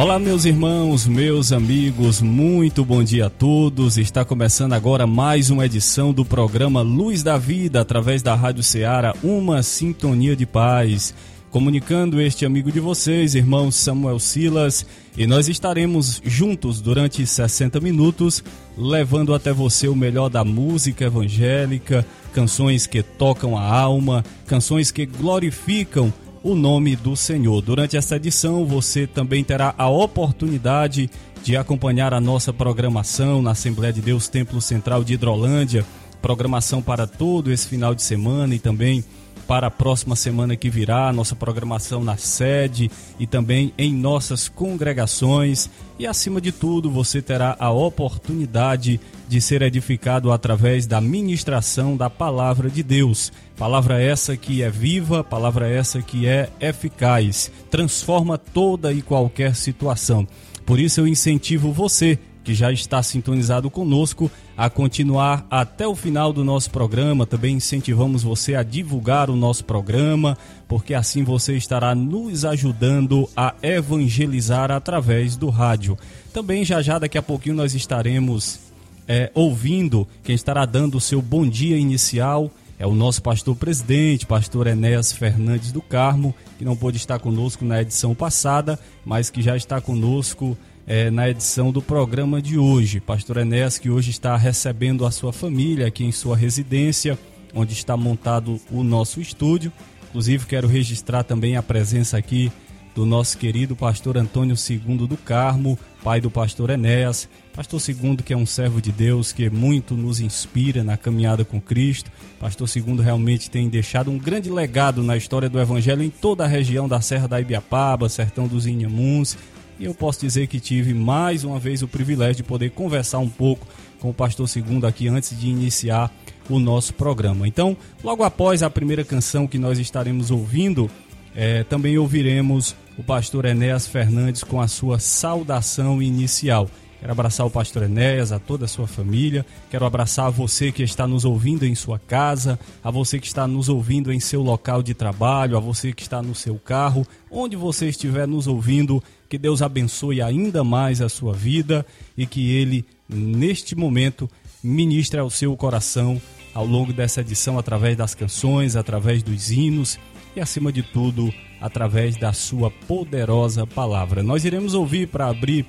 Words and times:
Olá, 0.00 0.16
meus 0.16 0.44
irmãos, 0.44 1.08
meus 1.08 1.50
amigos, 1.50 2.22
muito 2.22 2.84
bom 2.84 3.02
dia 3.02 3.26
a 3.26 3.30
todos. 3.30 3.98
Está 3.98 4.24
começando 4.24 4.72
agora 4.72 5.08
mais 5.08 5.50
uma 5.50 5.66
edição 5.66 6.12
do 6.12 6.24
programa 6.24 6.82
Luz 6.82 7.24
da 7.24 7.36
Vida, 7.36 7.80
através 7.80 8.22
da 8.22 8.32
Rádio 8.32 8.62
Ceará, 8.62 9.12
uma 9.24 9.60
sintonia 9.60 10.36
de 10.36 10.46
paz. 10.46 11.12
Comunicando 11.50 12.20
este 12.20 12.46
amigo 12.46 12.70
de 12.70 12.78
vocês, 12.78 13.34
irmão 13.34 13.72
Samuel 13.72 14.20
Silas, 14.20 14.86
e 15.16 15.26
nós 15.26 15.48
estaremos 15.48 16.22
juntos 16.24 16.80
durante 16.80 17.26
60 17.26 17.80
minutos, 17.80 18.44
levando 18.76 19.34
até 19.34 19.52
você 19.52 19.88
o 19.88 19.96
melhor 19.96 20.28
da 20.28 20.44
música 20.44 21.06
evangélica, 21.06 22.06
canções 22.32 22.86
que 22.86 23.02
tocam 23.02 23.58
a 23.58 23.64
alma, 23.64 24.24
canções 24.46 24.92
que 24.92 25.04
glorificam 25.04 26.12
o 26.42 26.54
nome 26.54 26.96
do 26.96 27.16
Senhor. 27.16 27.60
Durante 27.62 27.96
esta 27.96 28.16
edição, 28.16 28.64
você 28.64 29.06
também 29.06 29.42
terá 29.42 29.74
a 29.76 29.88
oportunidade 29.88 31.10
de 31.42 31.56
acompanhar 31.56 32.12
a 32.12 32.20
nossa 32.20 32.52
programação 32.52 33.40
na 33.42 33.52
Assembleia 33.52 33.92
de 33.92 34.00
Deus 34.00 34.28
Templo 34.28 34.60
Central 34.60 35.04
de 35.04 35.14
Hidrolândia, 35.14 35.84
programação 36.20 36.82
para 36.82 37.06
todo 37.06 37.50
esse 37.50 37.68
final 37.68 37.94
de 37.94 38.02
semana 38.02 38.54
e 38.54 38.58
também 38.58 39.04
para 39.48 39.68
a 39.68 39.70
próxima 39.70 40.14
semana 40.14 40.54
que 40.56 40.68
virá, 40.68 41.10
nossa 41.10 41.34
programação 41.34 42.04
na 42.04 42.18
sede 42.18 42.90
e 43.18 43.26
também 43.26 43.72
em 43.78 43.94
nossas 43.94 44.46
congregações. 44.46 45.70
E 45.98 46.06
acima 46.06 46.38
de 46.38 46.52
tudo, 46.52 46.90
você 46.90 47.22
terá 47.22 47.56
a 47.58 47.70
oportunidade 47.70 49.00
de 49.26 49.40
ser 49.40 49.62
edificado 49.62 50.30
através 50.30 50.86
da 50.86 51.00
ministração 51.00 51.96
da 51.96 52.10
palavra 52.10 52.68
de 52.68 52.82
Deus. 52.82 53.32
Palavra 53.56 53.98
essa 53.98 54.36
que 54.36 54.62
é 54.62 54.68
viva, 54.68 55.24
palavra 55.24 55.66
essa 55.66 56.02
que 56.02 56.26
é 56.26 56.50
eficaz, 56.60 57.50
transforma 57.70 58.36
toda 58.36 58.92
e 58.92 59.00
qualquer 59.00 59.56
situação. 59.56 60.28
Por 60.66 60.78
isso 60.78 61.00
eu 61.00 61.08
incentivo 61.08 61.72
você 61.72 62.18
que 62.48 62.54
já 62.54 62.72
está 62.72 63.02
sintonizado 63.02 63.68
conosco 63.68 64.30
a 64.56 64.70
continuar 64.70 65.46
até 65.50 65.86
o 65.86 65.94
final 65.94 66.32
do 66.32 66.42
nosso 66.42 66.70
programa. 66.70 67.26
Também 67.26 67.56
incentivamos 67.56 68.22
você 68.22 68.54
a 68.54 68.62
divulgar 68.62 69.28
o 69.28 69.36
nosso 69.36 69.66
programa, 69.66 70.34
porque 70.66 70.94
assim 70.94 71.22
você 71.22 71.58
estará 71.58 71.94
nos 71.94 72.46
ajudando 72.46 73.28
a 73.36 73.54
evangelizar 73.62 74.70
através 74.70 75.36
do 75.36 75.50
rádio. 75.50 75.98
Também 76.32 76.64
já 76.64 76.80
já 76.80 76.98
daqui 76.98 77.18
a 77.18 77.22
pouquinho 77.22 77.54
nós 77.54 77.74
estaremos 77.74 78.60
é, 79.06 79.30
ouvindo 79.34 80.08
quem 80.24 80.34
estará 80.34 80.64
dando 80.64 80.96
o 80.96 81.02
seu 81.02 81.20
bom 81.20 81.46
dia 81.46 81.76
inicial. 81.76 82.50
É 82.78 82.86
o 82.86 82.94
nosso 82.94 83.20
pastor 83.20 83.56
presidente, 83.56 84.24
pastor 84.24 84.68
Enéas 84.68 85.12
Fernandes 85.12 85.70
do 85.70 85.82
Carmo, 85.82 86.34
que 86.56 86.64
não 86.64 86.74
pôde 86.74 86.96
estar 86.96 87.18
conosco 87.18 87.62
na 87.62 87.82
edição 87.82 88.14
passada, 88.14 88.78
mas 89.04 89.28
que 89.28 89.42
já 89.42 89.54
está 89.54 89.82
conosco 89.82 90.56
é, 90.88 91.10
na 91.10 91.28
edição 91.28 91.70
do 91.70 91.82
programa 91.82 92.40
de 92.40 92.56
hoje. 92.58 92.98
Pastor 92.98 93.36
Enéas, 93.36 93.76
que 93.76 93.90
hoje 93.90 94.10
está 94.10 94.34
recebendo 94.38 95.04
a 95.04 95.10
sua 95.10 95.34
família 95.34 95.86
aqui 95.86 96.02
em 96.02 96.10
sua 96.10 96.34
residência, 96.34 97.18
onde 97.54 97.74
está 97.74 97.94
montado 97.94 98.58
o 98.70 98.82
nosso 98.82 99.20
estúdio. 99.20 99.70
Inclusive, 100.08 100.46
quero 100.46 100.66
registrar 100.66 101.24
também 101.24 101.56
a 101.56 101.62
presença 101.62 102.16
aqui 102.16 102.50
do 102.94 103.04
nosso 103.04 103.36
querido 103.36 103.76
pastor 103.76 104.16
Antônio 104.16 104.56
Segundo 104.56 105.06
do 105.06 105.18
Carmo, 105.18 105.78
pai 106.02 106.22
do 106.22 106.30
pastor 106.30 106.70
Enéas. 106.70 107.28
Pastor 107.54 107.80
Segundo, 107.80 108.22
que 108.22 108.32
é 108.32 108.36
um 108.36 108.46
servo 108.46 108.80
de 108.80 108.90
Deus, 108.90 109.30
que 109.30 109.50
muito 109.50 109.94
nos 109.94 110.20
inspira 110.20 110.82
na 110.82 110.96
caminhada 110.96 111.44
com 111.44 111.60
Cristo. 111.60 112.10
Pastor 112.40 112.66
Segundo 112.66 113.02
realmente 113.02 113.50
tem 113.50 113.68
deixado 113.68 114.10
um 114.10 114.16
grande 114.16 114.48
legado 114.50 115.02
na 115.02 115.18
história 115.18 115.50
do 115.50 115.60
Evangelho 115.60 116.02
em 116.02 116.08
toda 116.08 116.44
a 116.44 116.48
região 116.48 116.88
da 116.88 117.02
Serra 117.02 117.28
da 117.28 117.38
Ibiapaba, 117.38 118.08
Sertão 118.08 118.48
dos 118.48 118.66
Inhamuns, 118.66 119.36
e 119.78 119.84
eu 119.84 119.94
posso 119.94 120.20
dizer 120.20 120.46
que 120.46 120.58
tive 120.58 120.92
mais 120.92 121.44
uma 121.44 121.58
vez 121.58 121.82
o 121.82 121.88
privilégio 121.88 122.36
de 122.36 122.42
poder 122.42 122.70
conversar 122.70 123.18
um 123.18 123.28
pouco 123.28 123.66
com 124.00 124.10
o 124.10 124.14
pastor 124.14 124.48
Segundo 124.48 124.86
aqui 124.86 125.08
antes 125.08 125.38
de 125.38 125.48
iniciar 125.48 126.12
o 126.48 126.58
nosso 126.58 126.94
programa. 126.94 127.46
Então, 127.46 127.76
logo 128.02 128.22
após 128.22 128.62
a 128.62 128.70
primeira 128.70 129.04
canção 129.04 129.46
que 129.46 129.58
nós 129.58 129.78
estaremos 129.78 130.30
ouvindo, 130.30 130.90
é, 131.34 131.62
também 131.64 131.98
ouviremos 131.98 132.74
o 132.96 133.02
pastor 133.02 133.44
Enéas 133.44 133.86
Fernandes 133.86 134.42
com 134.42 134.60
a 134.60 134.66
sua 134.66 134.98
saudação 134.98 136.02
inicial. 136.02 136.68
Quero 137.00 137.12
abraçar 137.12 137.46
o 137.46 137.50
pastor 137.50 137.84
Enéas, 137.84 138.32
a 138.32 138.40
toda 138.40 138.64
a 138.64 138.68
sua 138.68 138.88
família. 138.88 139.46
Quero 139.70 139.84
abraçar 139.84 140.26
a 140.26 140.30
você 140.30 140.72
que 140.72 140.82
está 140.82 141.06
nos 141.06 141.24
ouvindo 141.24 141.64
em 141.64 141.74
sua 141.74 141.96
casa, 141.96 142.58
a 142.82 142.90
você 142.90 143.20
que 143.20 143.26
está 143.28 143.46
nos 143.46 143.68
ouvindo 143.68 144.12
em 144.12 144.18
seu 144.18 144.42
local 144.42 144.82
de 144.82 144.94
trabalho, 144.94 145.56
a 145.56 145.60
você 145.60 145.92
que 145.92 146.02
está 146.02 146.20
no 146.20 146.34
seu 146.34 146.56
carro, 146.56 147.06
onde 147.30 147.54
você 147.54 147.88
estiver 147.88 148.26
nos 148.26 148.48
ouvindo. 148.48 149.02
Que 149.28 149.36
Deus 149.36 149.60
abençoe 149.60 150.22
ainda 150.22 150.64
mais 150.64 151.00
a 151.00 151.08
sua 151.08 151.34
vida 151.34 151.84
e 152.16 152.26
que 152.26 152.50
Ele, 152.50 152.84
neste 153.08 153.74
momento, 153.74 154.28
ministre 154.62 155.20
ao 155.20 155.28
seu 155.28 155.56
coração 155.56 156.20
ao 156.54 156.66
longo 156.66 156.92
dessa 156.92 157.20
edição 157.20 157.58
através 157.58 157.96
das 157.96 158.14
canções, 158.14 158.74
através 158.74 159.22
dos 159.22 159.50
hinos 159.50 159.98
e, 160.34 160.40
acima 160.40 160.72
de 160.72 160.82
tudo, 160.82 161.32
através 161.60 162.16
da 162.16 162.32
sua 162.32 162.70
poderosa 162.70 163.66
palavra. 163.66 164.22
Nós 164.22 164.44
iremos 164.44 164.74
ouvir 164.74 165.08
para 165.08 165.28
abrir 165.28 165.66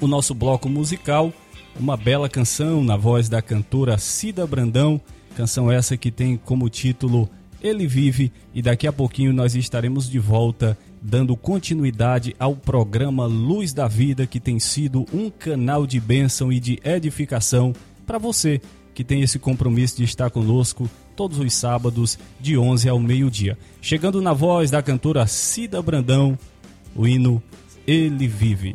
o 0.00 0.06
nosso 0.06 0.34
bloco 0.34 0.68
musical 0.68 1.32
uma 1.78 1.96
bela 1.96 2.28
canção 2.28 2.82
na 2.82 2.96
voz 2.96 3.28
da 3.28 3.40
cantora 3.40 3.98
Cida 3.98 4.46
Brandão, 4.46 5.00
canção 5.36 5.70
essa 5.70 5.96
que 5.96 6.10
tem 6.10 6.36
como 6.36 6.68
título 6.68 7.28
Ele 7.62 7.86
Vive, 7.86 8.32
e 8.52 8.60
daqui 8.60 8.86
a 8.86 8.92
pouquinho 8.92 9.32
nós 9.32 9.54
estaremos 9.54 10.10
de 10.10 10.18
volta 10.18 10.76
dando 11.00 11.36
continuidade 11.36 12.34
ao 12.38 12.54
programa 12.54 13.26
Luz 13.26 13.72
da 13.72 13.86
Vida, 13.88 14.26
que 14.26 14.40
tem 14.40 14.58
sido 14.58 15.06
um 15.12 15.30
canal 15.30 15.86
de 15.86 16.00
bênção 16.00 16.52
e 16.52 16.58
de 16.60 16.78
edificação 16.84 17.72
para 18.06 18.18
você 18.18 18.60
que 18.98 19.04
tem 19.04 19.22
esse 19.22 19.38
compromisso 19.38 19.98
de 19.98 20.02
estar 20.02 20.28
conosco 20.28 20.90
todos 21.14 21.38
os 21.38 21.54
sábados, 21.54 22.18
de 22.40 22.58
11 22.58 22.88
ao 22.88 22.98
meio-dia. 22.98 23.56
Chegando 23.80 24.20
na 24.20 24.32
voz 24.32 24.72
da 24.72 24.82
cantora 24.82 25.24
Cida 25.28 25.80
Brandão, 25.80 26.36
o 26.96 27.06
hino 27.06 27.40
Ele 27.86 28.26
Vive. 28.26 28.74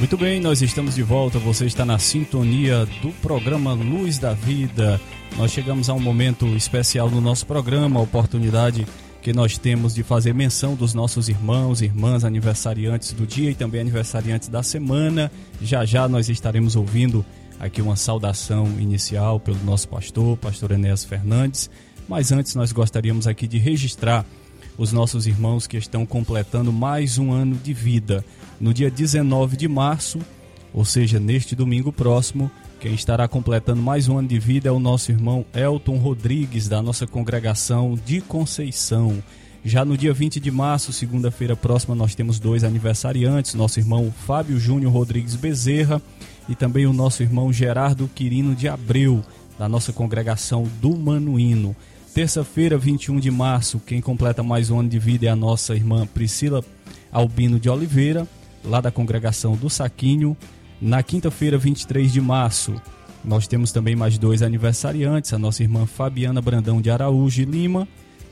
Muito 0.00 0.16
bem, 0.16 0.40
nós 0.40 0.62
estamos 0.62 0.94
de 0.94 1.02
volta. 1.02 1.38
Você 1.38 1.66
está 1.66 1.84
na 1.84 1.98
sintonia 1.98 2.86
do 3.02 3.10
programa 3.20 3.74
Luz 3.74 4.18
da 4.18 4.32
Vida. 4.32 4.98
Nós 5.36 5.52
chegamos 5.52 5.90
a 5.90 5.92
um 5.92 6.00
momento 6.00 6.46
especial 6.56 7.10
no 7.10 7.20
nosso 7.20 7.46
programa, 7.46 8.00
a 8.00 8.02
oportunidade 8.02 8.86
que 9.20 9.34
nós 9.34 9.58
temos 9.58 9.94
de 9.94 10.02
fazer 10.02 10.32
menção 10.32 10.74
dos 10.74 10.94
nossos 10.94 11.28
irmãos 11.28 11.82
irmãs 11.82 12.24
aniversariantes 12.24 13.12
do 13.12 13.26
dia 13.26 13.50
e 13.50 13.54
também 13.54 13.82
aniversariantes 13.82 14.48
da 14.48 14.62
semana. 14.62 15.30
Já 15.60 15.84
já 15.84 16.08
nós 16.08 16.30
estaremos 16.30 16.76
ouvindo 16.76 17.22
aqui 17.60 17.82
uma 17.82 17.94
saudação 17.94 18.64
inicial 18.80 19.38
pelo 19.38 19.62
nosso 19.64 19.86
pastor, 19.86 20.34
pastor 20.38 20.70
Enéas 20.70 21.04
Fernandes. 21.04 21.68
Mas 22.08 22.32
antes 22.32 22.54
nós 22.54 22.72
gostaríamos 22.72 23.26
aqui 23.26 23.46
de 23.46 23.58
registrar 23.58 24.24
os 24.80 24.92
nossos 24.92 25.26
irmãos 25.26 25.66
que 25.66 25.76
estão 25.76 26.06
completando 26.06 26.72
mais 26.72 27.18
um 27.18 27.30
ano 27.30 27.54
de 27.54 27.74
vida. 27.74 28.24
No 28.58 28.72
dia 28.72 28.90
19 28.90 29.54
de 29.54 29.68
março, 29.68 30.18
ou 30.72 30.86
seja, 30.86 31.20
neste 31.20 31.54
domingo 31.54 31.92
próximo, 31.92 32.50
quem 32.80 32.94
estará 32.94 33.28
completando 33.28 33.82
mais 33.82 34.08
um 34.08 34.16
ano 34.16 34.28
de 34.28 34.38
vida 34.38 34.70
é 34.70 34.72
o 34.72 34.78
nosso 34.78 35.12
irmão 35.12 35.44
Elton 35.52 35.98
Rodrigues, 35.98 36.66
da 36.66 36.80
nossa 36.80 37.06
congregação 37.06 37.94
de 38.06 38.22
Conceição. 38.22 39.22
Já 39.62 39.84
no 39.84 39.98
dia 39.98 40.14
20 40.14 40.40
de 40.40 40.50
março, 40.50 40.94
segunda-feira 40.94 41.54
próxima, 41.54 41.94
nós 41.94 42.14
temos 42.14 42.40
dois 42.40 42.64
aniversariantes: 42.64 43.52
nosso 43.52 43.78
irmão 43.78 44.10
Fábio 44.26 44.58
Júnior 44.58 44.94
Rodrigues 44.94 45.36
Bezerra 45.36 46.00
e 46.48 46.54
também 46.54 46.86
o 46.86 46.92
nosso 46.94 47.22
irmão 47.22 47.52
Gerardo 47.52 48.08
Quirino 48.14 48.54
de 48.54 48.66
Abreu, 48.66 49.22
da 49.58 49.68
nossa 49.68 49.92
congregação 49.92 50.66
do 50.80 50.96
Manuíno. 50.96 51.76
Terça-feira, 52.12 52.76
21 52.76 53.20
de 53.20 53.30
março, 53.30 53.80
quem 53.86 54.00
completa 54.00 54.42
mais 54.42 54.68
um 54.68 54.80
ano 54.80 54.88
de 54.88 54.98
vida 54.98 55.26
é 55.26 55.28
a 55.28 55.36
nossa 55.36 55.76
irmã 55.76 56.08
Priscila 56.08 56.64
Albino 57.12 57.60
de 57.60 57.70
Oliveira, 57.70 58.26
lá 58.64 58.80
da 58.80 58.90
congregação 58.90 59.54
do 59.54 59.70
Saquinho. 59.70 60.36
Na 60.80 61.04
quinta-feira, 61.04 61.56
23 61.56 62.12
de 62.12 62.20
março, 62.20 62.74
nós 63.24 63.46
temos 63.46 63.70
também 63.70 63.94
mais 63.94 64.18
dois 64.18 64.42
aniversariantes, 64.42 65.32
a 65.32 65.38
nossa 65.38 65.62
irmã 65.62 65.86
Fabiana 65.86 66.42
Brandão 66.42 66.80
de 66.80 66.90
Araújo 66.90 67.42
e 67.42 67.44
Lima 67.44 67.86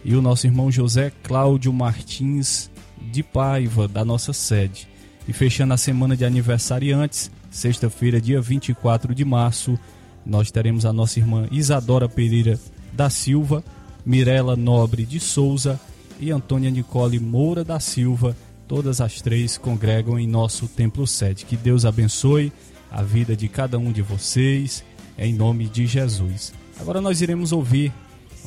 e 0.04 0.16
o 0.16 0.20
nosso 0.20 0.48
irmão 0.48 0.72
José 0.72 1.12
Cláudio 1.22 1.72
Martins 1.72 2.68
de 3.12 3.22
Paiva, 3.22 3.86
da 3.86 4.04
nossa 4.04 4.32
sede. 4.32 4.88
E 5.28 5.32
fechando 5.32 5.72
a 5.72 5.76
semana 5.76 6.16
de 6.16 6.24
aniversariantes, 6.24 7.30
sexta-feira, 7.48 8.20
dia 8.20 8.40
24 8.40 9.14
de 9.14 9.24
março, 9.24 9.78
nós 10.26 10.50
teremos 10.50 10.84
a 10.84 10.92
nossa 10.92 11.20
irmã 11.20 11.46
Isadora 11.52 12.08
Pereira 12.08 12.58
da 12.98 13.08
Silva, 13.08 13.62
Mirela 14.04 14.56
Nobre 14.56 15.06
de 15.06 15.20
Souza 15.20 15.80
e 16.18 16.32
Antônia 16.32 16.68
Nicole 16.68 17.20
Moura 17.20 17.62
da 17.62 17.78
Silva. 17.78 18.36
Todas 18.66 19.00
as 19.00 19.22
três 19.22 19.56
congregam 19.56 20.18
em 20.18 20.26
nosso 20.26 20.66
templo 20.66 21.06
sede. 21.06 21.44
Que 21.44 21.56
Deus 21.56 21.84
abençoe 21.84 22.52
a 22.90 23.00
vida 23.04 23.36
de 23.36 23.46
cada 23.46 23.78
um 23.78 23.92
de 23.92 24.02
vocês, 24.02 24.82
em 25.16 25.32
nome 25.32 25.68
de 25.68 25.86
Jesus. 25.86 26.52
Agora 26.80 27.00
nós 27.00 27.20
iremos 27.20 27.52
ouvir 27.52 27.92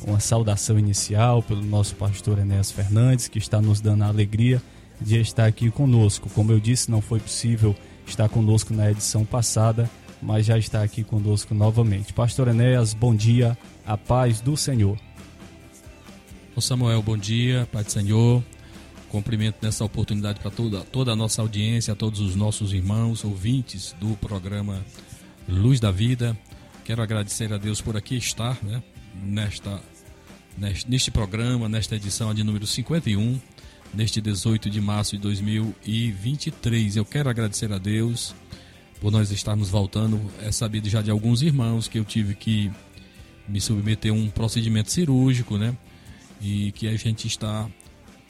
uma 0.06 0.20
saudação 0.20 0.78
inicial 0.78 1.42
pelo 1.42 1.62
nosso 1.62 1.96
pastor 1.96 2.38
Enéas 2.38 2.70
Fernandes, 2.70 3.28
que 3.28 3.38
está 3.38 3.58
nos 3.58 3.80
dando 3.80 4.02
a 4.02 4.08
alegria 4.08 4.60
de 5.00 5.18
estar 5.18 5.46
aqui 5.46 5.70
conosco. 5.70 6.28
Como 6.28 6.52
eu 6.52 6.60
disse, 6.60 6.90
não 6.90 7.00
foi 7.00 7.20
possível 7.20 7.74
estar 8.06 8.28
conosco 8.28 8.74
na 8.74 8.90
edição 8.90 9.24
passada, 9.24 9.88
mas 10.22 10.46
já 10.46 10.56
está 10.56 10.82
aqui 10.82 11.02
conosco 11.02 11.52
novamente. 11.52 12.12
Pastor 12.12 12.46
Enéas, 12.48 12.94
bom 12.94 13.14
dia, 13.14 13.58
a 13.84 13.98
paz 13.98 14.40
do 14.40 14.56
Senhor. 14.56 14.96
Ô 16.54 16.60
Samuel, 16.60 17.02
bom 17.02 17.18
dia, 17.18 17.68
Pai 17.72 17.82
do 17.82 17.90
Senhor. 17.90 18.42
Cumprimento 19.08 19.56
nessa 19.60 19.84
oportunidade 19.84 20.38
para 20.38 20.50
toda, 20.50 20.80
toda 20.82 21.12
a 21.12 21.16
nossa 21.16 21.42
audiência, 21.42 21.92
a 21.92 21.96
todos 21.96 22.20
os 22.20 22.36
nossos 22.36 22.72
irmãos, 22.72 23.24
ouvintes 23.24 23.94
do 24.00 24.16
programa 24.16 24.80
Luz 25.48 25.80
da 25.80 25.90
Vida. 25.90 26.38
Quero 26.84 27.02
agradecer 27.02 27.52
a 27.52 27.58
Deus 27.58 27.80
por 27.80 27.96
aqui 27.96 28.16
estar, 28.16 28.56
né? 28.62 28.82
Nesta, 29.22 29.80
neste, 30.56 30.88
neste 30.88 31.10
programa, 31.10 31.68
nesta 31.68 31.96
edição 31.96 32.32
de 32.32 32.44
número 32.44 32.66
51, 32.66 33.40
neste 33.92 34.20
18 34.20 34.70
de 34.70 34.80
março 34.80 35.16
de 35.16 35.22
2023. 35.22 36.96
Eu 36.96 37.04
quero 37.04 37.28
agradecer 37.28 37.72
a 37.72 37.78
Deus 37.78 38.34
por 39.02 39.10
nós 39.10 39.32
estarmos 39.32 39.68
voltando. 39.68 40.20
É 40.40 40.52
sabido 40.52 40.88
já 40.88 41.02
de 41.02 41.10
alguns 41.10 41.42
irmãos 41.42 41.88
que 41.88 41.98
eu 41.98 42.04
tive 42.04 42.36
que 42.36 42.70
me 43.48 43.60
submeter 43.60 44.12
a 44.12 44.14
um 44.14 44.30
procedimento 44.30 44.92
cirúrgico, 44.92 45.58
né? 45.58 45.76
E 46.40 46.70
que 46.70 46.86
a 46.86 46.96
gente 46.96 47.26
está 47.26 47.68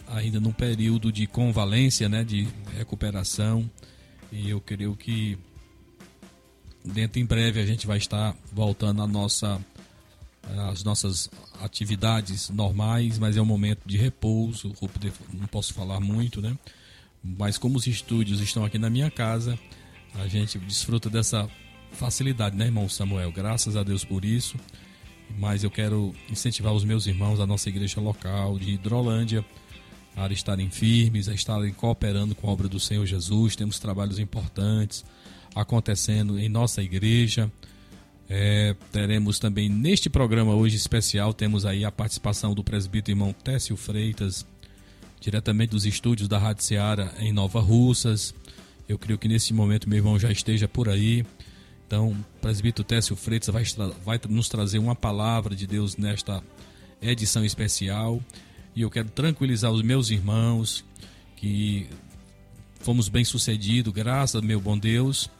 ainda 0.09 0.41
num 0.41 0.50
período 0.50 1.12
de 1.12 1.26
convalência, 1.26 2.09
né? 2.09 2.25
De 2.25 2.49
recuperação. 2.75 3.71
E 4.33 4.49
eu 4.49 4.62
creio 4.62 4.97
que 4.97 5.38
dentro 6.83 7.21
em 7.21 7.26
breve 7.26 7.61
a 7.61 7.67
gente 7.67 7.87
vai 7.87 7.99
estar 7.99 8.35
voltando 8.50 9.02
à 9.02 9.07
nossa 9.07 9.61
as 10.71 10.83
nossas 10.83 11.31
atividades 11.61 12.49
normais, 12.49 13.19
mas 13.19 13.37
é 13.37 13.43
um 13.43 13.47
momento 13.47 13.83
de 13.87 13.97
repouso, 13.97 14.75
não 15.33 15.47
posso 15.47 15.73
falar 15.73 16.00
muito, 16.00 16.41
né? 16.41 16.57
Mas 17.23 17.59
como 17.59 17.76
os 17.76 17.87
estúdios 17.87 18.41
estão 18.41 18.64
aqui 18.64 18.76
na 18.79 18.91
minha 18.91 19.09
casa, 19.11 19.57
a 20.14 20.26
gente 20.26 20.59
desfruta 20.59 21.09
dessa 21.09 21.49
facilidade, 21.92 22.57
né, 22.57 22.66
irmão 22.66 22.88
Samuel? 22.88 23.33
Graças 23.33 23.76
a 23.76 23.83
Deus 23.83 24.04
por 24.04 24.25
isso. 24.25 24.57
Mas 25.38 25.64
eu 25.64 25.71
quero 25.71 26.14
incentivar 26.31 26.73
os 26.73 26.85
meus 26.85 27.07
irmãos 27.07 27.38
da 27.38 27.47
nossa 27.47 27.69
igreja 27.69 28.00
local 28.00 28.59
de 28.59 28.73
Hidrolândia 28.73 29.45
a 30.14 30.26
estarem 30.28 30.69
firmes, 30.69 31.28
a 31.28 31.35
estarem 31.35 31.73
cooperando 31.73 32.35
com 32.35 32.49
a 32.49 32.52
obra 32.52 32.69
do 32.69 32.78
Senhor 32.78 33.07
Jesus. 33.07 33.57
Temos 33.57 33.78
trabalhos 33.78 34.19
importantes 34.19 35.04
acontecendo 35.54 36.38
em 36.38 36.49
nossa 36.49 36.83
igreja. 36.83 37.50
É, 38.28 38.75
teremos 38.90 39.38
também 39.38 39.69
neste 39.69 40.09
programa 40.09 40.54
hoje 40.54 40.76
especial, 40.76 41.35
temos 41.35 41.66
aí 41.66 41.85
a 41.85 41.90
participação 41.90 42.54
do 42.54 42.64
presbítero 42.64 43.12
irmão 43.12 43.33
Técio 43.33 43.76
Freitas, 43.76 44.47
diretamente 45.21 45.71
dos 45.71 45.85
estúdios 45.85 46.28
da 46.28 46.38
Rádio 46.38 46.64
Seara 46.64 47.12
em 47.19 47.33
Nova 47.33 47.61
Russas. 47.61 48.35
Eu 48.93 48.99
creio 48.99 49.19
que 49.19 49.27
nesse 49.27 49.55
momento 49.55 49.89
meu 49.89 49.97
irmão 49.97 50.19
já 50.19 50.31
esteja 50.31 50.69
por 50.69 50.87
aí. 50.87 51.25
Então, 51.87 52.15
presbítero 52.43 52.85
Técio 52.85 53.17
Freitas 53.17 53.49
vai, 53.49 53.65
vai 54.05 54.21
nos 54.29 54.51
trazer 54.51 54.79
uma 54.79 54.95
palavra 54.95 55.57
de 55.57 55.67
Deus 55.67 55.97
nesta 55.97 56.43
edição 57.01 57.43
especial. 57.43 58.21
E 58.77 58.83
eu 58.83 58.91
quero 58.91 59.09
tranquilizar 59.09 59.73
os 59.73 59.81
meus 59.81 60.11
irmãos 60.11 60.85
que 61.37 61.89
fomos 62.81 63.09
bem 63.09 63.25
sucedidos, 63.25 63.95
graças 63.95 64.37
ao 64.37 64.43
meu 64.43 64.61
bom 64.61 64.77
Deus, 64.77 65.31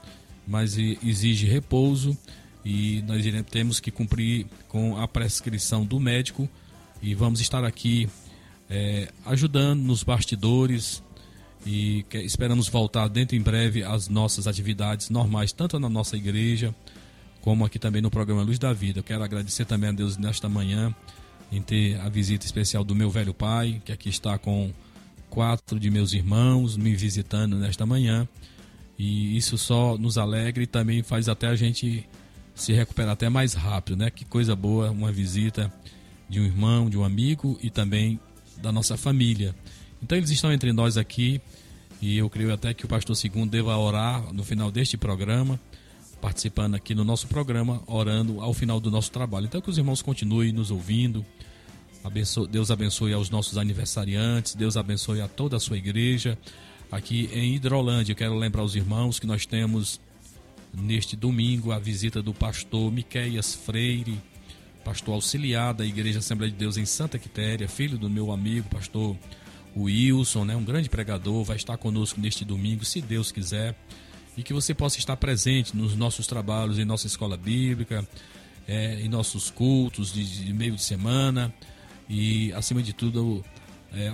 mas 0.49 0.79
exige 0.79 1.47
repouso 1.47 2.17
e 2.65 3.03
nós 3.03 3.23
temos 3.51 3.81
que 3.81 3.91
cumprir 3.91 4.47
com 4.67 4.97
a 4.97 5.07
prescrição 5.07 5.85
do 5.85 6.01
médico 6.01 6.49
e 7.03 7.15
vamos 7.15 7.41
estar 7.41 7.65
aqui 7.65 8.09
é, 8.71 9.13
ajudando 9.27 9.83
nos 9.83 10.03
bastidores 10.03 11.03
e 11.65 12.05
que, 12.09 12.19
esperamos 12.19 12.69
voltar 12.69 13.09
dentro 13.09 13.37
em 13.37 13.41
breve 13.41 13.83
às 13.83 14.09
nossas 14.09 14.47
atividades 14.47 15.11
normais, 15.11 15.53
tanto 15.53 15.79
na 15.79 15.89
nossa 15.89 16.17
igreja 16.17 16.75
como 17.41 17.65
aqui 17.65 17.79
também 17.79 18.01
no 18.01 18.11
programa 18.11 18.43
Luz 18.43 18.59
da 18.59 18.73
Vida. 18.73 19.01
Eu 19.01 19.05
quero 19.05 19.23
agradecer 19.23 19.65
também 19.65 19.91
a 19.91 19.93
Deus 19.93 20.17
nesta 20.17 20.49
manhã 20.49 20.95
em 21.51 21.61
ter 21.61 22.01
a 22.01 22.09
visita 22.09 22.47
especial 22.47 22.83
do 22.83 22.95
meu 22.95 23.11
velho 23.11 23.35
pai, 23.35 23.83
que 23.85 23.93
aqui 23.93 24.09
está 24.09 24.39
com 24.39 24.73
quatro 25.29 25.79
de 25.79 25.91
meus 25.91 26.13
irmãos 26.13 26.77
me 26.77 26.95
visitando 26.95 27.57
nesta 27.57 27.85
manhã. 27.85 28.27
E 28.99 29.37
isso 29.37 29.59
só 29.59 29.99
nos 29.99 30.17
alegra 30.17 30.63
e 30.63 30.67
também 30.67 31.03
faz 31.03 31.29
até 31.29 31.49
a 31.49 31.57
gente 31.57 32.09
se 32.55 32.73
recuperar 32.73 33.13
até 33.13 33.29
mais 33.29 33.55
rápido, 33.55 33.97
né? 33.97 34.11
Que 34.11 34.25
coisa 34.25 34.55
boa 34.55 34.91
uma 34.91 35.11
visita 35.11 35.73
de 36.29 36.41
um 36.41 36.45
irmão, 36.45 36.89
de 36.89 36.97
um 36.97 37.05
amigo 37.05 37.59
e 37.63 37.71
também 37.71 38.21
da 38.59 38.71
nossa 38.71 38.97
família. 38.97 39.55
Então 40.03 40.19
eles 40.19 40.31
estão 40.31 40.53
entre 40.53 40.73
nós 40.73 40.97
aqui 40.97 41.41
e 42.01 42.19
eu 42.19 42.29
creio 42.29 42.53
até 42.53 42.75
que 42.75 42.85
o 42.85 42.89
pastor 42.89 43.15
segundo 43.15 43.51
deva 43.51 43.77
orar 43.77 44.33
no 44.33 44.43
final 44.43 44.71
deste 44.71 44.97
programa, 44.97 45.61
participando 46.21 46.75
aqui 46.75 46.95
no 46.95 47.05
nosso 47.05 47.29
programa, 47.29 47.81
orando 47.87 48.41
ao 48.41 48.53
final 48.53 48.81
do 48.81 48.91
nosso 48.91 49.13
trabalho. 49.13 49.47
Então 49.47 49.61
que 49.61 49.71
os 49.71 49.79
irmãos 49.79 50.03
continuem 50.03 50.53
nos 50.53 50.71
ouvindo. 50.71 51.25
Deus 52.51 52.73
abençoe 52.73 53.13
aos 53.13 53.31
nossos 53.31 53.57
aniversariantes, 53.57 54.57
Deus 54.57 54.77
abençoe 54.77 55.21
a 55.21 55.29
toda 55.29 55.57
a 55.57 55.61
sua 55.61 55.79
igreja. 55.79 56.37
Aqui 56.91 57.31
em 57.33 57.55
Hidrolândia, 57.55 58.11
eu 58.13 58.17
quero 58.17 58.35
lembrar 58.35 58.65
os 58.65 58.75
irmãos 58.75 59.21
que 59.21 59.27
nós 59.27 59.47
temos 59.47 60.01
neste 60.75 61.15
domingo 61.15 61.71
a 61.71 61.79
visita 61.79 62.21
do 62.21 62.35
pastor 62.35 62.91
Miqueias 62.91 63.55
Freire, 63.55 64.21
pastor 64.85 65.15
auxiliar 65.15 65.73
da 65.73 65.87
Igreja 65.87 66.19
Assembleia 66.19 66.51
de 66.51 66.59
Deus 66.59 66.77
em 66.77 66.85
Santa 66.85 67.21
Quitéria, 67.21 67.69
filho 67.69 67.97
do 67.97 68.11
meu 68.11 68.33
amigo, 68.33 68.69
pastor 68.69 69.17
Wilson, 69.77 70.45
né, 70.45 70.57
um 70.57 70.65
grande 70.65 70.89
pregador, 70.89 71.45
vai 71.45 71.57
estar 71.57 71.77
conosco 71.77 72.21
neste 72.21 72.45
domingo, 72.45 72.85
se 72.85 73.01
Deus 73.01 73.33
quiser, 73.33 73.75
e 74.37 74.43
que 74.43 74.53
você 74.53 74.75
possa 74.75 74.99
estar 74.99 75.17
presente 75.17 75.77
nos 75.77 75.95
nossos 75.97 76.27
trabalhos 76.27 76.79
em 76.79 76.85
nossa 76.85 77.07
escola 77.07 77.37
bíblica, 77.37 78.07
é, 78.67 79.01
em 79.01 79.09
nossos 79.09 79.51
cultos 79.51 80.13
de, 80.13 80.45
de, 80.45 80.53
meio 80.53 80.75
de 80.75 80.83
semana, 80.83 81.53
e 82.09 82.53
acima 82.53 82.83
de 82.83 82.93
tudo, 82.93 83.45
é, 83.93 84.13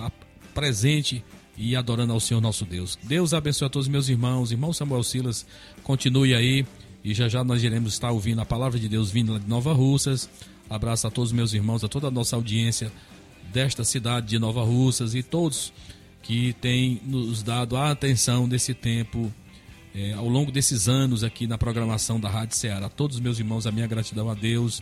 presente 0.53 1.23
e 1.57 1.75
adorando 1.75 2.13
ao 2.13 2.19
Senhor 2.19 2.39
nosso 2.39 2.65
Deus. 2.65 2.97
Deus 3.03 3.33
abençoe 3.33 3.67
a 3.67 3.69
todos 3.69 3.87
os 3.87 3.91
meus 3.91 4.07
irmãos, 4.07 4.51
irmão 4.51 4.71
Samuel 4.71 5.03
Silas, 5.03 5.45
continue 5.83 6.33
aí 6.33 6.65
e 7.03 7.13
já 7.13 7.27
já 7.27 7.43
nós 7.43 7.63
iremos 7.63 7.93
estar 7.93 8.11
ouvindo 8.11 8.41
a 8.41 8.45
palavra 8.45 8.79
de 8.79 8.87
Deus 8.87 9.11
vindo 9.11 9.33
lá 9.33 9.39
de 9.39 9.47
Nova 9.47 9.73
Russas. 9.73 10.29
Abraço 10.69 11.07
a 11.07 11.11
todos 11.11 11.31
os 11.31 11.35
meus 11.35 11.53
irmãos, 11.53 11.83
a 11.83 11.87
toda 11.87 12.07
a 12.07 12.11
nossa 12.11 12.35
audiência 12.35 12.91
desta 13.51 13.83
cidade 13.83 14.27
de 14.27 14.39
Nova 14.39 14.63
Russas 14.63 15.15
e 15.15 15.23
todos 15.23 15.73
que 16.21 16.53
têm 16.53 17.01
nos 17.05 17.41
dado 17.41 17.75
a 17.75 17.91
atenção 17.91 18.47
desse 18.47 18.73
tempo 18.73 19.31
é, 19.93 20.13
ao 20.13 20.27
longo 20.27 20.51
desses 20.51 20.87
anos 20.87 21.23
aqui 21.23 21.47
na 21.47 21.57
programação 21.57 22.19
da 22.19 22.29
Rádio 22.29 22.55
Ceará. 22.55 22.85
A 22.85 22.89
todos 22.89 23.17
os 23.17 23.21
meus 23.21 23.39
irmãos, 23.39 23.65
a 23.65 23.71
minha 23.71 23.87
gratidão 23.87 24.29
a 24.29 24.33
Deus. 24.33 24.81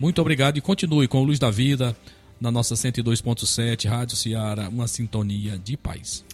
Muito 0.00 0.20
obrigado 0.20 0.56
e 0.56 0.60
continue 0.60 1.08
com 1.08 1.20
o 1.20 1.24
Luz 1.24 1.38
da 1.38 1.50
Vida 1.50 1.96
na 2.40 2.50
nossa 2.50 2.74
102.7 2.74 3.88
Rádio 3.88 4.16
Ceará, 4.16 4.68
uma 4.68 4.86
sintonia 4.86 5.58
de 5.58 5.76
paz. 5.76 6.24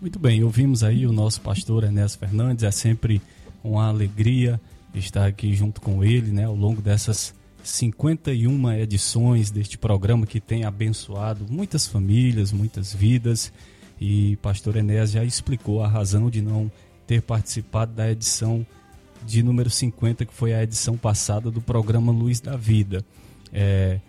Muito 0.00 0.18
bem, 0.18 0.42
ouvimos 0.42 0.82
aí 0.82 1.06
o 1.06 1.12
nosso 1.12 1.40
pastor 1.40 1.84
Enéas 1.84 2.16
Fernandes, 2.16 2.64
é 2.64 2.70
sempre 2.72 3.22
uma 3.62 3.86
alegria 3.86 4.60
estar 4.92 5.26
aqui 5.26 5.54
junto 5.54 5.80
com 5.80 6.04
ele, 6.04 6.32
né, 6.32 6.44
ao 6.44 6.56
longo 6.56 6.82
dessas 6.82 7.32
51 7.62 8.72
edições 8.72 9.50
deste 9.50 9.78
programa 9.78 10.26
que 10.26 10.40
tem 10.40 10.64
abençoado 10.64 11.46
muitas 11.48 11.86
famílias, 11.86 12.52
muitas 12.52 12.92
vidas. 12.92 13.52
E 14.00 14.36
pastor 14.36 14.76
Enéas 14.76 15.12
já 15.12 15.24
explicou 15.24 15.82
a 15.82 15.88
razão 15.88 16.28
de 16.28 16.42
não 16.42 16.70
ter 17.06 17.22
participado 17.22 17.92
da 17.92 18.10
edição 18.10 18.66
de 19.24 19.42
número 19.42 19.70
50, 19.70 20.24
que 20.26 20.34
foi 20.34 20.52
a 20.52 20.62
edição 20.62 20.96
passada 20.96 21.50
do 21.50 21.60
programa 21.60 22.10
Luz 22.10 22.40
da 22.40 22.56
Vida. 22.56 23.04
É, 23.52 24.00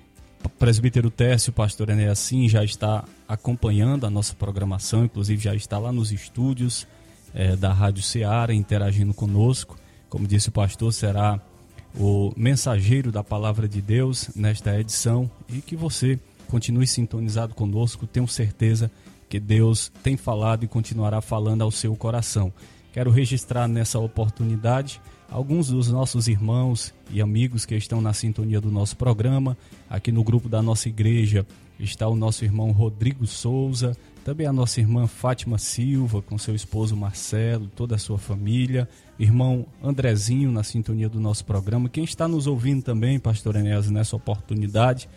presbítero 0.57 1.11
Tércio, 1.11 1.53
pastor 1.53 1.89
Enéas, 1.89 2.19
sim, 2.19 2.49
já 2.49 2.63
está 2.63 3.03
acompanhando 3.27 4.05
a 4.05 4.09
nossa 4.09 4.33
programação, 4.33 5.05
inclusive 5.05 5.43
já 5.43 5.53
está 5.53 5.77
lá 5.77 5.91
nos 5.91 6.11
estúdios 6.11 6.87
é, 7.33 7.55
da 7.55 7.71
Rádio 7.71 8.03
Ceará 8.03 8.53
interagindo 8.53 9.13
conosco. 9.13 9.77
Como 10.09 10.27
disse 10.27 10.49
o 10.49 10.51
pastor, 10.51 10.91
será 10.93 11.39
o 11.97 12.33
mensageiro 12.35 13.11
da 13.11 13.23
palavra 13.23 13.67
de 13.67 13.81
Deus 13.81 14.29
nesta 14.35 14.79
edição 14.79 15.29
e 15.49 15.61
que 15.61 15.75
você 15.75 16.19
continue 16.47 16.87
sintonizado 16.87 17.53
conosco. 17.53 18.07
Tenho 18.07 18.27
certeza 18.27 18.91
que 19.29 19.39
Deus 19.39 19.91
tem 20.03 20.15
falado 20.15 20.63
e 20.63 20.67
continuará 20.67 21.21
falando 21.21 21.63
ao 21.63 21.71
seu 21.71 21.95
coração. 21.95 22.53
Quero 22.91 23.09
registrar 23.09 23.67
nessa 23.67 23.97
oportunidade 23.97 25.01
alguns 25.29 25.69
dos 25.69 25.87
nossos 25.87 26.27
irmãos 26.27 26.93
e 27.09 27.19
amigos 27.19 27.65
que 27.65 27.75
estão 27.75 27.99
na 27.99 28.13
sintonia 28.13 28.61
do 28.61 28.69
nosso 28.69 28.95
programa. 28.95 29.57
Aqui 29.89 30.11
no 30.11 30.23
grupo 30.23 30.47
da 30.47 30.61
nossa 30.61 30.87
igreja 30.87 31.45
está 31.85 32.07
o 32.07 32.15
nosso 32.15 32.43
irmão 32.45 32.71
Rodrigo 32.71 33.25
Souza, 33.25 33.95
também 34.23 34.47
a 34.47 34.53
nossa 34.53 34.79
irmã 34.79 35.05
Fátima 35.05 35.57
Silva, 35.57 36.21
com 36.21 36.37
seu 36.37 36.55
esposo 36.55 36.95
Marcelo, 36.95 37.67
toda 37.75 37.95
a 37.95 37.99
sua 37.99 38.17
família, 38.17 38.87
irmão 39.19 39.65
Andrezinho 39.83 40.51
na 40.51 40.63
sintonia 40.63 41.09
do 41.09 41.19
nosso 41.19 41.43
programa. 41.43 41.89
Quem 41.89 42.03
está 42.03 42.27
nos 42.27 42.47
ouvindo 42.47 42.81
também, 42.81 43.19
pastor 43.19 43.55
Enéas, 43.55 43.89
nessa 43.89 44.15
oportunidade, 44.15 45.09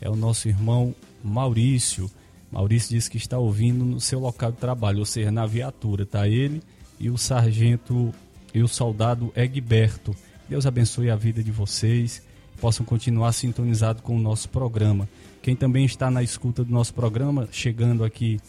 é 0.00 0.08
o 0.08 0.16
nosso 0.16 0.48
irmão 0.48 0.94
Maurício. 1.22 2.10
Maurício 2.50 2.90
disse 2.90 3.10
que 3.10 3.16
está 3.16 3.38
ouvindo 3.38 3.84
no 3.84 4.00
seu 4.00 4.18
local 4.18 4.50
de 4.50 4.58
trabalho, 4.58 5.00
ou 5.00 5.06
seja, 5.06 5.30
na 5.30 5.46
viatura, 5.46 6.06
tá 6.06 6.28
ele 6.28 6.62
e 6.98 7.10
o 7.10 7.18
sargento 7.18 8.14
e 8.54 8.62
o 8.62 8.68
soldado 8.68 9.32
Egberto. 9.36 10.14
Deus 10.48 10.64
abençoe 10.64 11.10
a 11.10 11.16
vida 11.16 11.42
de 11.42 11.50
vocês, 11.50 12.22
possam 12.60 12.86
continuar 12.86 13.32
sintonizados 13.32 14.02
com 14.02 14.16
o 14.16 14.20
nosso 14.20 14.48
programa. 14.48 15.08
Quem 15.44 15.54
também 15.54 15.84
está 15.84 16.10
na 16.10 16.22
escuta 16.22 16.64
do 16.64 16.72
nosso 16.72 16.94
programa, 16.94 17.46
chegando 17.52 18.02
aqui 18.02 18.40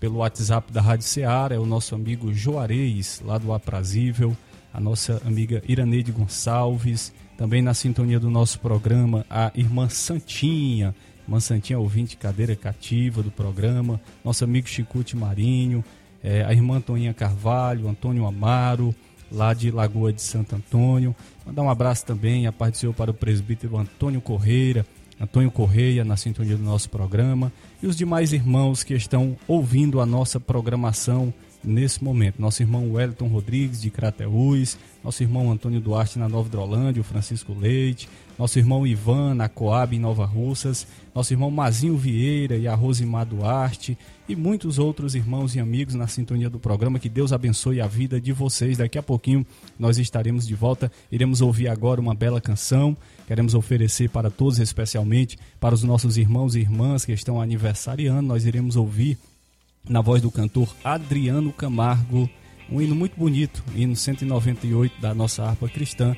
pelo 0.00 0.16
WhatsApp 0.16 0.72
da 0.72 0.80
Rádio 0.80 1.06
Ceará, 1.06 1.54
é 1.54 1.58
o 1.60 1.64
nosso 1.64 1.94
amigo 1.94 2.34
Joareis, 2.34 3.22
lá 3.24 3.38
do 3.38 3.52
Aprazível, 3.52 4.36
a 4.74 4.80
nossa 4.80 5.22
amiga 5.24 5.62
Iraneide 5.68 6.10
Gonçalves, 6.10 7.12
também 7.38 7.62
na 7.62 7.72
sintonia 7.72 8.18
do 8.18 8.28
nosso 8.28 8.58
programa, 8.58 9.24
a 9.30 9.52
irmã 9.54 9.88
Santinha, 9.88 10.92
irmã 11.22 11.38
Santinha 11.38 11.78
ouvinte 11.78 12.16
cadeira 12.16 12.56
cativa 12.56 13.22
do 13.22 13.30
programa, 13.30 14.00
nosso 14.24 14.42
amigo 14.42 14.66
Chicute 14.66 15.16
Marinho, 15.16 15.84
é, 16.20 16.42
a 16.42 16.52
irmã 16.52 16.78
Antoninha 16.78 17.14
Carvalho, 17.14 17.88
Antônio 17.88 18.26
Amaro, 18.26 18.92
lá 19.30 19.54
de 19.54 19.70
Lagoa 19.70 20.12
de 20.12 20.20
Santo 20.20 20.56
Antônio. 20.56 21.14
Mandar 21.46 21.62
um 21.62 21.70
abraço 21.70 22.04
também, 22.04 22.48
a 22.48 22.52
paz 22.52 22.80
do 22.80 22.92
para 22.92 23.12
o 23.12 23.14
presbítero 23.14 23.78
Antônio 23.78 24.20
Correira, 24.20 24.84
Antônio 25.20 25.50
Correia, 25.50 26.04
na 26.04 26.16
sintonia 26.16 26.56
do 26.56 26.62
nosso 26.62 26.88
programa, 26.88 27.52
e 27.82 27.86
os 27.86 27.96
demais 27.96 28.32
irmãos 28.32 28.82
que 28.82 28.94
estão 28.94 29.36
ouvindo 29.46 30.00
a 30.00 30.06
nossa 30.06 30.40
programação 30.40 31.32
nesse 31.62 32.02
momento. 32.02 32.40
Nosso 32.40 32.62
irmão 32.62 32.92
Wellington 32.92 33.26
Rodrigues, 33.26 33.82
de 33.82 33.90
Crateús, 33.90 34.78
nosso 35.04 35.22
irmão 35.22 35.50
Antônio 35.50 35.80
Duarte, 35.80 36.18
na 36.18 36.28
Nova 36.28 36.48
Hidrolândia, 36.48 37.00
o 37.00 37.04
Francisco 37.04 37.52
Leite, 37.52 38.08
nosso 38.38 38.58
irmão 38.58 38.86
Ivan, 38.86 39.34
na 39.34 39.48
Coab, 39.48 39.94
em 39.94 39.98
Nova 39.98 40.24
Russas, 40.24 40.86
nosso 41.14 41.32
irmão 41.32 41.50
Mazinho 41.50 41.96
Vieira 41.96 42.56
e 42.56 42.66
a 42.66 42.74
Rosimar 42.74 43.26
Duarte, 43.26 43.98
e 44.28 44.34
muitos 44.34 44.78
outros 44.78 45.14
irmãos 45.14 45.54
e 45.54 45.60
amigos 45.60 45.94
na 45.94 46.06
sintonia 46.06 46.48
do 46.48 46.58
programa. 46.58 46.98
Que 46.98 47.08
Deus 47.08 47.32
abençoe 47.32 47.80
a 47.80 47.86
vida 47.86 48.20
de 48.20 48.32
vocês. 48.32 48.78
Daqui 48.78 48.96
a 48.96 49.02
pouquinho 49.02 49.44
nós 49.78 49.98
estaremos 49.98 50.46
de 50.46 50.54
volta. 50.54 50.90
Iremos 51.10 51.40
ouvir 51.40 51.68
agora 51.68 52.00
uma 52.00 52.14
bela 52.14 52.40
canção. 52.40 52.96
Queremos 53.30 53.54
oferecer 53.54 54.10
para 54.10 54.28
todos, 54.28 54.58
especialmente 54.58 55.38
para 55.60 55.72
os 55.72 55.84
nossos 55.84 56.16
irmãos 56.16 56.56
e 56.56 56.58
irmãs 56.58 57.04
que 57.04 57.12
estão 57.12 57.40
aniversariando. 57.40 58.22
Nós 58.22 58.44
iremos 58.44 58.74
ouvir 58.74 59.16
na 59.88 60.00
voz 60.00 60.20
do 60.20 60.32
cantor 60.32 60.74
Adriano 60.82 61.52
Camargo, 61.52 62.28
um 62.68 62.82
hino 62.82 62.92
muito 62.92 63.16
bonito, 63.16 63.62
hino 63.72 63.94
198 63.94 65.00
da 65.00 65.14
nossa 65.14 65.44
harpa 65.44 65.68
cristã, 65.68 66.16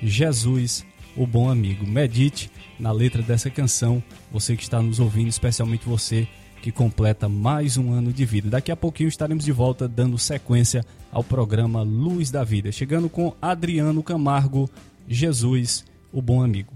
Jesus, 0.00 0.86
o 1.16 1.26
bom 1.26 1.50
amigo. 1.50 1.84
Medite 1.84 2.48
na 2.78 2.92
letra 2.92 3.22
dessa 3.22 3.50
canção, 3.50 4.00
você 4.30 4.54
que 4.54 4.62
está 4.62 4.80
nos 4.80 5.00
ouvindo, 5.00 5.30
especialmente 5.30 5.84
você 5.84 6.28
que 6.62 6.70
completa 6.70 7.28
mais 7.28 7.76
um 7.76 7.92
ano 7.92 8.12
de 8.12 8.24
vida. 8.24 8.48
Daqui 8.48 8.70
a 8.70 8.76
pouquinho 8.76 9.08
estaremos 9.08 9.44
de 9.44 9.50
volta 9.50 9.88
dando 9.88 10.16
sequência 10.16 10.84
ao 11.10 11.24
programa 11.24 11.82
Luz 11.82 12.30
da 12.30 12.44
Vida, 12.44 12.70
chegando 12.70 13.08
com 13.08 13.34
Adriano 13.42 14.00
Camargo, 14.00 14.70
Jesus, 15.08 15.84
o 16.12 16.20
bom 16.20 16.42
amigo. 16.42 16.72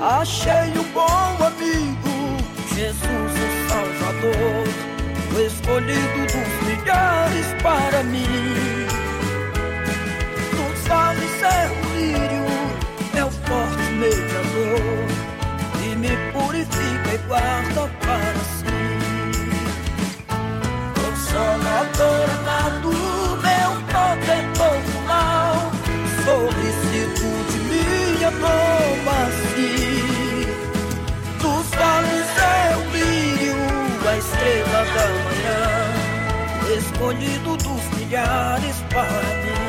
Achei 0.00 0.72
um 0.76 0.92
bom 0.92 1.44
amigo, 1.44 2.14
Jesus 2.74 3.08
o 3.08 3.68
Salvador, 3.68 4.66
o 5.34 5.40
escolhido 5.40 6.20
dos 6.26 6.50
milhares 6.66 7.46
para 7.62 8.02
mim. 8.02 8.26
Nos 10.56 10.88
vales 10.88 11.42
é 11.42 11.70
o 11.70 11.96
lírio, 11.96 12.46
é 13.16 13.24
o 13.24 13.30
forte 13.30 13.92
mediador, 13.92 15.07
me 15.98 16.16
purifica 16.32 17.14
e 17.14 17.18
guarda 17.26 17.90
para 18.00 18.34
si. 18.56 18.64
Consolador 20.94 22.26
amado, 22.38 22.90
meu 23.42 23.70
protetor 23.90 24.80
mal, 25.06 25.56
solicitude 26.24 27.56
minha 27.68 28.30
toma 28.30 29.16
assim. 29.26 30.46
Dos 31.40 31.66
vales 31.70 32.30
é 32.38 32.76
o 32.76 32.80
lírio, 32.92 33.58
a 34.08 34.16
estrela 34.16 34.82
da 34.94 35.06
manhã, 35.24 35.62
escolhido 36.78 37.50
dos 37.56 37.84
milhares 37.98 38.76
para 38.90 39.22
mim. 39.42 39.68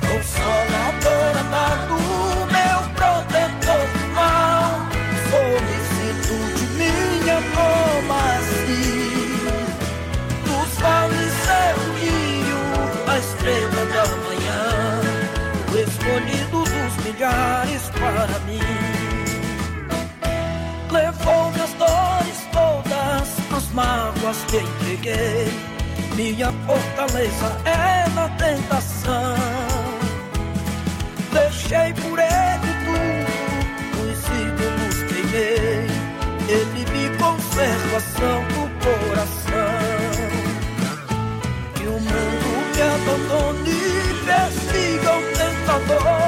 Consolador 0.00 1.32
amado, 1.40 2.07
milhares 17.18 17.90
para 17.90 18.38
mim. 18.46 18.60
Levou 20.90 21.50
minhas 21.50 21.72
dores 21.74 22.46
todas, 22.52 23.56
as 23.56 23.68
mágoas 23.72 24.44
que 24.46 24.58
entreguei. 24.58 25.52
Minha 26.14 26.52
fortaleza 26.66 27.60
é 27.64 28.08
na 28.10 28.28
tentação. 28.30 29.36
Deixei 31.32 31.92
por 31.94 32.18
ele 32.18 32.70
tudo, 32.86 33.30
os 34.02 34.20
ídolos 34.44 35.02
queimei. 35.08 35.86
Ele 36.48 36.86
me 36.92 37.16
conserva 37.18 38.00
santo 38.00 38.70
coração. 38.80 39.78
Que 41.74 41.84
o 41.84 41.92
mundo 41.92 42.48
me 42.74 42.82
abandone 42.82 43.78
persiga 44.24 45.16
o 45.16 45.22
tentador. 45.36 46.27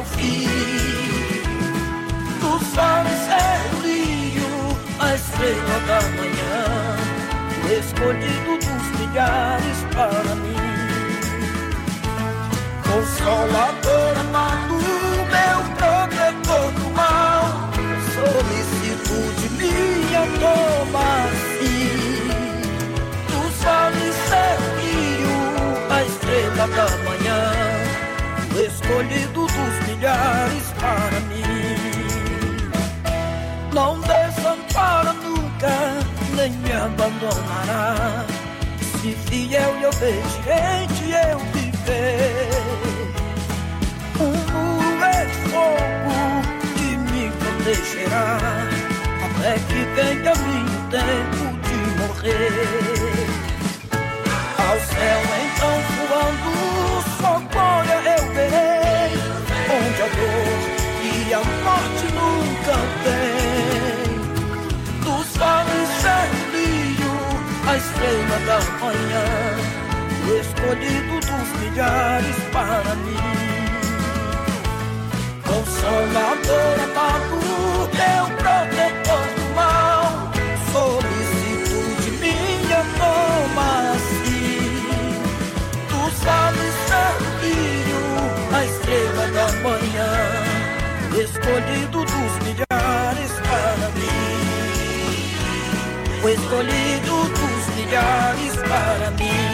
Ao 0.00 0.04
fim. 0.04 0.48
Dos 2.40 2.62
vales 2.74 3.28
é 3.28 3.60
o 3.74 3.80
lírio, 3.82 4.48
a 4.98 5.14
estrela 5.14 5.76
da 5.86 6.00
manhã, 6.16 6.64
escolhido 7.78 8.52
dos 8.64 8.84
milhares 8.98 9.78
para 9.94 10.34
mim. 10.36 10.56
Consolador 12.88 14.18
amado, 14.20 14.76
meu 15.34 15.58
protetor 15.76 16.66
do 16.72 16.86
mal, 16.96 17.44
solicitude 18.16 19.46
minha 19.58 20.22
toma. 20.40 21.10
Dos 23.28 23.54
vales 23.62 24.18
é 24.32 24.34
o 24.58 24.66
lírio, 24.80 25.36
a 25.90 26.02
estrela 26.04 26.66
da 26.68 26.88
manhã, 27.04 27.09
escolhido 28.90 29.46
dos 29.46 29.88
milhares 29.88 30.64
para 30.80 31.20
mim. 31.28 31.44
Não 33.72 34.00
desampara 34.00 35.12
nunca, 35.12 35.70
nem 36.34 36.50
me 36.50 36.72
abandonará. 36.72 38.26
Se 39.00 39.12
fiel 39.12 39.76
e 39.80 39.86
obediente 39.86 41.12
eu 41.12 41.38
viver. 41.52 42.50
Um 44.18 44.32
muro 44.52 45.04
é 45.04 45.24
de 45.24 45.36
fogo 45.50 46.16
que 46.74 46.96
me 46.96 47.30
protegerá, 47.30 48.38
até 49.24 49.54
que 49.68 49.80
venha 49.94 50.34
meu 50.34 50.66
tempo 50.90 51.42
de 51.62 51.76
morrer. 52.00 53.28
Ao 54.58 54.78
céu 54.80 55.20
então 55.46 55.76
voando, 55.96 56.79
estrela 68.00 68.38
da 68.46 68.58
manhã, 68.80 69.26
escolhido 70.40 71.20
dos 71.20 71.48
milhares 71.60 72.36
para 72.50 72.94
mim. 72.94 73.16
Consolador 75.46 76.76
amado, 76.84 77.36
meu 77.92 78.24
protetor 78.38 79.26
do 79.36 79.44
mal, 79.54 80.32
solicitude 80.72 82.10
minha 82.20 82.82
toma 82.96 83.68
assim. 83.92 85.20
Tu 85.88 86.00
sabes 86.24 86.76
filho, 87.40 88.02
a 88.54 88.64
estrela 88.64 89.26
da 89.28 89.46
manhã, 89.60 90.12
escolhido 91.22 91.98
dos 92.04 92.32
milhares 92.46 93.32
para 93.42 93.88
mim. 93.90 94.20
O 96.22 96.28
escolhido 96.28 97.30
dos 97.30 97.59
milhares 97.90 98.56
para 98.56 99.10
mim. 99.10 99.50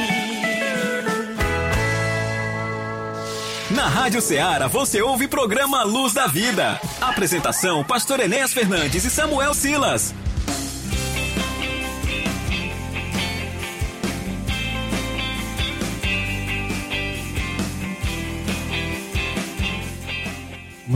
Na 3.71 3.89
Rádio 3.89 4.21
Ceará 4.21 4.69
você 4.69 5.01
ouve 5.01 5.27
programa 5.27 5.83
Luz 5.83 6.13
da 6.13 6.27
Vida. 6.27 6.79
Apresentação: 7.01 7.83
Pastor 7.83 8.21
Enéas 8.21 8.53
Fernandes 8.53 9.05
e 9.05 9.11
Samuel 9.11 9.55
Silas. 9.55 10.15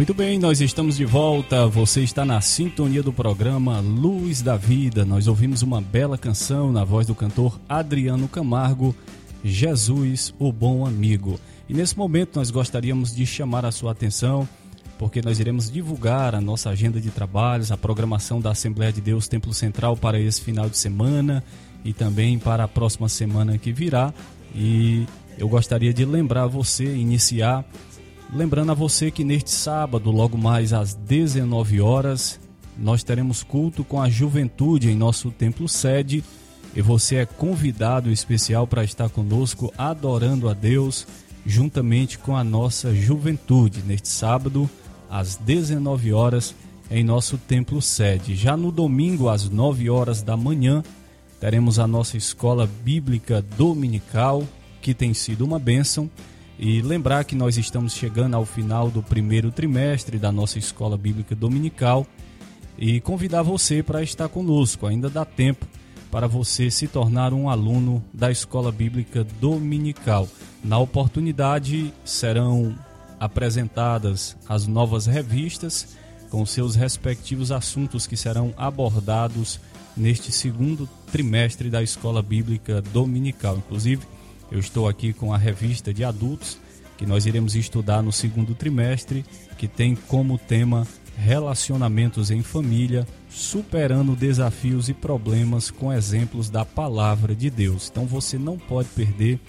Muito 0.00 0.14
bem, 0.14 0.38
nós 0.38 0.62
estamos 0.62 0.96
de 0.96 1.04
volta. 1.04 1.66
Você 1.66 2.00
está 2.00 2.24
na 2.24 2.40
sintonia 2.40 3.02
do 3.02 3.12
programa 3.12 3.80
Luz 3.80 4.40
da 4.40 4.56
Vida. 4.56 5.04
Nós 5.04 5.26
ouvimos 5.26 5.60
uma 5.60 5.78
bela 5.78 6.16
canção 6.16 6.72
na 6.72 6.84
voz 6.84 7.06
do 7.06 7.14
cantor 7.14 7.60
Adriano 7.68 8.26
Camargo, 8.26 8.96
Jesus, 9.44 10.32
o 10.38 10.50
Bom 10.50 10.86
Amigo. 10.86 11.38
E 11.68 11.74
nesse 11.74 11.98
momento 11.98 12.36
nós 12.36 12.50
gostaríamos 12.50 13.14
de 13.14 13.26
chamar 13.26 13.66
a 13.66 13.70
sua 13.70 13.92
atenção, 13.92 14.48
porque 14.98 15.20
nós 15.20 15.38
iremos 15.38 15.70
divulgar 15.70 16.34
a 16.34 16.40
nossa 16.40 16.70
agenda 16.70 16.98
de 16.98 17.10
trabalhos, 17.10 17.70
a 17.70 17.76
programação 17.76 18.40
da 18.40 18.52
Assembleia 18.52 18.90
de 18.90 19.02
Deus 19.02 19.28
Templo 19.28 19.52
Central 19.52 19.98
para 19.98 20.18
esse 20.18 20.40
final 20.40 20.70
de 20.70 20.78
semana 20.78 21.44
e 21.84 21.92
também 21.92 22.38
para 22.38 22.64
a 22.64 22.68
próxima 22.68 23.06
semana 23.06 23.58
que 23.58 23.70
virá. 23.70 24.14
E 24.54 25.04
eu 25.36 25.46
gostaria 25.46 25.92
de 25.92 26.06
lembrar 26.06 26.46
você, 26.46 26.86
iniciar 26.86 27.66
Lembrando 28.32 28.70
a 28.70 28.74
você 28.74 29.10
que 29.10 29.24
neste 29.24 29.50
sábado, 29.50 30.10
logo 30.10 30.38
mais 30.38 30.72
às 30.72 30.94
19 30.94 31.80
horas, 31.80 32.38
nós 32.78 33.02
teremos 33.02 33.42
culto 33.42 33.82
com 33.82 34.00
a 34.00 34.08
juventude 34.08 34.88
em 34.88 34.96
nosso 34.96 35.32
templo 35.32 35.68
sede 35.68 36.22
e 36.74 36.80
você 36.80 37.16
é 37.16 37.26
convidado 37.26 38.10
especial 38.10 38.68
para 38.68 38.84
estar 38.84 39.08
conosco 39.08 39.72
adorando 39.76 40.48
a 40.48 40.54
Deus 40.54 41.08
juntamente 41.44 42.18
com 42.18 42.36
a 42.36 42.44
nossa 42.44 42.94
juventude 42.94 43.82
neste 43.82 44.08
sábado 44.08 44.70
às 45.10 45.34
19 45.36 46.12
horas 46.12 46.54
em 46.88 47.02
nosso 47.02 47.36
templo 47.36 47.82
sede. 47.82 48.36
Já 48.36 48.56
no 48.56 48.70
domingo 48.70 49.28
às 49.28 49.48
9 49.48 49.90
horas 49.90 50.22
da 50.22 50.36
manhã, 50.36 50.84
teremos 51.40 51.80
a 51.80 51.86
nossa 51.86 52.16
escola 52.16 52.70
bíblica 52.84 53.42
dominical, 53.56 54.44
que 54.80 54.94
tem 54.94 55.12
sido 55.14 55.44
uma 55.44 55.58
bênção. 55.58 56.08
E 56.62 56.82
lembrar 56.82 57.24
que 57.24 57.34
nós 57.34 57.56
estamos 57.56 57.94
chegando 57.94 58.34
ao 58.34 58.44
final 58.44 58.90
do 58.90 59.02
primeiro 59.02 59.50
trimestre 59.50 60.18
da 60.18 60.30
nossa 60.30 60.58
escola 60.58 60.94
bíblica 60.94 61.34
dominical 61.34 62.06
e 62.76 63.00
convidar 63.00 63.40
você 63.40 63.82
para 63.82 64.02
estar 64.02 64.28
conosco. 64.28 64.86
Ainda 64.86 65.08
dá 65.08 65.24
tempo 65.24 65.66
para 66.10 66.26
você 66.26 66.70
se 66.70 66.86
tornar 66.86 67.32
um 67.32 67.48
aluno 67.48 68.04
da 68.12 68.30
escola 68.30 68.70
bíblica 68.70 69.24
dominical. 69.40 70.28
Na 70.62 70.78
oportunidade 70.78 71.94
serão 72.04 72.78
apresentadas 73.18 74.36
as 74.46 74.66
novas 74.66 75.06
revistas 75.06 75.96
com 76.28 76.44
seus 76.44 76.74
respectivos 76.74 77.50
assuntos 77.50 78.06
que 78.06 78.18
serão 78.18 78.52
abordados 78.54 79.58
neste 79.96 80.30
segundo 80.30 80.86
trimestre 81.10 81.70
da 81.70 81.82
escola 81.82 82.20
bíblica 82.20 82.82
dominical. 82.82 83.56
Inclusive, 83.56 84.02
eu 84.50 84.58
estou 84.58 84.88
aqui 84.88 85.12
com 85.12 85.32
a 85.32 85.38
revista 85.38 85.92
de 85.92 86.04
adultos 86.04 86.58
que 87.00 87.06
nós 87.06 87.24
iremos 87.24 87.54
estudar 87.54 88.02
no 88.02 88.12
segundo 88.12 88.54
trimestre, 88.54 89.24
que 89.56 89.66
tem 89.66 89.94
como 89.94 90.36
tema 90.36 90.86
Relacionamentos 91.16 92.30
em 92.30 92.42
Família, 92.42 93.06
superando 93.28 94.14
desafios 94.14 94.90
e 94.90 94.94
problemas 94.94 95.70
com 95.70 95.90
exemplos 95.92 96.50
da 96.50 96.64
palavra 96.64 97.34
de 97.34 97.48
Deus. 97.48 97.88
Então 97.90 98.04
você 98.06 98.38
não 98.38 98.58
pode 98.58 98.88
perder 98.90 99.40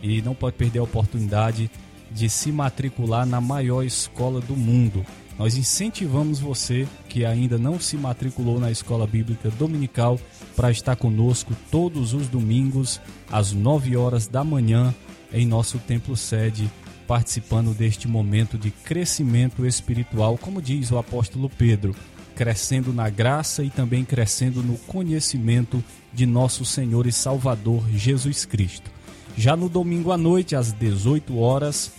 e 0.00 0.22
não 0.22 0.34
pode 0.34 0.56
perder 0.56 0.78
a 0.78 0.84
oportunidade 0.84 1.68
de 2.10 2.28
se 2.28 2.52
matricular 2.52 3.26
na 3.26 3.40
maior 3.40 3.82
escola 3.82 4.40
do 4.40 4.56
mundo. 4.56 5.04
Nós 5.38 5.56
incentivamos 5.56 6.38
você 6.38 6.86
que 7.08 7.24
ainda 7.24 7.58
não 7.58 7.80
se 7.80 7.96
matriculou 7.96 8.60
na 8.60 8.70
escola 8.70 9.06
bíblica 9.06 9.50
dominical 9.50 10.20
para 10.54 10.70
estar 10.70 10.96
conosco 10.96 11.56
todos 11.70 12.12
os 12.12 12.28
domingos 12.28 13.00
às 13.30 13.52
9 13.52 13.96
horas 13.96 14.26
da 14.26 14.44
manhã 14.44 14.94
em 15.32 15.46
nosso 15.46 15.78
templo 15.78 16.16
sede, 16.16 16.70
participando 17.06 17.74
deste 17.74 18.06
momento 18.06 18.58
de 18.58 18.70
crescimento 18.70 19.66
espiritual, 19.66 20.36
como 20.36 20.60
diz 20.60 20.90
o 20.90 20.98
apóstolo 20.98 21.48
Pedro, 21.48 21.94
crescendo 22.34 22.92
na 22.92 23.08
graça 23.08 23.64
e 23.64 23.70
também 23.70 24.04
crescendo 24.04 24.62
no 24.62 24.76
conhecimento 24.78 25.82
de 26.12 26.26
nosso 26.26 26.64
Senhor 26.64 27.06
e 27.06 27.12
Salvador 27.12 27.82
Jesus 27.90 28.44
Cristo. 28.44 28.90
Já 29.36 29.56
no 29.56 29.68
domingo 29.68 30.12
à 30.12 30.18
noite, 30.18 30.54
às 30.54 30.72
18 30.72 31.38
horas, 31.38 31.92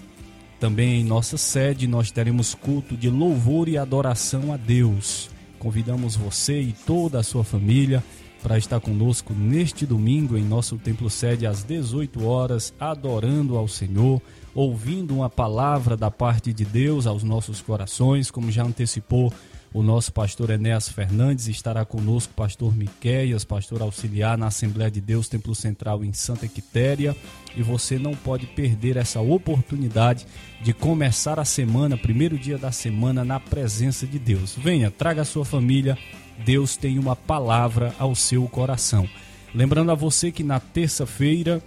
também 0.59 1.01
em 1.01 1.03
nossa 1.03 1.37
sede, 1.37 1.87
nós 1.87 2.11
teremos 2.11 2.55
culto 2.55 2.95
de 2.95 3.09
louvor 3.09 3.67
e 3.67 3.77
adoração 3.77 4.53
a 4.53 4.57
Deus. 4.57 5.29
Convidamos 5.59 6.15
você 6.15 6.61
e 6.61 6.73
toda 6.73 7.19
a 7.19 7.23
sua 7.23 7.43
família 7.43 8.03
para 8.41 8.57
estar 8.57 8.79
conosco 8.81 9.33
neste 9.33 9.85
domingo 9.85 10.37
em 10.37 10.43
nosso 10.43 10.77
templo 10.77 11.09
sede 11.09 11.47
às 11.47 11.63
18 11.63 12.25
horas, 12.25 12.73
adorando 12.77 13.57
ao 13.57 13.69
Senhor, 13.69 14.21
ouvindo 14.53 15.15
uma 15.15 15.29
palavra 15.29 15.95
da 15.95 16.11
parte 16.11 16.51
de 16.51 16.65
Deus 16.65 17.07
aos 17.07 17.23
nossos 17.23 17.61
corações, 17.61 18.29
como 18.29 18.51
já 18.51 18.63
antecipou 18.63 19.31
o 19.73 19.81
nosso 19.81 20.13
pastor 20.13 20.51
Enéas 20.51 20.87
Fernandes 20.87 21.47
estará 21.47 21.83
conosco, 21.83 22.31
pastor 22.35 22.75
Miqueias, 22.75 23.43
pastor 23.43 23.81
auxiliar 23.81 24.37
na 24.37 24.47
Assembleia 24.47 24.91
de 24.91 25.01
Deus 25.01 25.27
Templo 25.27 25.55
Central 25.55 26.03
em 26.03 26.13
Santa 26.13 26.47
Quitéria. 26.47 27.15
E 27.55 27.63
você 27.63 27.97
não 27.97 28.13
pode 28.13 28.45
perder 28.45 28.97
essa 28.97 29.19
oportunidade 29.19 30.27
de 30.61 30.73
começar 30.73 31.39
a 31.39 31.45
semana, 31.45 31.97
primeiro 31.97 32.37
dia 32.37 32.57
da 32.57 32.71
semana, 32.71 33.25
na 33.25 33.39
presença 33.39 34.05
de 34.05 34.19
Deus. 34.19 34.55
Venha, 34.55 34.91
traga 34.91 35.23
a 35.23 35.25
sua 35.25 35.43
família. 35.43 35.97
Deus 36.45 36.77
tem 36.77 36.99
uma 36.99 37.15
palavra 37.15 37.95
ao 37.97 38.13
seu 38.13 38.47
coração. 38.47 39.09
Lembrando 39.55 39.91
a 39.91 39.95
você 39.95 40.31
que 40.31 40.43
na 40.43 40.59
terça-feira 40.59 41.63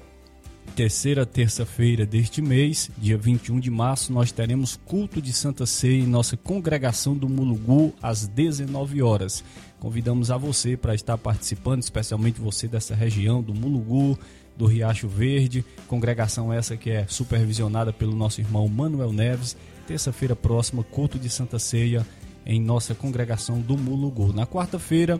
terceira 0.76 1.24
terça-feira 1.24 2.04
deste 2.04 2.42
mês, 2.42 2.90
dia 2.98 3.16
21 3.16 3.58
de 3.58 3.70
março, 3.70 4.12
nós 4.12 4.30
teremos 4.30 4.78
culto 4.84 5.22
de 5.22 5.32
Santa 5.32 5.64
Ceia 5.64 6.02
em 6.02 6.06
nossa 6.06 6.36
congregação 6.36 7.16
do 7.16 7.30
Mulugu 7.30 7.94
às 8.02 8.26
19 8.26 9.00
horas. 9.00 9.42
Convidamos 9.80 10.30
a 10.30 10.36
você 10.36 10.76
para 10.76 10.94
estar 10.94 11.16
participando, 11.16 11.80
especialmente 11.80 12.42
você 12.42 12.68
dessa 12.68 12.94
região 12.94 13.42
do 13.42 13.54
Mulugu, 13.54 14.18
do 14.54 14.66
Riacho 14.66 15.08
Verde, 15.08 15.64
congregação 15.88 16.52
essa 16.52 16.76
que 16.76 16.90
é 16.90 17.06
supervisionada 17.08 17.90
pelo 17.90 18.14
nosso 18.14 18.42
irmão 18.42 18.68
Manuel 18.68 19.14
Neves. 19.14 19.56
Terça-feira 19.86 20.36
próxima, 20.36 20.84
culto 20.84 21.18
de 21.18 21.30
Santa 21.30 21.58
Ceia 21.58 22.06
em 22.44 22.60
nossa 22.60 22.94
congregação 22.94 23.62
do 23.62 23.78
Mulugu. 23.78 24.30
Na 24.30 24.46
quarta-feira, 24.46 25.18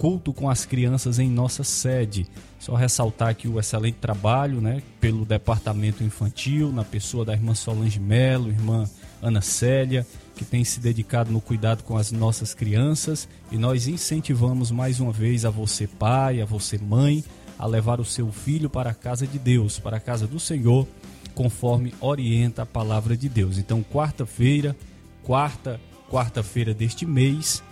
culto 0.00 0.32
com 0.32 0.48
as 0.48 0.64
crianças 0.64 1.18
em 1.18 1.28
nossa 1.28 1.62
sede. 1.62 2.26
Só 2.58 2.74
ressaltar 2.74 3.28
aqui 3.28 3.46
o 3.46 3.60
excelente 3.60 3.98
trabalho 4.00 4.58
né, 4.58 4.82
pelo 4.98 5.26
departamento 5.26 6.02
infantil, 6.02 6.72
na 6.72 6.82
pessoa 6.82 7.22
da 7.22 7.34
irmã 7.34 7.54
Solange 7.54 8.00
Melo, 8.00 8.48
irmã 8.48 8.88
Ana 9.20 9.42
Célia, 9.42 10.06
que 10.34 10.42
tem 10.42 10.64
se 10.64 10.80
dedicado 10.80 11.30
no 11.30 11.38
cuidado 11.38 11.84
com 11.84 11.98
as 11.98 12.10
nossas 12.10 12.54
crianças. 12.54 13.28
E 13.52 13.58
nós 13.58 13.86
incentivamos 13.86 14.70
mais 14.70 15.00
uma 15.00 15.12
vez 15.12 15.44
a 15.44 15.50
você, 15.50 15.86
pai, 15.86 16.40
a 16.40 16.46
você, 16.46 16.78
mãe, 16.78 17.22
a 17.58 17.66
levar 17.66 18.00
o 18.00 18.04
seu 18.04 18.32
filho 18.32 18.70
para 18.70 18.88
a 18.88 18.94
casa 18.94 19.26
de 19.26 19.38
Deus, 19.38 19.78
para 19.78 19.98
a 19.98 20.00
casa 20.00 20.26
do 20.26 20.40
Senhor, 20.40 20.88
conforme 21.34 21.92
orienta 22.00 22.62
a 22.62 22.66
palavra 22.66 23.14
de 23.18 23.28
Deus. 23.28 23.58
Então, 23.58 23.82
quarta-feira, 23.82 24.74
quarta, 25.22 25.78
quarta-feira 26.10 26.72
deste 26.72 27.04
mês, 27.04 27.62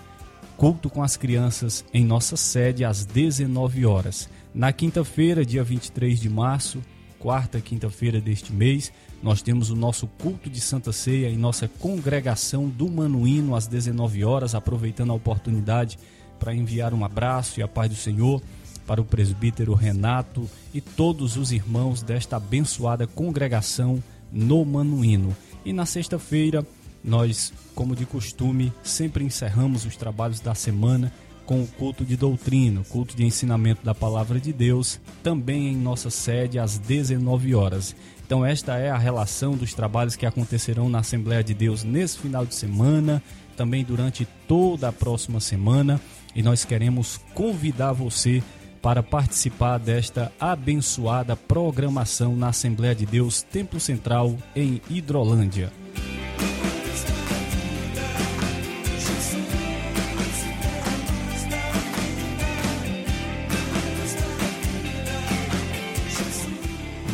culto 0.59 0.91
com 0.91 1.05
as 1.05 1.17
crianças 1.17 1.85
em 1.95 2.05
nossa 2.05 2.37
sede 2.37 2.85
às 2.85 3.05
19 3.07 3.87
horas. 3.87 4.29
Na 4.53 4.73
quinta-feira, 4.73 5.47
dia 5.47 5.63
23 5.63 6.19
de 6.19 6.29
março, 6.29 6.83
quarta 7.17 7.61
quinta-feira 7.61 8.21
deste 8.21 8.53
mês, 8.53 8.93
nós 9.23 9.41
temos 9.41 9.71
o 9.71 9.77
nosso 9.77 10.09
culto 10.09 10.51
de 10.51 10.61
Santa 10.61 10.93
Ceia 10.93 11.29
em 11.29 11.37
nossa 11.37 11.69
congregação 11.69 12.69
do 12.69 12.91
Manuíno 12.91 13.55
às 13.55 13.69
19 13.69 14.25
horas, 14.25 14.53
aproveitando 14.53 15.13
a 15.13 15.15
oportunidade 15.15 15.97
para 16.41 16.53
enviar 16.53 16.93
um 16.93 17.05
abraço 17.05 17.61
e 17.61 17.63
a 17.63 17.69
paz 17.69 17.89
do 17.89 17.97
Senhor 17.97 18.43
para 18.85 19.01
o 19.01 19.05
presbítero 19.05 19.75
Renato 19.75 20.51
e 20.75 20.81
todos 20.81 21.37
os 21.37 21.53
irmãos 21.53 22.03
desta 22.03 22.37
abençoada 22.37 23.07
congregação 23.07 24.03
no 24.33 24.65
Manuíno. 24.65 25.37
E 25.65 25.73
na 25.73 25.87
sexta-feira, 25.87 26.67
nós, 27.03 27.53
como 27.75 27.97
de 27.97 28.05
costume, 28.05 28.73
sempre 28.83 29.25
encerramos 29.25 29.85
os 29.85 29.97
trabalhos 29.97 30.41
da 30.41 30.55
semana 30.55 31.13
com 31.49 31.63
o 31.63 31.67
culto 31.67 32.05
de 32.05 32.15
doutrina, 32.15 32.83
o 32.83 32.85
culto 32.85 33.17
de 33.17 33.25
ensinamento 33.25 33.83
da 33.83 33.95
palavra 33.95 34.39
de 34.39 34.53
Deus, 34.53 35.01
também 35.23 35.69
em 35.69 35.77
nossa 35.77 36.11
sede 36.11 36.59
às 36.59 36.77
19 36.77 37.55
horas. 37.55 37.97
Então 38.27 38.45
esta 38.45 38.77
é 38.77 38.91
a 38.91 38.99
relação 38.99 39.57
dos 39.57 39.73
trabalhos 39.73 40.15
que 40.15 40.27
acontecerão 40.27 40.91
na 40.91 40.99
Assembleia 40.99 41.43
de 41.43 41.55
Deus 41.55 41.85
nesse 41.85 42.19
final 42.19 42.45
de 42.45 42.55
semana, 42.55 43.23
também 43.57 43.83
durante 43.83 44.29
toda 44.47 44.89
a 44.89 44.93
próxima 44.93 45.41
semana, 45.41 45.99
e 46.35 46.43
nós 46.43 46.67
queremos 46.67 47.19
convidar 47.33 47.93
você 47.93 48.43
para 48.83 49.03
participar 49.03 49.79
desta 49.79 50.31
abençoada 50.39 51.35
programação 51.35 52.37
na 52.37 52.49
Assembleia 52.49 52.95
de 52.95 53.07
Deus 53.07 53.41
Templo 53.41 53.81
Central 53.81 54.37
em 54.55 54.83
Hidrolândia. 54.91 55.73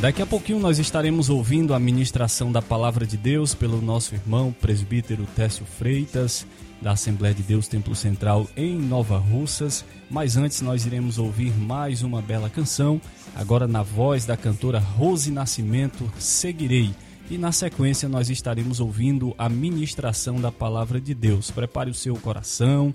Daqui 0.04 0.20
a 0.20 0.26
pouquinho 0.26 0.60
nós 0.60 0.78
estaremos 0.78 1.30
ouvindo 1.30 1.72
a 1.72 1.78
ministração 1.78 2.52
da 2.52 2.60
palavra 2.60 3.06
de 3.06 3.16
Deus 3.16 3.54
pelo 3.54 3.80
nosso 3.80 4.14
irmão 4.14 4.54
presbítero 4.60 5.26
Técio 5.34 5.64
Freitas, 5.64 6.46
da 6.82 6.92
Assembleia 6.92 7.34
de 7.34 7.42
Deus 7.42 7.68
Templo 7.68 7.94
Central 7.94 8.46
em 8.54 8.78
Nova 8.78 9.16
Russas. 9.16 9.82
Mas 10.10 10.36
antes 10.36 10.60
nós 10.60 10.84
iremos 10.84 11.16
ouvir 11.16 11.58
mais 11.58 12.02
uma 12.02 12.20
bela 12.20 12.50
canção, 12.50 13.00
agora 13.34 13.66
na 13.66 13.82
voz 13.82 14.26
da 14.26 14.36
cantora 14.36 14.78
Rose 14.78 15.30
Nascimento, 15.30 16.12
Seguirei. 16.18 16.94
E 17.30 17.38
na 17.38 17.50
sequência 17.50 18.06
nós 18.06 18.28
estaremos 18.28 18.80
ouvindo 18.80 19.34
a 19.38 19.48
ministração 19.48 20.38
da 20.38 20.52
palavra 20.52 21.00
de 21.00 21.14
Deus. 21.14 21.50
Prepare 21.50 21.88
o 21.88 21.94
seu 21.94 22.14
coração, 22.16 22.94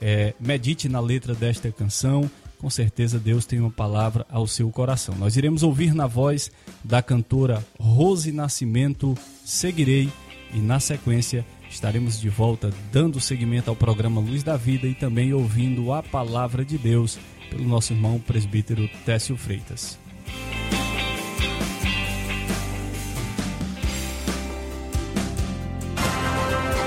é, 0.00 0.32
medite 0.40 0.88
na 0.88 1.00
letra 1.00 1.34
desta 1.34 1.70
canção 1.70 2.30
com 2.66 2.70
certeza 2.70 3.16
Deus 3.16 3.46
tem 3.46 3.60
uma 3.60 3.70
palavra 3.70 4.26
ao 4.28 4.44
seu 4.44 4.68
coração. 4.72 5.14
Nós 5.14 5.36
iremos 5.36 5.62
ouvir 5.62 5.94
na 5.94 6.08
voz 6.08 6.50
da 6.82 7.00
cantora 7.00 7.64
Rose 7.78 8.32
Nascimento 8.32 9.16
Seguirei 9.44 10.10
e 10.52 10.58
na 10.58 10.80
sequência 10.80 11.46
estaremos 11.70 12.20
de 12.20 12.28
volta 12.28 12.72
dando 12.90 13.20
seguimento 13.20 13.70
ao 13.70 13.76
programa 13.76 14.20
Luz 14.20 14.42
da 14.42 14.56
Vida 14.56 14.88
e 14.88 14.94
também 14.94 15.32
ouvindo 15.32 15.92
a 15.92 16.02
palavra 16.02 16.64
de 16.64 16.76
Deus 16.76 17.20
pelo 17.50 17.62
nosso 17.68 17.92
irmão 17.92 18.18
presbítero 18.18 18.90
Técio 19.04 19.36
Freitas. 19.36 19.96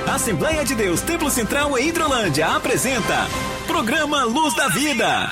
Assembleia 0.06 0.65
de 0.65 0.76
Deus 0.76 1.00
Templo 1.00 1.32
Central 1.32 1.78
em 1.78 1.88
Hidrolândia 1.88 2.48
apresenta 2.48 3.28
Programa 3.65 4.26
Luz 4.26 4.54
da 4.56 4.68
Vida. 4.68 5.32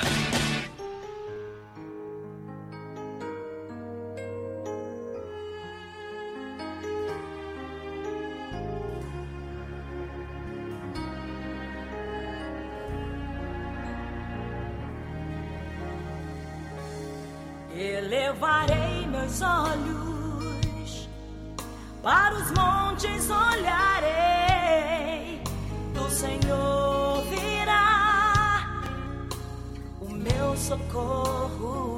Socorro. 30.67 31.97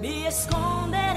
Me 0.00 0.26
esconderei 0.26 1.14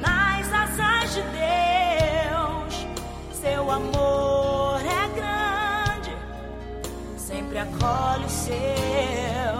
nas 0.00 0.52
asas 0.52 1.14
de 1.14 1.22
Deus. 1.22 2.86
Seu 3.32 3.68
amor 3.70 4.80
é 4.82 5.08
grande 5.18 6.16
sempre 7.18 7.58
acolhe 7.58 8.24
os 8.26 8.32
seus. 8.32 9.59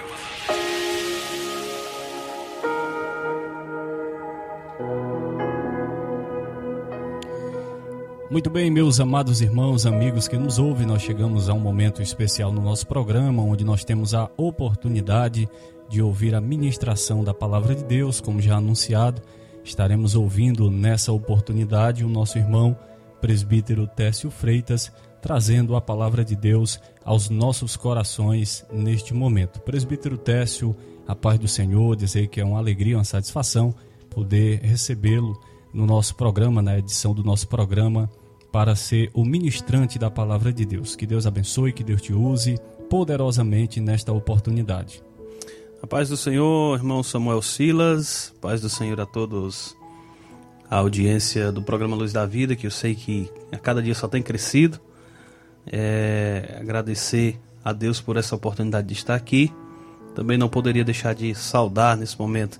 Muito 8.31 8.49
bem, 8.49 8.71
meus 8.71 9.01
amados 9.01 9.41
irmãos, 9.41 9.85
amigos 9.85 10.25
que 10.25 10.37
nos 10.37 10.57
ouvem, 10.57 10.87
nós 10.87 11.01
chegamos 11.01 11.49
a 11.49 11.53
um 11.53 11.59
momento 11.59 12.01
especial 12.01 12.49
no 12.49 12.61
nosso 12.61 12.87
programa, 12.87 13.43
onde 13.43 13.65
nós 13.65 13.83
temos 13.83 14.13
a 14.13 14.31
oportunidade 14.37 15.49
de 15.89 16.01
ouvir 16.01 16.33
a 16.33 16.39
ministração 16.39 17.25
da 17.25 17.33
palavra 17.33 17.75
de 17.75 17.83
Deus, 17.83 18.21
como 18.21 18.41
já 18.41 18.55
anunciado. 18.55 19.21
Estaremos 19.65 20.15
ouvindo 20.15 20.71
nessa 20.71 21.11
oportunidade 21.11 22.05
o 22.05 22.07
nosso 22.07 22.37
irmão 22.37 22.73
presbítero 23.19 23.85
Técio 23.85 24.31
Freitas, 24.31 24.93
trazendo 25.21 25.75
a 25.75 25.81
palavra 25.81 26.23
de 26.23 26.33
Deus 26.33 26.79
aos 27.03 27.29
nossos 27.29 27.75
corações 27.75 28.65
neste 28.71 29.13
momento. 29.13 29.59
Presbítero 29.59 30.17
Técio, 30.17 30.73
a 31.05 31.13
paz 31.13 31.37
do 31.37 31.49
Senhor, 31.49 31.97
dizer 31.97 32.27
que 32.27 32.39
é 32.39 32.45
uma 32.45 32.59
alegria, 32.59 32.95
uma 32.95 33.03
satisfação 33.03 33.75
poder 34.09 34.61
recebê-lo 34.61 35.37
no 35.73 35.85
nosso 35.85 36.15
programa, 36.15 36.61
na 36.61 36.79
edição 36.79 37.13
do 37.13 37.25
nosso 37.25 37.49
programa 37.49 38.09
para 38.51 38.75
ser 38.75 39.09
o 39.13 39.23
ministrante 39.23 39.97
da 39.97 40.11
palavra 40.11 40.51
de 40.51 40.65
Deus. 40.65 40.95
Que 40.95 41.05
Deus 41.05 41.25
abençoe, 41.25 41.71
que 41.71 41.83
Deus 41.83 42.01
te 42.01 42.13
use 42.13 42.59
poderosamente 42.89 43.79
nesta 43.79 44.11
oportunidade. 44.11 45.01
A 45.81 45.87
paz 45.87 46.09
do 46.09 46.17
Senhor, 46.17 46.77
irmão 46.77 47.01
Samuel 47.01 47.41
Silas, 47.41 48.33
paz 48.41 48.61
do 48.61 48.69
Senhor 48.69 48.99
a 48.99 49.05
todos, 49.05 49.75
a 50.69 50.77
audiência 50.77 51.51
do 51.51 51.61
programa 51.63 51.95
Luz 51.95 52.13
da 52.13 52.25
Vida, 52.25 52.55
que 52.55 52.67
eu 52.67 52.71
sei 52.71 52.93
que 52.93 53.31
a 53.51 53.57
cada 53.57 53.81
dia 53.81 53.95
só 53.95 54.07
tem 54.07 54.21
crescido. 54.21 54.79
É, 55.65 56.57
agradecer 56.59 57.39
a 57.63 57.71
Deus 57.71 58.01
por 58.01 58.17
essa 58.17 58.35
oportunidade 58.35 58.87
de 58.87 58.93
estar 58.93 59.15
aqui. 59.15 59.51
Também 60.13 60.37
não 60.37 60.49
poderia 60.49 60.83
deixar 60.83 61.15
de 61.15 61.33
saudar 61.33 61.95
nesse 61.95 62.19
momento 62.19 62.59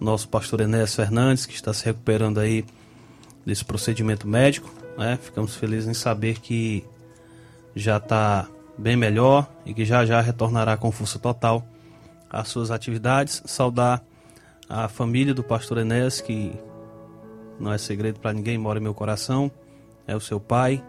nosso 0.00 0.28
pastor 0.28 0.60
Enéas 0.60 0.94
Fernandes, 0.94 1.44
que 1.44 1.54
está 1.54 1.72
se 1.72 1.84
recuperando 1.84 2.38
aí 2.38 2.64
desse 3.44 3.64
procedimento 3.64 4.26
médico. 4.28 4.70
Né? 4.96 5.18
Ficamos 5.20 5.56
felizes 5.56 5.88
em 5.88 5.94
saber 5.94 6.40
que 6.40 6.84
já 7.74 7.98
está 7.98 8.48
bem 8.78 8.96
melhor 8.96 9.48
e 9.64 9.72
que 9.72 9.84
já 9.84 10.04
já 10.04 10.20
retornará 10.20 10.76
com 10.76 10.90
força 10.90 11.18
total 11.18 11.66
às 12.30 12.48
suas 12.48 12.70
atividades. 12.70 13.42
Saudar 13.46 14.02
a 14.68 14.88
família 14.88 15.34
do 15.34 15.42
pastor 15.42 15.78
Enéas, 15.78 16.20
que 16.20 16.52
não 17.58 17.72
é 17.72 17.78
segredo 17.78 18.20
para 18.20 18.32
ninguém, 18.32 18.58
mora 18.58 18.78
em 18.78 18.82
meu 18.82 18.94
coração, 18.94 19.50
é 20.06 20.14
o 20.14 20.20
seu 20.20 20.38
pai, 20.38 20.82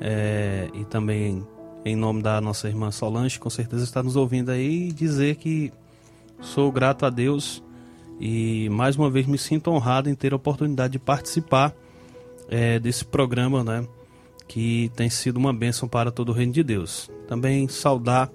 é, 0.00 0.68
e 0.74 0.84
também 0.84 1.46
em 1.84 1.96
nome 1.96 2.22
da 2.22 2.40
nossa 2.40 2.68
irmã 2.68 2.90
Solange, 2.90 3.38
com 3.38 3.48
certeza 3.48 3.84
está 3.84 4.02
nos 4.02 4.16
ouvindo 4.16 4.50
aí, 4.50 4.92
dizer 4.92 5.36
que 5.36 5.72
sou 6.40 6.70
grato 6.70 7.06
a 7.06 7.10
Deus 7.10 7.62
e 8.20 8.68
mais 8.70 8.96
uma 8.96 9.08
vez 9.08 9.26
me 9.26 9.38
sinto 9.38 9.70
honrado 9.70 10.10
em 10.10 10.14
ter 10.14 10.32
a 10.32 10.36
oportunidade 10.36 10.92
de 10.92 10.98
participar 10.98 11.74
é, 12.48 12.78
desse 12.78 13.04
programa, 13.04 13.62
né? 13.62 13.86
Que 14.46 14.90
tem 14.96 15.10
sido 15.10 15.36
uma 15.36 15.52
bênção 15.52 15.88
para 15.88 16.10
todo 16.10 16.30
o 16.30 16.32
reino 16.32 16.52
de 16.52 16.62
Deus. 16.62 17.10
Também 17.26 17.68
saudar 17.68 18.30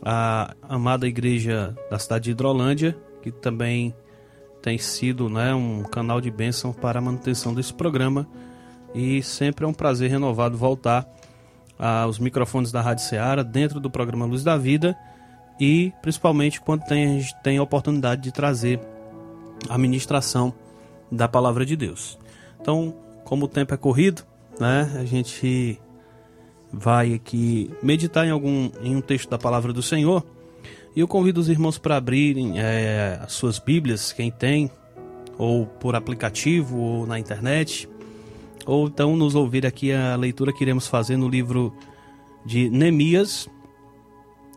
a 0.00 0.54
amada 0.68 1.06
igreja 1.06 1.76
da 1.90 1.98
cidade 1.98 2.24
de 2.24 2.30
Hidrolândia, 2.32 2.96
que 3.22 3.30
também 3.30 3.94
tem 4.60 4.78
sido 4.78 5.28
né, 5.28 5.52
um 5.54 5.82
canal 5.82 6.20
de 6.20 6.30
bênção 6.30 6.72
para 6.72 6.98
a 6.98 7.02
manutenção 7.02 7.52
desse 7.52 7.74
programa. 7.74 8.26
E 8.94 9.22
sempre 9.22 9.64
é 9.64 9.68
um 9.68 9.74
prazer 9.74 10.10
renovado 10.10 10.56
voltar 10.56 11.06
aos 11.78 12.18
microfones 12.18 12.70
da 12.70 12.80
Rádio 12.80 13.04
Ceará 13.04 13.42
dentro 13.42 13.80
do 13.80 13.90
programa 13.90 14.24
Luz 14.24 14.44
da 14.44 14.56
Vida 14.56 14.96
e 15.58 15.92
principalmente 16.00 16.60
quando 16.60 16.84
tem, 16.84 17.04
a 17.04 17.20
gente 17.20 17.34
tem 17.42 17.58
a 17.58 17.62
oportunidade 17.62 18.22
de 18.22 18.32
trazer 18.32 18.80
a 19.68 19.76
ministração 19.76 20.52
da 21.10 21.28
palavra 21.28 21.64
de 21.64 21.76
Deus. 21.76 22.18
Então, 22.60 22.94
como 23.32 23.46
o 23.46 23.48
tempo 23.48 23.72
é 23.72 23.78
corrido, 23.78 24.24
né, 24.60 24.92
a 24.94 25.06
gente 25.06 25.80
vai 26.70 27.14
aqui 27.14 27.70
meditar 27.82 28.26
em 28.26 28.30
algum 28.30 28.70
em 28.82 28.94
um 28.94 29.00
texto 29.00 29.30
da 29.30 29.38
palavra 29.38 29.72
do 29.72 29.82
Senhor. 29.82 30.22
E 30.94 31.00
eu 31.00 31.08
convido 31.08 31.40
os 31.40 31.48
irmãos 31.48 31.78
para 31.78 31.96
abrirem 31.96 32.60
é, 32.60 33.18
as 33.22 33.32
suas 33.32 33.58
Bíblias, 33.58 34.12
quem 34.12 34.30
tem, 34.30 34.70
ou 35.38 35.64
por 35.64 35.96
aplicativo, 35.96 36.76
ou 36.76 37.06
na 37.06 37.18
internet, 37.18 37.88
ou 38.66 38.88
então 38.88 39.16
nos 39.16 39.34
ouvir 39.34 39.64
aqui 39.64 39.94
a 39.94 40.14
leitura 40.14 40.52
que 40.52 40.62
iremos 40.62 40.86
fazer 40.86 41.16
no 41.16 41.26
livro 41.26 41.74
de 42.44 42.68
Neemias. 42.68 43.48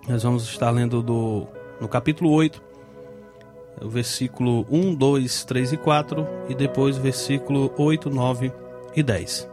Nós 0.06 0.24
vamos 0.24 0.44
estar 0.50 0.70
lendo 0.70 1.02
do, 1.02 1.48
no 1.80 1.88
capítulo 1.88 2.30
8, 2.32 2.62
o 3.84 3.88
versículo 3.88 4.68
1, 4.70 4.94
2, 4.96 5.46
3 5.46 5.72
e 5.72 5.78
4, 5.78 6.28
e 6.50 6.54
depois 6.54 6.98
o 6.98 7.02
versículo 7.02 7.72
8, 7.78 8.10
9 8.10 8.64
e 8.96 9.04
10. 9.04 9.50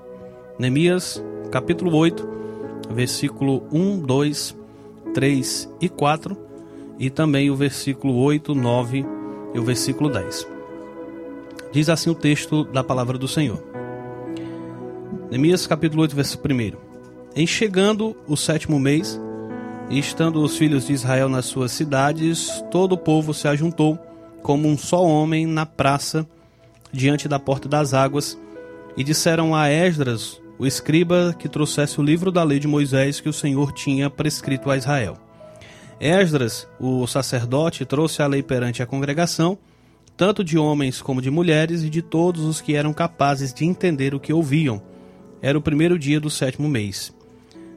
Neemias, 0.59 1.23
capítulo 1.51 1.95
8, 1.97 2.29
versículo 2.91 3.63
1, 3.73 4.01
2, 4.01 4.57
3 5.15 5.75
e 5.81 5.89
4, 5.89 6.37
e 6.99 7.11
também 7.11 7.51
o 7.51 7.57
versículo 7.57 8.15
8, 8.15 8.55
9 8.55 9.05
e 9.55 9.59
o 9.59 9.63
versículo 9.63 10.09
10. 10.09 10.47
Diz 11.73 11.89
assim 11.89 12.11
o 12.11 12.15
texto 12.15 12.65
da 12.65 12.85
palavra 12.85 13.19
do 13.19 13.27
Senhor. 13.27 13.63
Neemias, 15.31 15.67
capítulo 15.67 16.03
8, 16.03 16.15
versículo 16.15 16.55
1. 16.55 16.73
Em 17.35 17.47
chegando 17.47 18.15
o 18.29 18.37
sétimo 18.37 18.79
mês, 18.79 19.19
e 19.93 19.99
estando 19.99 20.43
os 20.43 20.57
filhos 20.57 20.87
de 20.87 20.95
Israel 20.95 21.29
nas 21.29 21.47
suas 21.47 21.73
cidades, 21.73 22.65
todo 22.71 22.93
o 22.93 22.99
povo 22.99 23.35
se 23.35 23.47
ajuntou 23.47 23.99
como 24.43 24.69
um 24.69 24.77
só 24.77 25.05
homem 25.05 25.47
na 25.47 25.67
praça 25.67 26.27
diante 26.91 27.29
da 27.29 27.39
porta 27.39 27.69
das 27.69 27.95
águas, 27.95 28.39
e 28.97 29.03
disseram 29.03 29.55
a 29.55 29.69
Esdras, 29.69 30.41
o 30.59 30.67
escriba, 30.67 31.35
que 31.39 31.49
trouxesse 31.49 32.01
o 32.01 32.05
livro 32.05 32.31
da 32.31 32.43
lei 32.45 32.59
de 32.59 32.69
Moisés 32.69 33.21
que 33.21 33.29
o 33.29 33.33
Senhor 33.33 33.73
tinha 33.73 34.11
prescrito 34.11 34.71
a 34.71 34.77
Israel. 34.77 35.17
Esdras, 35.99 36.69
o 36.79 37.07
sacerdote, 37.07 37.85
trouxe 37.85 38.23
a 38.23 38.27
lei 38.27 38.43
perante 38.43 38.83
a 38.83 38.87
congregação, 38.87 39.59
tanto 40.17 40.45
de 40.45 40.59
homens 40.59 41.01
como 41.01 41.23
de 41.23 41.31
mulheres 41.31 41.83
e 41.83 41.91
de 41.91 42.03
todos 42.03 42.45
os 42.45 42.61
que 42.61 42.75
eram 42.75 42.93
capazes 42.93 43.53
de 43.53 43.65
entender 43.65 44.15
o 44.15 44.21
que 44.21 44.33
ouviam. 44.33 44.83
Era 45.41 45.57
o 45.57 45.63
primeiro 45.63 45.99
dia 45.99 46.21
do 46.21 46.31
sétimo 46.31 46.69
mês. 46.69 47.15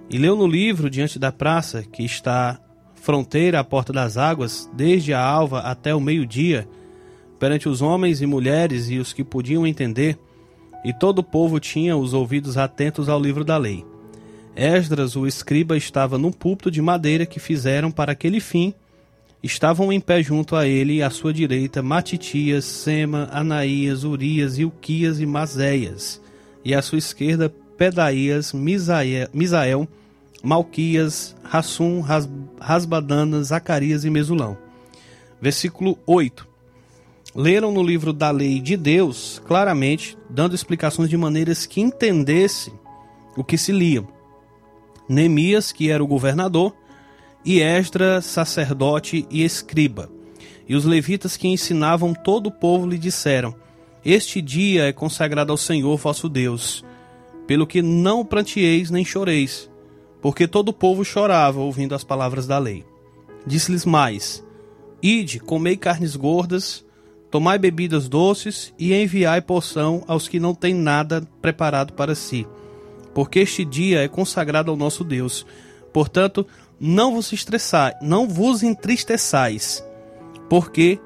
E 0.10 0.18
leu 0.18 0.36
no 0.36 0.46
livro 0.46 0.90
diante 0.90 1.18
da 1.18 1.32
praça, 1.32 1.84
que 1.84 2.04
está 2.04 2.60
fronteira 2.96 3.60
à 3.60 3.64
porta 3.64 3.94
das 3.94 4.18
águas, 4.18 4.70
desde 4.74 5.14
a 5.14 5.22
alva 5.22 5.60
até 5.60 5.94
o 5.94 6.02
meio-dia, 6.02 6.68
perante 7.40 7.70
os 7.70 7.82
homens 7.82 8.22
e 8.22 8.26
mulheres 8.26 8.90
e 8.90 8.98
os 8.98 9.14
que 9.14 9.24
podiam 9.24 9.66
entender, 9.66 10.18
e 10.86 10.94
todo 10.94 11.20
o 11.20 11.24
povo 11.24 11.60
tinha 11.60 11.98
os 11.98 12.14
ouvidos 12.14 12.58
atentos 12.58 13.10
ao 13.10 13.20
livro 13.20 13.44
da 13.44 13.58
lei. 13.58 13.84
Esdras, 14.56 15.16
o 15.16 15.26
escriba, 15.26 15.76
estava 15.76 16.18
num 16.18 16.32
púlpito 16.32 16.70
de 16.70 16.80
madeira 16.80 17.26
que 17.26 17.40
fizeram 17.40 17.90
para 17.90 18.12
aquele 18.12 18.40
fim. 18.40 18.72
Estavam 19.42 19.92
em 19.92 20.00
pé 20.00 20.22
junto 20.22 20.56
a 20.56 20.68
ele, 20.68 21.02
à 21.02 21.10
sua 21.10 21.34
direita, 21.34 21.82
Matitias, 21.82 22.66
Sema, 22.66 23.28
Anaías, 23.32 24.04
Urias, 24.04 24.60
Ilquias 24.60 25.20
e 25.20 25.26
Mazéias, 25.26 26.22
e 26.64 26.76
à 26.76 26.82
sua 26.84 27.00
esquerda, 27.00 27.52
Pedaías, 27.78 28.54
Misael, 28.54 29.28
Misael 29.34 29.88
Malquias, 30.46 31.36
Rassum, 31.44 32.02
Ras, 32.02 32.30
Rasbadana, 32.62 33.42
Zacarias 33.44 34.06
e 34.06 34.12
Mesulão. 34.12 34.56
Versículo 35.42 35.98
8. 36.06 36.48
Leram 37.36 37.72
no 37.72 37.84
livro 37.84 38.14
da 38.14 38.32
lei 38.32 38.62
de 38.62 38.78
Deus 38.78 39.42
claramente, 39.46 40.18
dando 40.30 40.56
explicações 40.56 41.10
de 41.10 41.18
maneiras 41.18 41.66
que 41.66 41.82
entendesse 41.82 42.72
o 43.36 43.44
que 43.44 43.58
se 43.58 43.72
lia. 43.72 44.08
Neemias, 45.10 45.72
que 45.72 45.90
era 45.90 46.04
o 46.04 46.08
governador, 46.08 46.74
e 47.44 47.60
Esdra, 47.60 48.22
sacerdote 48.22 49.28
e 49.30 49.44
escriba. 49.44 50.10
E 50.68 50.76
os 50.76 50.86
levitas 50.86 51.38
que 51.38 51.48
ensinavam 51.48 52.14
todo 52.14 52.48
o 52.48 52.52
povo 52.52 52.88
lhe 52.88 52.98
disseram: 52.98 53.54
Este 54.04 54.42
dia 54.42 54.86
é 54.86 54.94
consagrado 54.94 55.52
ao 55.52 55.58
Senhor 55.58 55.98
vosso 55.98 56.30
Deus, 56.30 56.84
pelo 57.46 57.68
que 57.68 57.82
não 57.82 58.26
plantieis 58.26 58.90
nem 58.90 59.04
choreis 59.04 59.70
porque 60.26 60.48
todo 60.48 60.70
o 60.70 60.74
povo 60.74 61.06
chorava 61.06 61.60
ouvindo 61.60 61.94
as 61.94 62.04
palavras 62.04 62.48
da 62.48 62.58
lei. 62.58 62.84
Disse-lhes 63.46 63.86
mais: 63.86 64.44
Ide, 65.02 65.40
comei 65.40 65.78
carnes 65.78 66.16
gordas, 66.16 66.85
tomai 67.30 67.58
bebidas 67.58 68.08
doces 68.08 68.74
e 68.78 68.94
enviai 68.94 69.42
porção 69.42 70.04
aos 70.08 70.28
que 70.28 70.40
não 70.40 70.54
têm 70.54 70.74
nada 70.74 71.28
preparado 71.42 71.94
para 71.94 72.16
si, 72.16 72.48
porque 73.14 73.40
este 73.40 73.66
dia 73.66 74.04
é 74.04 74.08
consagrado 74.08 74.72
ao 74.72 74.78
nosso 74.78 75.04
Deus. 75.04 75.46
Portanto, 75.92 76.46
não 76.80 77.14
vos 77.14 77.32
estressai, 77.32 77.94
não 78.02 78.28
vos 78.28 78.64
entristeçais, 78.64 79.84
porque 80.50 81.00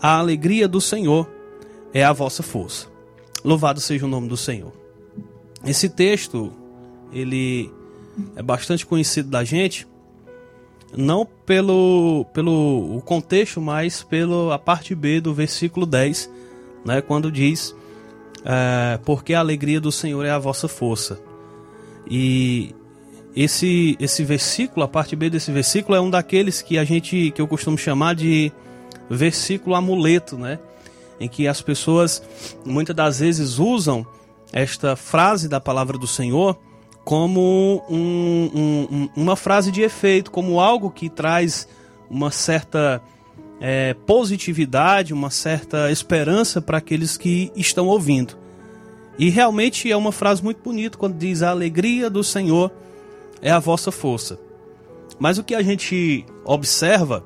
a 0.00 0.18
alegria 0.18 0.68
do 0.68 0.80
Senhor 0.80 1.28
é 1.92 2.04
a 2.04 2.12
vossa 2.12 2.42
força. 2.42 2.86
Louvado 3.44 3.80
seja 3.80 4.06
o 4.06 4.08
nome 4.08 4.28
do 4.28 4.36
Senhor. 4.36 4.72
Esse 5.64 5.88
texto, 5.88 6.52
ele 7.12 7.72
é 8.34 8.42
bastante 8.42 8.86
conhecido 8.86 9.28
da 9.28 9.44
gente, 9.44 9.86
não 10.94 11.26
pelo, 11.26 12.26
pelo 12.32 12.96
o 12.96 13.00
contexto, 13.00 13.60
mas 13.60 14.02
pela 14.02 14.58
parte 14.58 14.94
B 14.94 15.20
do 15.20 15.32
versículo 15.32 15.86
10, 15.86 16.30
né, 16.84 17.00
quando 17.00 17.30
diz: 17.30 17.74
é, 18.44 18.98
Porque 19.04 19.34
a 19.34 19.40
alegria 19.40 19.80
do 19.80 19.90
Senhor 19.90 20.24
é 20.24 20.30
a 20.30 20.38
vossa 20.38 20.68
força. 20.68 21.20
E 22.08 22.74
esse, 23.34 23.96
esse 24.00 24.24
versículo, 24.24 24.84
a 24.84 24.88
parte 24.88 25.16
B 25.16 25.28
desse 25.28 25.50
versículo, 25.50 25.96
é 25.96 26.00
um 26.00 26.08
daqueles 26.08 26.62
que 26.62 26.78
a 26.78 26.84
gente, 26.84 27.32
que 27.32 27.40
eu 27.40 27.48
costumo 27.48 27.76
chamar 27.76 28.14
de 28.14 28.52
versículo 29.10 29.74
amuleto, 29.74 30.38
né? 30.38 30.58
Em 31.18 31.28
que 31.28 31.48
as 31.48 31.60
pessoas 31.60 32.22
muitas 32.64 32.94
das 32.94 33.18
vezes 33.18 33.58
usam 33.58 34.06
esta 34.52 34.96
frase 34.96 35.48
da 35.48 35.60
palavra 35.60 35.98
do 35.98 36.06
Senhor 36.06 36.58
como 37.06 37.84
um, 37.88 38.50
um, 38.52 39.08
uma 39.14 39.36
frase 39.36 39.70
de 39.70 39.80
efeito, 39.80 40.28
como 40.28 40.58
algo 40.58 40.90
que 40.90 41.08
traz 41.08 41.68
uma 42.10 42.32
certa 42.32 43.00
é, 43.60 43.94
positividade, 43.94 45.14
uma 45.14 45.30
certa 45.30 45.88
esperança 45.92 46.60
para 46.60 46.78
aqueles 46.78 47.16
que 47.16 47.52
estão 47.54 47.86
ouvindo. 47.86 48.36
E 49.16 49.30
realmente 49.30 49.88
é 49.88 49.96
uma 49.96 50.10
frase 50.10 50.42
muito 50.42 50.60
bonita 50.60 50.98
quando 50.98 51.16
diz: 51.16 51.44
A 51.44 51.50
alegria 51.50 52.10
do 52.10 52.24
Senhor 52.24 52.72
é 53.40 53.52
a 53.52 53.60
vossa 53.60 53.92
força. 53.92 54.36
Mas 55.16 55.38
o 55.38 55.44
que 55.44 55.54
a 55.54 55.62
gente 55.62 56.26
observa, 56.44 57.24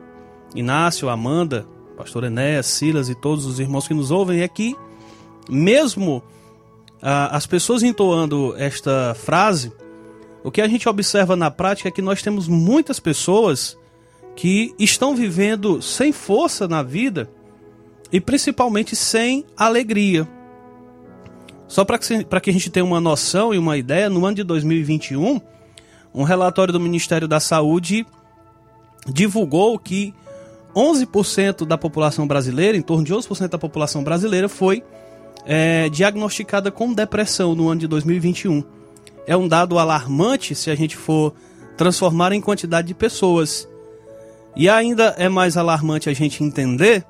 Inácio, 0.54 1.08
Amanda, 1.08 1.66
Pastor 1.96 2.24
Enéas, 2.24 2.66
Silas 2.66 3.08
e 3.08 3.14
todos 3.14 3.46
os 3.46 3.58
irmãos 3.58 3.88
que 3.88 3.94
nos 3.94 4.10
ouvem, 4.10 4.42
é 4.42 4.48
que, 4.48 4.76
mesmo 5.48 6.22
ah, 7.02 7.36
as 7.36 7.46
pessoas 7.46 7.82
entoando 7.82 8.54
esta 8.56 9.14
frase, 9.14 9.72
o 10.42 10.50
que 10.50 10.60
a 10.60 10.68
gente 10.68 10.88
observa 10.88 11.36
na 11.36 11.50
prática 11.50 11.88
é 11.88 11.92
que 11.92 12.02
nós 12.02 12.22
temos 12.22 12.48
muitas 12.48 12.98
pessoas 12.98 13.76
que 14.36 14.74
estão 14.78 15.14
vivendo 15.14 15.82
sem 15.82 16.12
força 16.12 16.66
na 16.66 16.82
vida 16.82 17.30
e 18.12 18.20
principalmente 18.20 18.96
sem 18.96 19.44
alegria. 19.56 20.26
Só 21.68 21.84
para 21.84 21.98
que, 21.98 22.24
que 22.24 22.50
a 22.50 22.52
gente 22.52 22.70
tenha 22.70 22.84
uma 22.84 23.00
noção 23.00 23.54
e 23.54 23.58
uma 23.58 23.76
ideia, 23.76 24.10
no 24.10 24.24
ano 24.26 24.36
de 24.36 24.42
2021, 24.42 25.40
um 26.12 26.22
relatório 26.24 26.72
do 26.72 26.80
Ministério 26.80 27.28
da 27.28 27.38
Saúde 27.38 28.04
divulgou 29.06 29.78
que 29.78 30.12
11% 30.74 31.64
da 31.64 31.78
população 31.78 32.26
brasileira, 32.26 32.76
em 32.76 32.82
torno 32.82 33.04
de 33.04 33.14
11% 33.14 33.48
da 33.48 33.58
população 33.58 34.02
brasileira, 34.02 34.48
foi 34.48 34.82
é, 35.52 35.88
diagnosticada 35.88 36.70
com 36.70 36.94
depressão 36.94 37.56
no 37.56 37.68
ano 37.68 37.80
de 37.80 37.88
2021. 37.88 38.62
É 39.26 39.36
um 39.36 39.48
dado 39.48 39.80
alarmante 39.80 40.54
se 40.54 40.70
a 40.70 40.76
gente 40.76 40.96
for 40.96 41.34
transformar 41.76 42.30
em 42.30 42.40
quantidade 42.40 42.86
de 42.86 42.94
pessoas. 42.94 43.68
E 44.54 44.68
ainda 44.68 45.12
é 45.18 45.28
mais 45.28 45.56
alarmante 45.56 46.08
a 46.08 46.12
gente 46.12 46.44
entender 46.44 47.04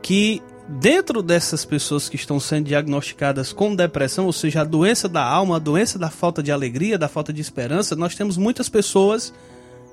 que 0.00 0.40
dentro 0.68 1.20
dessas 1.20 1.64
pessoas 1.64 2.08
que 2.08 2.14
estão 2.14 2.38
sendo 2.38 2.66
diagnosticadas 2.66 3.52
com 3.52 3.74
depressão, 3.74 4.26
ou 4.26 4.32
seja, 4.32 4.60
a 4.60 4.64
doença 4.64 5.08
da 5.08 5.24
alma, 5.24 5.56
a 5.56 5.58
doença 5.58 5.98
da 5.98 6.10
falta 6.10 6.40
de 6.40 6.52
alegria, 6.52 6.96
da 6.96 7.08
falta 7.08 7.32
de 7.32 7.40
esperança, 7.40 7.96
nós 7.96 8.14
temos 8.14 8.36
muitas 8.36 8.68
pessoas 8.68 9.34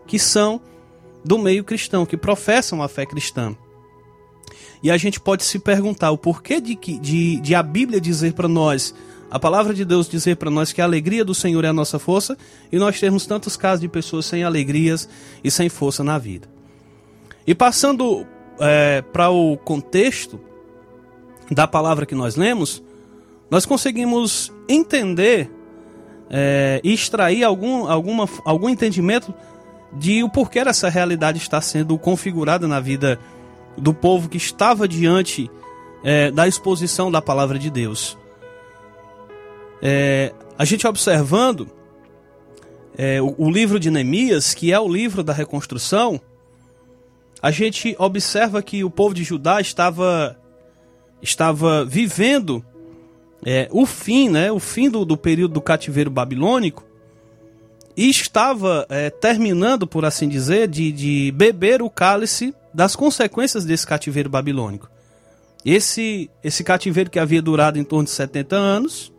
que 0.05 0.19
são 0.19 0.61
do 1.23 1.39
meio 1.39 1.63
cristão, 1.63 2.05
que 2.05 2.17
professam 2.17 2.83
a 2.83 2.87
fé 2.87 3.03
cristã. 3.03 3.57
E 4.81 4.91
a 4.91 4.97
gente 4.97 5.19
pode 5.19 5.43
se 5.43 5.59
perguntar 5.59 6.11
o 6.11 6.17
porquê 6.17 6.59
de, 6.61 6.75
de, 6.75 7.39
de 7.39 7.55
a 7.55 7.63
Bíblia 7.63 7.99
dizer 7.99 8.33
para 8.33 8.47
nós, 8.47 8.93
a 9.29 9.39
palavra 9.39 9.73
de 9.73 9.83
Deus 9.83 10.07
dizer 10.07 10.35
para 10.35 10.51
nós 10.51 10.71
que 10.71 10.81
a 10.81 10.85
alegria 10.85 11.25
do 11.25 11.33
Senhor 11.33 11.63
é 11.65 11.67
a 11.67 11.73
nossa 11.73 11.97
força, 11.97 12.37
e 12.71 12.77
nós 12.77 12.99
temos 12.99 13.25
tantos 13.25 13.57
casos 13.57 13.81
de 13.81 13.87
pessoas 13.87 14.25
sem 14.25 14.43
alegrias 14.43 15.09
e 15.43 15.49
sem 15.49 15.69
força 15.69 16.03
na 16.03 16.17
vida. 16.17 16.47
E 17.47 17.53
passando 17.53 18.25
é, 18.59 19.01
para 19.01 19.29
o 19.29 19.57
contexto 19.57 20.39
da 21.51 21.67
palavra 21.67 22.05
que 22.05 22.15
nós 22.15 22.35
lemos, 22.35 22.81
nós 23.49 23.65
conseguimos 23.65 24.51
entender 24.67 25.51
é, 26.29 26.81
extrair 26.83 27.43
algum, 27.43 27.87
alguma, 27.87 28.27
algum 28.43 28.69
entendimento 28.69 29.33
de 29.93 30.23
o 30.23 30.29
porquê 30.29 30.59
essa 30.59 30.89
realidade 30.89 31.37
está 31.37 31.61
sendo 31.61 31.97
configurada 31.97 32.67
na 32.67 32.79
vida 32.79 33.19
do 33.77 33.93
povo 33.93 34.29
que 34.29 34.37
estava 34.37 34.87
diante 34.87 35.49
é, 36.03 36.31
da 36.31 36.47
exposição 36.47 37.11
da 37.11 37.21
palavra 37.21 37.57
de 37.57 37.69
Deus. 37.69 38.17
É, 39.81 40.33
a 40.57 40.65
gente 40.65 40.87
observando 40.87 41.69
é, 42.97 43.21
o, 43.21 43.35
o 43.37 43.49
livro 43.49 43.79
de 43.79 43.91
Neemias, 43.91 44.53
que 44.53 44.71
é 44.71 44.79
o 44.79 44.87
livro 44.87 45.23
da 45.23 45.33
reconstrução, 45.33 46.19
a 47.41 47.51
gente 47.51 47.95
observa 47.99 48.61
que 48.61 48.83
o 48.83 48.89
povo 48.89 49.13
de 49.13 49.23
Judá 49.23 49.59
estava 49.59 50.39
estava 51.21 51.83
vivendo 51.83 52.63
é, 53.45 53.67
o 53.71 53.85
fim, 53.85 54.29
né, 54.29 54.51
o 54.51 54.59
fim 54.59 54.89
do, 54.89 55.05
do 55.05 55.17
período 55.17 55.53
do 55.53 55.61
cativeiro 55.61 56.09
babilônico 56.09 56.83
e 57.95 58.09
estava 58.09 58.85
é, 58.89 59.09
terminando, 59.09 59.87
por 59.87 60.03
assim 60.05 60.27
dizer, 60.27 60.67
de, 60.67 60.91
de 60.91 61.31
beber 61.31 61.81
o 61.81 61.89
cálice 61.89 62.53
das 62.73 62.95
consequências 62.95 63.63
desse 63.63 63.87
cativeiro 63.87 64.29
babilônico. 64.29 64.89
Esse, 65.63 66.29
esse 66.43 66.63
cativeiro 66.63 67.09
que 67.09 67.19
havia 67.19 67.41
durado 67.41 67.79
em 67.79 67.83
torno 67.83 68.05
de 68.05 68.11
70 68.11 68.55
anos 68.55 69.11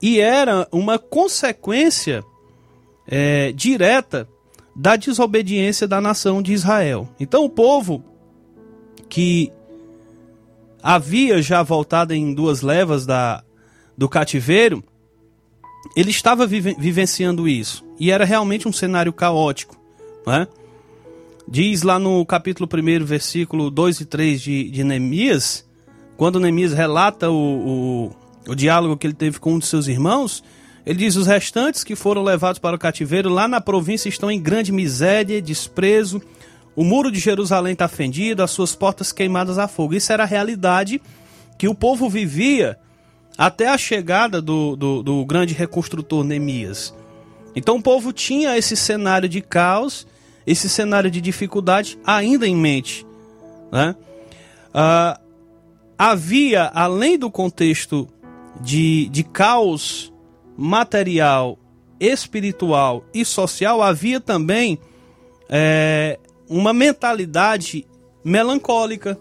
e 0.00 0.18
era 0.18 0.66
uma 0.72 0.98
consequência 0.98 2.24
é, 3.06 3.52
direta 3.52 4.28
da 4.74 4.96
desobediência 4.96 5.86
da 5.86 6.00
nação 6.00 6.42
de 6.42 6.52
Israel. 6.52 7.08
Então 7.20 7.44
o 7.44 7.50
povo 7.50 8.02
que 9.08 9.52
havia 10.82 11.40
já 11.42 11.62
voltado 11.62 12.14
em 12.14 12.34
duas 12.34 12.62
levas 12.62 13.06
da, 13.06 13.44
do 13.96 14.08
cativeiro, 14.08 14.82
ele 15.96 16.10
estava 16.10 16.46
vive, 16.46 16.74
vivenciando 16.78 17.48
isso. 17.48 17.84
E 17.98 18.10
era 18.10 18.24
realmente 18.24 18.68
um 18.68 18.72
cenário 18.72 19.12
caótico. 19.12 19.76
Né? 20.26 20.46
Diz 21.48 21.82
lá 21.82 21.98
no 21.98 22.24
capítulo 22.24 22.68
1, 22.72 23.04
versículo 23.04 23.70
2 23.70 24.00
e 24.00 24.04
3 24.04 24.40
de, 24.40 24.70
de 24.70 24.84
Neemias, 24.84 25.66
quando 26.16 26.40
Neemias 26.40 26.72
relata 26.72 27.30
o, 27.30 27.34
o, 28.46 28.50
o 28.50 28.54
diálogo 28.54 28.96
que 28.96 29.06
ele 29.06 29.14
teve 29.14 29.38
com 29.38 29.54
um 29.54 29.58
de 29.58 29.66
seus 29.66 29.88
irmãos, 29.88 30.42
ele 30.86 31.00
diz: 31.00 31.16
Os 31.16 31.26
restantes 31.26 31.82
que 31.84 31.96
foram 31.96 32.22
levados 32.22 32.58
para 32.58 32.76
o 32.76 32.78
cativeiro 32.78 33.28
lá 33.28 33.48
na 33.48 33.60
província 33.60 34.08
estão 34.08 34.30
em 34.30 34.40
grande 34.40 34.72
miséria, 34.72 35.42
desprezo 35.42 36.22
o 36.74 36.84
muro 36.84 37.10
de 37.10 37.18
Jerusalém 37.18 37.74
está 37.74 37.86
fendido, 37.86 38.42
as 38.42 38.50
suas 38.50 38.74
portas 38.74 39.12
queimadas 39.12 39.58
a 39.58 39.68
fogo. 39.68 39.94
Isso 39.94 40.12
era 40.12 40.22
a 40.22 40.26
realidade 40.26 41.02
que 41.58 41.68
o 41.68 41.74
povo 41.74 42.08
vivia 42.08 42.78
até 43.36 43.68
a 43.68 43.78
chegada 43.78 44.40
do, 44.40 44.76
do, 44.76 45.02
do 45.02 45.24
grande 45.24 45.54
reconstrutor 45.54 46.24
Neemias. 46.24 46.94
Então 47.54 47.76
o 47.76 47.82
povo 47.82 48.12
tinha 48.12 48.56
esse 48.56 48.76
cenário 48.76 49.28
de 49.28 49.40
caos, 49.40 50.06
esse 50.46 50.68
cenário 50.68 51.10
de 51.10 51.20
dificuldade 51.20 51.98
ainda 52.04 52.46
em 52.46 52.56
mente. 52.56 53.06
Né? 53.70 53.94
Ah, 54.72 55.20
havia, 55.98 56.70
além 56.74 57.18
do 57.18 57.30
contexto 57.30 58.08
de, 58.60 59.08
de 59.08 59.22
caos 59.22 60.12
material, 60.56 61.58
espiritual 62.00 63.04
e 63.14 63.24
social, 63.24 63.82
havia 63.82 64.20
também 64.20 64.78
é, 65.48 66.18
uma 66.48 66.72
mentalidade 66.72 67.86
melancólica, 68.24 69.18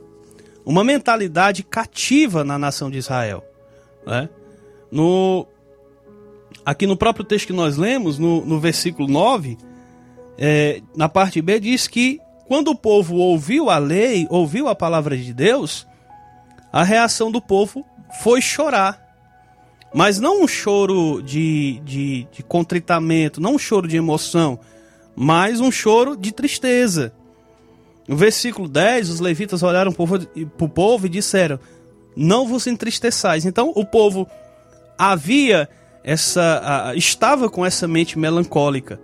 uma 0.66 0.84
mentalidade 0.84 1.64
cativa 1.64 2.44
na 2.44 2.58
nação 2.58 2.90
de 2.90 2.98
Israel. 2.98 3.44
Né? 4.06 4.30
No, 4.92 5.48
aqui 6.66 6.86
no 6.86 6.98
próprio 6.98 7.26
texto 7.26 7.48
que 7.48 7.54
nós 7.54 7.78
lemos, 7.78 8.18
no, 8.18 8.46
no 8.46 8.60
versículo 8.60 9.08
9, 9.08 9.58
é, 10.38 10.82
na 10.96 11.08
parte 11.08 11.42
B, 11.42 11.60
diz 11.60 11.88
que 11.88 12.20
quando 12.48 12.70
o 12.70 12.76
povo 12.76 13.16
ouviu 13.16 13.70
a 13.70 13.78
lei, 13.78 14.28
ouviu 14.30 14.68
a 14.68 14.76
palavra 14.76 15.16
de 15.16 15.34
Deus, 15.34 15.88
a 16.72 16.84
reação 16.84 17.32
do 17.32 17.42
povo 17.42 17.86
foi 18.22 18.42
chorar. 18.42 19.00
Mas 19.94 20.20
não 20.20 20.44
um 20.44 20.48
choro 20.48 21.22
de, 21.22 21.82
de, 21.84 22.28
de 22.32 22.44
contritamento, 22.44 23.42
não 23.42 23.56
um 23.56 23.60
choro 23.60 23.88
de 23.88 23.98
emoção, 23.98 24.60
mas 25.16 25.60
um 25.60 25.72
choro 25.72 26.16
de 26.16 26.32
tristeza. 26.32 27.14
No 28.08 28.16
versículo 28.16 28.68
10, 28.68 29.10
os 29.10 29.20
levitas 29.20 29.64
olharam 29.64 29.92
para 29.92 30.04
o 30.04 30.70
povo 30.70 31.06
e 31.06 31.10
disseram: 31.10 31.60
Não 32.16 32.48
vos 32.48 32.68
entristeçais. 32.68 33.46
Então 33.46 33.72
o 33.76 33.86
povo 33.86 34.28
havia 34.98 35.70
essa. 36.04 36.94
estava 36.96 37.50
com 37.50 37.66
essa 37.66 37.88
mente 37.88 38.18
melancólica. 38.18 39.00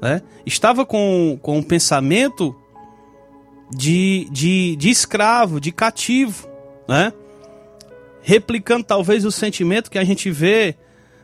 né? 0.00 0.22
estava 0.44 0.84
com, 0.84 1.38
com 1.40 1.58
um 1.58 1.62
pensamento 1.62 2.54
de, 3.70 4.28
de, 4.30 4.76
de 4.76 4.90
escravo, 4.90 5.60
de 5.60 5.72
cativo, 5.72 6.48
né? 6.88 7.12
replicando 8.22 8.84
talvez 8.84 9.24
o 9.24 9.32
sentimento 9.32 9.90
que 9.90 9.98
a 9.98 10.04
gente 10.04 10.30
vê 10.30 10.76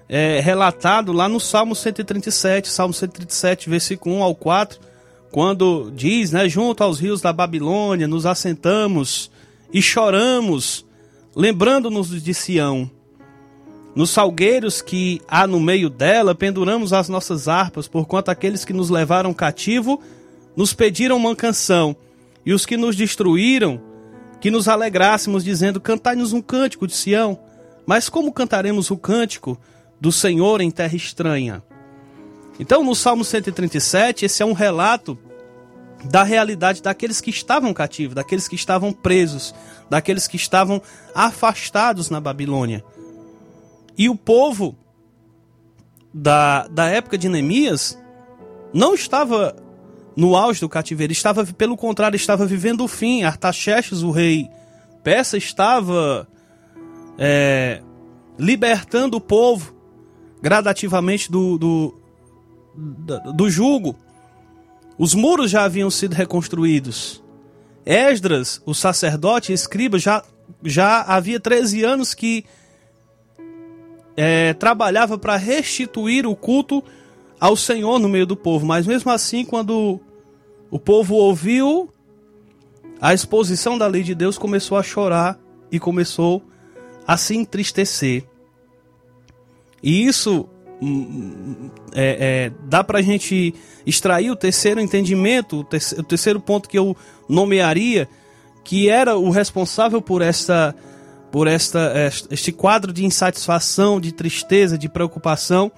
é, 0.08 0.40
relatado 0.40 1.12
lá 1.12 1.28
no 1.28 1.40
Salmo 1.40 1.74
137, 1.74 2.68
Salmo 2.68 2.94
137, 2.94 3.68
versículo 3.68 4.16
1 4.16 4.22
ao 4.22 4.34
4, 4.34 4.80
quando 5.30 5.92
diz, 5.94 6.32
né, 6.32 6.48
junto 6.48 6.82
aos 6.82 6.98
rios 6.98 7.20
da 7.20 7.32
Babilônia, 7.32 8.08
nos 8.08 8.24
assentamos 8.24 9.30
e 9.72 9.82
choramos, 9.82 10.85
lembrando-nos 11.36 12.22
de 12.22 12.32
Sião. 12.32 12.90
Nos 13.94 14.10
salgueiros 14.10 14.80
que 14.80 15.20
há 15.28 15.46
no 15.46 15.60
meio 15.60 15.90
dela, 15.90 16.34
penduramos 16.34 16.94
as 16.94 17.10
nossas 17.10 17.46
harpas, 17.46 17.86
porquanto 17.86 18.30
aqueles 18.30 18.64
que 18.64 18.72
nos 18.72 18.88
levaram 18.88 19.34
cativo 19.34 20.00
nos 20.56 20.72
pediram 20.72 21.18
uma 21.18 21.36
canção, 21.36 21.94
e 22.44 22.54
os 22.54 22.64
que 22.64 22.78
nos 22.78 22.96
destruíram, 22.96 23.78
que 24.40 24.50
nos 24.50 24.68
alegrássemos, 24.68 25.44
dizendo: 25.44 25.80
Cantai-nos 25.80 26.32
um 26.32 26.40
cântico 26.40 26.86
de 26.86 26.94
Sião. 26.94 27.38
Mas 27.84 28.08
como 28.08 28.32
cantaremos 28.32 28.90
o 28.90 28.96
cântico 28.96 29.58
do 30.00 30.10
Senhor 30.10 30.60
em 30.60 30.70
terra 30.70 30.96
estranha? 30.96 31.62
Então, 32.58 32.82
no 32.82 32.94
Salmo 32.94 33.24
137, 33.24 34.24
esse 34.24 34.42
é 34.42 34.46
um 34.46 34.54
relato 34.54 35.18
da 36.04 36.22
realidade 36.22 36.82
daqueles 36.82 37.20
que 37.20 37.30
estavam 37.30 37.72
cativos, 37.74 38.14
daqueles 38.14 38.48
que 38.48 38.54
estavam 38.54 38.92
presos, 38.92 39.54
daqueles 39.88 40.26
que 40.26 40.36
estavam 40.36 40.80
afastados 41.14 42.10
na 42.10 42.20
Babilônia. 42.20 42.84
E 43.96 44.08
o 44.08 44.16
povo 44.16 44.76
da, 46.12 46.66
da 46.68 46.86
época 46.86 47.16
de 47.16 47.28
Neemias 47.28 47.98
não 48.72 48.94
estava 48.94 49.56
no 50.16 50.34
auge 50.34 50.60
do 50.60 50.68
cativeiro, 50.68 51.12
estava, 51.12 51.44
pelo 51.44 51.76
contrário, 51.76 52.16
estava 52.16 52.46
vivendo 52.46 52.82
o 52.82 52.88
fim. 52.88 53.22
Artaxerxes, 53.22 54.02
o 54.02 54.10
rei 54.10 54.48
persa, 55.02 55.36
estava 55.36 56.26
é, 57.18 57.82
libertando 58.38 59.18
o 59.18 59.20
povo 59.20 59.74
gradativamente 60.42 61.30
do, 61.30 61.58
do, 61.58 62.00
do, 62.74 63.32
do 63.32 63.50
jugo. 63.50 63.96
Os 64.98 65.14
muros 65.14 65.50
já 65.50 65.64
haviam 65.64 65.90
sido 65.90 66.14
reconstruídos. 66.14 67.22
Esdras, 67.86 68.60
o 68.66 68.74
sacerdote 68.74 69.52
e 69.52 69.54
escriba, 69.54 69.96
já, 69.96 70.24
já 70.64 71.02
havia 71.02 71.38
13 71.38 71.84
anos 71.84 72.14
que 72.14 72.44
é, 74.16 74.52
trabalhava 74.54 75.16
para 75.16 75.36
restituir 75.36 76.26
o 76.26 76.34
culto 76.34 76.82
ao 77.38 77.56
Senhor 77.56 78.00
no 78.00 78.08
meio 78.08 78.26
do 78.26 78.36
povo. 78.36 78.66
Mas 78.66 78.86
mesmo 78.86 79.10
assim, 79.12 79.44
quando 79.44 80.00
o 80.68 80.78
povo 80.80 81.14
ouviu 81.14 81.88
a 83.00 83.14
exposição 83.14 83.78
da 83.78 83.86
lei 83.86 84.02
de 84.02 84.16
Deus, 84.16 84.36
começou 84.36 84.76
a 84.76 84.82
chorar 84.82 85.38
e 85.70 85.78
começou 85.78 86.42
a 87.06 87.16
se 87.16 87.36
entristecer. 87.36 88.24
E 89.80 90.04
isso 90.06 90.48
é, 91.94 92.50
é, 92.50 92.52
dá 92.68 92.84
para 92.84 92.98
a 92.98 93.02
gente 93.02 93.54
extrair 93.86 94.30
o 94.30 94.36
terceiro 94.36 94.80
entendimento, 94.80 95.60
o 95.60 95.64
terceiro, 95.64 96.02
o 96.02 96.06
terceiro 96.06 96.40
ponto 96.40 96.68
que 96.68 96.78
eu 96.78 96.96
nomearia, 97.28 98.08
que 98.62 98.88
era 98.88 99.16
o 99.16 99.30
responsável 99.30 100.02
por 100.02 100.22
esta 100.22 100.74
por 101.30 101.46
esta 101.46 101.92
este 102.30 102.52
quadro 102.52 102.92
de 102.92 103.04
insatisfação, 103.04 104.00
de 104.00 104.12
tristeza, 104.12 104.78
de 104.78 104.88
preocupação 104.88 105.72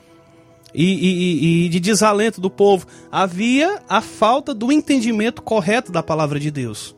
e, 0.74 0.84
e, 0.84 1.66
e 1.66 1.68
de 1.68 1.80
desalento 1.80 2.40
do 2.40 2.51
povo. 2.51 2.86
Havia 3.11 3.80
a 3.88 4.01
falta 4.01 4.53
do 4.53 4.70
entendimento 4.70 5.42
correto 5.42 5.90
da 5.90 6.03
palavra 6.03 6.38
de 6.38 6.51
Deus. 6.51 6.97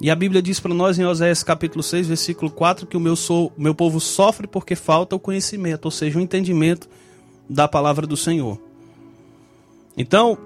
E 0.00 0.10
a 0.10 0.14
Bíblia 0.14 0.40
diz 0.40 0.58
para 0.58 0.72
nós 0.72 0.98
em 0.98 1.04
Oséias 1.04 1.42
capítulo 1.42 1.82
6, 1.82 2.06
versículo 2.06 2.50
4, 2.50 2.86
que 2.86 2.96
o 2.96 3.00
meu, 3.00 3.14
meu 3.58 3.74
povo 3.74 4.00
sofre 4.00 4.46
porque 4.46 4.74
falta 4.74 5.14
o 5.14 5.20
conhecimento, 5.20 5.84
ou 5.84 5.90
seja, 5.90 6.18
o 6.18 6.22
entendimento 6.22 6.88
da 7.46 7.68
palavra 7.68 8.06
do 8.06 8.16
Senhor. 8.16 8.58
Então, 9.94 10.38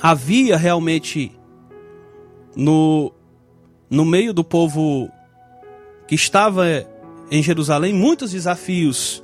havia 0.00 0.56
realmente 0.56 1.30
no, 2.56 3.12
no 3.90 4.06
meio 4.06 4.32
do 4.32 4.42
povo 4.42 5.10
que 6.06 6.14
estava 6.14 6.64
em 7.30 7.42
Jerusalém 7.42 7.92
muitos 7.92 8.30
desafios 8.30 9.22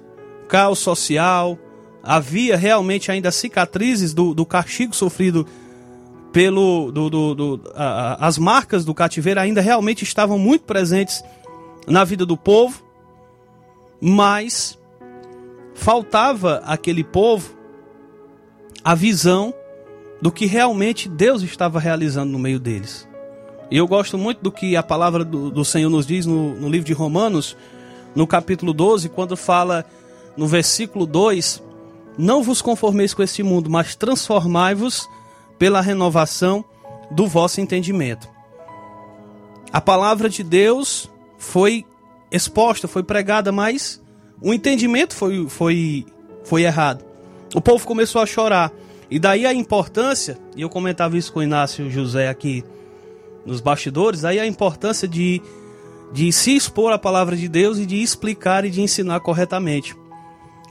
caos 0.49 0.81
social, 0.81 1.59
havia 2.03 2.59
realmente 2.59 3.11
ainda 3.11 3.31
cicatrizes 3.31 4.13
do, 4.13 4.35
do 4.35 4.45
castigo 4.45 4.95
sofrido 4.95 5.47
pelo 6.35 6.91
do, 6.91 7.09
do, 7.09 7.35
do 7.35 7.73
a, 7.77 8.27
as 8.27 8.39
marcas 8.39 8.85
do 8.85 8.93
cativeiro 8.93 9.39
ainda 9.39 9.61
realmente 9.61 10.03
estavam 10.03 10.37
muito 10.37 10.65
presentes 10.65 11.23
na 11.87 12.03
vida 12.03 12.27
do 12.27 12.37
povo, 12.37 12.83
mas 14.01 14.77
faltava 15.75 16.61
aquele 16.67 17.05
povo 17.05 17.57
a 18.83 18.97
visão 18.97 19.55
do 20.21 20.33
que 20.33 20.45
realmente 20.45 21.09
Deus 21.09 21.41
estava 21.43 21.79
realizando 21.79 22.33
no 22.33 22.39
meio 22.39 22.59
deles. 22.59 23.09
E 23.71 23.77
eu 23.77 23.87
gosto 23.87 24.19
muito 24.19 24.43
do 24.43 24.51
que 24.51 24.75
a 24.75 24.83
palavra 24.83 25.25
do, 25.25 25.53
do 25.53 25.65
Senhor 25.65 25.89
nos 25.89 26.05
diz 26.05 26.27
no, 26.27 26.53
no 26.57 26.69
livro 26.69 26.87
de 26.87 26.93
Romanos, 26.93 27.57
no 28.13 28.27
capítulo 28.27 28.73
12, 28.73 29.09
quando 29.09 29.37
fala 29.37 29.85
no 30.37 30.49
versículo 30.49 31.07
2: 31.07 31.63
Não 32.19 32.43
vos 32.43 32.61
conformeis 32.61 33.15
com 33.15 33.23
este 33.23 33.45
mundo, 33.45 33.71
mas 33.71 33.95
transformai-vos 33.95 35.09
pela 35.59 35.81
renovação 35.81 36.65
do 37.11 37.27
vosso 37.27 37.61
entendimento. 37.61 38.29
A 39.73 39.81
palavra 39.81 40.29
de 40.29 40.43
Deus 40.43 41.11
foi 41.39 41.85
exposta, 42.31 42.89
foi 42.89 43.03
pregada, 43.03 43.51
mas 43.53 44.03
o 44.41 44.53
entendimento 44.53 45.15
foi, 45.15 45.49
foi, 45.49 46.07
foi 46.45 46.63
errado. 46.63 47.05
O 47.55 47.61
povo 47.61 47.87
começou 47.87 48.21
a 48.21 48.27
chorar. 48.27 48.73
E 49.11 49.19
daí 49.19 49.47
a 49.47 49.55
importância, 49.55 50.39
e 50.57 50.63
eu 50.63 50.69
comentava 50.69 51.17
isso 51.17 51.33
com 51.33 51.41
o 51.41 51.43
Inácio 51.43 51.91
José 51.91 52.29
aqui 52.29 52.65
nos 53.47 53.61
bastidores, 53.61 54.23
daí 54.23 54.41
a 54.41 54.47
importância 54.47 55.07
de, 55.07 55.41
de 56.13 56.33
se 56.33 56.57
expor 56.57 56.93
à 56.93 56.99
palavra 56.99 57.37
de 57.37 57.49
Deus 57.49 57.79
e 57.79 57.87
de 57.87 58.03
explicar 58.03 58.65
e 58.65 58.71
de 58.71 58.81
ensinar 58.81 59.21
corretamente. 59.21 59.95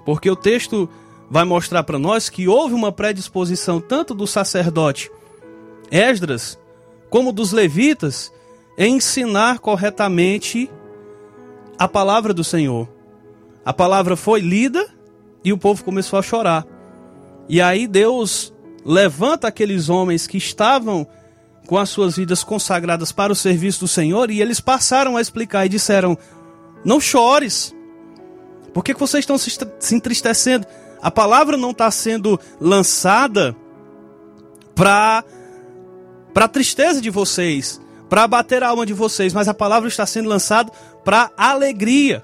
Porque 0.05 0.29
o 0.29 0.35
texto 0.35 0.89
vai 1.29 1.43
mostrar 1.43 1.83
para 1.83 1.99
nós 1.99 2.29
que 2.29 2.47
houve 2.47 2.73
uma 2.73 2.91
predisposição 2.91 3.79
tanto 3.79 4.13
do 4.13 4.27
sacerdote 4.27 5.11
Esdras 5.91 6.57
como 7.09 7.31
dos 7.31 7.51
levitas 7.51 8.31
em 8.77 8.95
ensinar 8.95 9.59
corretamente 9.59 10.69
a 11.77 11.87
palavra 11.87 12.33
do 12.33 12.43
Senhor. 12.43 12.89
A 13.63 13.71
palavra 13.71 14.15
foi 14.15 14.41
lida 14.41 14.89
e 15.43 15.53
o 15.53 15.57
povo 15.57 15.83
começou 15.83 16.17
a 16.17 16.23
chorar. 16.23 16.65
E 17.47 17.61
aí 17.61 17.87
Deus 17.87 18.51
levanta 18.83 19.47
aqueles 19.47 19.89
homens 19.89 20.25
que 20.25 20.37
estavam 20.37 21.07
com 21.67 21.77
as 21.77 21.89
suas 21.89 22.17
vidas 22.17 22.43
consagradas 22.43 23.11
para 23.11 23.31
o 23.31 23.35
serviço 23.35 23.81
do 23.81 23.87
Senhor 23.87 24.31
e 24.31 24.41
eles 24.41 24.59
passaram 24.59 25.15
a 25.15 25.21
explicar 25.21 25.65
e 25.65 25.69
disseram: 25.69 26.17
Não 26.83 26.99
chores. 26.99 27.75
Por 28.73 28.83
que, 28.83 28.95
vocês 28.95 29.21
estão 29.21 29.37
se 29.37 29.95
entristecendo? 29.95 30.65
A 31.03 31.11
palavra 31.11 31.57
não 31.57 31.71
está 31.71 31.91
sendo 31.91 32.39
lançada 32.59 33.53
para 34.73 35.23
para 36.33 36.47
tristeza 36.47 36.99
de 36.99 37.11
vocês, 37.11 37.79
para 38.09 38.23
abater 38.23 38.63
a 38.63 38.69
alma 38.69 38.87
de 38.87 38.93
vocês, 38.93 39.33
mas 39.33 39.47
a 39.47 39.53
palavra 39.53 39.87
está 39.87 40.03
sendo 40.03 40.27
lançada 40.27 40.71
para 41.03 41.29
alegria. 41.37 42.23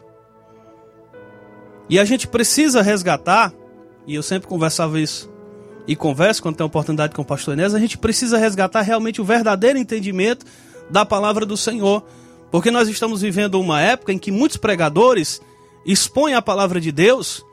E 1.87 1.99
a 1.99 2.05
gente 2.05 2.27
precisa 2.27 2.81
resgatar, 2.81 3.53
e 4.07 4.15
eu 4.15 4.23
sempre 4.23 4.47
conversava 4.47 4.99
isso 4.99 5.29
e 5.89 5.95
converso 5.95 6.41
quando 6.41 6.55
tem 6.55 6.65
oportunidade 6.65 7.15
com 7.15 7.23
o 7.23 7.25
pastor 7.25 7.55
Inês, 7.55 7.73
a 7.73 7.79
gente 7.79 7.97
precisa 7.97 8.37
resgatar 8.37 8.81
realmente 8.81 9.19
o 9.19 9.25
verdadeiro 9.25 9.77
entendimento 9.77 10.45
da 10.89 11.03
palavra 11.03 11.45
do 11.45 11.57
Senhor. 11.57 12.03
Porque 12.51 12.71
nós 12.71 12.87
estamos 12.87 13.21
vivendo 13.21 13.59
uma 13.59 13.81
época 13.81 14.13
em 14.13 14.17
que 14.19 14.31
muitos 14.31 14.57
pregadores 14.57 15.41
expõe 15.85 16.35
a 16.35 16.41
palavra 16.41 16.79
de 16.79 16.91
Deus, 16.91 17.43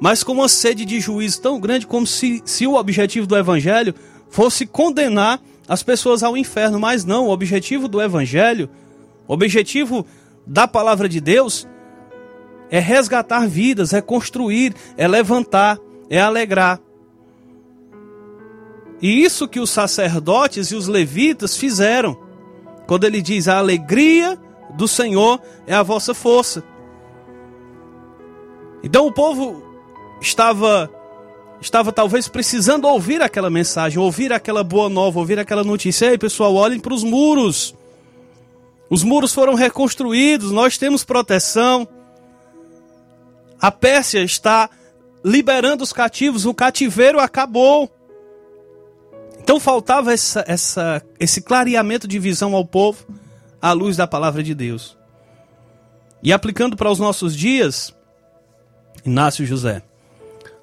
mas 0.00 0.24
com 0.24 0.32
uma 0.32 0.48
sede 0.48 0.86
de 0.86 0.98
juízo 0.98 1.42
tão 1.42 1.60
grande 1.60 1.86
como 1.86 2.06
se, 2.06 2.42
se 2.46 2.66
o 2.66 2.74
objetivo 2.74 3.26
do 3.26 3.36
evangelho 3.36 3.94
fosse 4.30 4.64
condenar 4.64 5.40
as 5.68 5.82
pessoas 5.82 6.22
ao 6.22 6.36
inferno, 6.36 6.80
mas 6.80 7.04
não, 7.04 7.26
o 7.26 7.30
objetivo 7.30 7.86
do 7.86 8.00
evangelho, 8.00 8.68
o 9.28 9.34
objetivo 9.34 10.06
da 10.46 10.66
palavra 10.66 11.08
de 11.08 11.20
Deus 11.20 11.68
é 12.70 12.78
resgatar 12.78 13.46
vidas, 13.46 13.92
é 13.92 14.00
construir, 14.00 14.74
é 14.96 15.06
levantar, 15.06 15.78
é 16.08 16.20
alegrar. 16.20 16.80
E 19.02 19.22
isso 19.22 19.46
que 19.46 19.60
os 19.60 19.70
sacerdotes 19.70 20.68
e 20.68 20.74
os 20.74 20.86
levitas 20.86 21.56
fizeram, 21.56 22.16
quando 22.86 23.04
ele 23.04 23.20
diz: 23.20 23.48
a 23.48 23.58
alegria 23.58 24.38
do 24.74 24.88
Senhor 24.88 25.40
é 25.66 25.74
a 25.74 25.82
vossa 25.82 26.14
força. 26.14 26.62
Então 28.82 29.06
o 29.06 29.12
povo 29.12 29.69
estava 30.20 30.90
estava 31.60 31.92
talvez 31.92 32.26
precisando 32.26 32.86
ouvir 32.86 33.20
aquela 33.20 33.50
mensagem, 33.50 33.98
ouvir 33.98 34.32
aquela 34.32 34.64
boa 34.64 34.88
nova, 34.88 35.18
ouvir 35.18 35.38
aquela 35.38 35.62
notícia. 35.62 36.06
Ei, 36.06 36.18
pessoal, 36.18 36.54
olhem 36.54 36.80
para 36.80 36.94
os 36.94 37.04
muros. 37.04 37.74
Os 38.88 39.04
muros 39.04 39.32
foram 39.32 39.54
reconstruídos, 39.54 40.50
nós 40.50 40.76
temos 40.78 41.04
proteção. 41.04 41.86
A 43.60 43.70
Pérsia 43.70 44.22
está 44.22 44.70
liberando 45.22 45.84
os 45.84 45.92
cativos, 45.92 46.46
o 46.46 46.54
cativeiro 46.54 47.20
acabou. 47.20 47.90
Então 49.38 49.60
faltava 49.60 50.12
essa, 50.12 50.44
essa, 50.46 51.02
esse 51.18 51.42
clareamento 51.42 52.08
de 52.08 52.18
visão 52.18 52.54
ao 52.54 52.64
povo 52.64 53.06
à 53.60 53.72
luz 53.72 53.96
da 53.96 54.06
palavra 54.06 54.42
de 54.42 54.54
Deus. 54.54 54.96
E 56.22 56.32
aplicando 56.32 56.76
para 56.76 56.90
os 56.90 56.98
nossos 56.98 57.36
dias, 57.36 57.94
Inácio 59.04 59.46
José, 59.46 59.82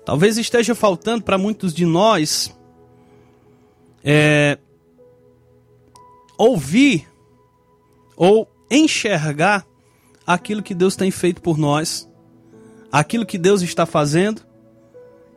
talvez 0.07 0.37
esteja 0.37 0.73
faltando 0.73 1.21
para 1.21 1.37
muitos 1.37 1.73
de 1.73 1.85
nós 1.85 2.57
é, 4.01 4.57
ouvir 6.37 7.05
ou 8.15 8.49
enxergar 8.71 9.67
aquilo 10.25 10.63
que 10.63 10.73
Deus 10.73 10.95
tem 10.95 11.11
feito 11.11 11.41
por 11.41 11.57
nós, 11.57 12.09
aquilo 12.89 13.25
que 13.25 13.37
Deus 13.37 13.61
está 13.61 13.85
fazendo 13.85 14.43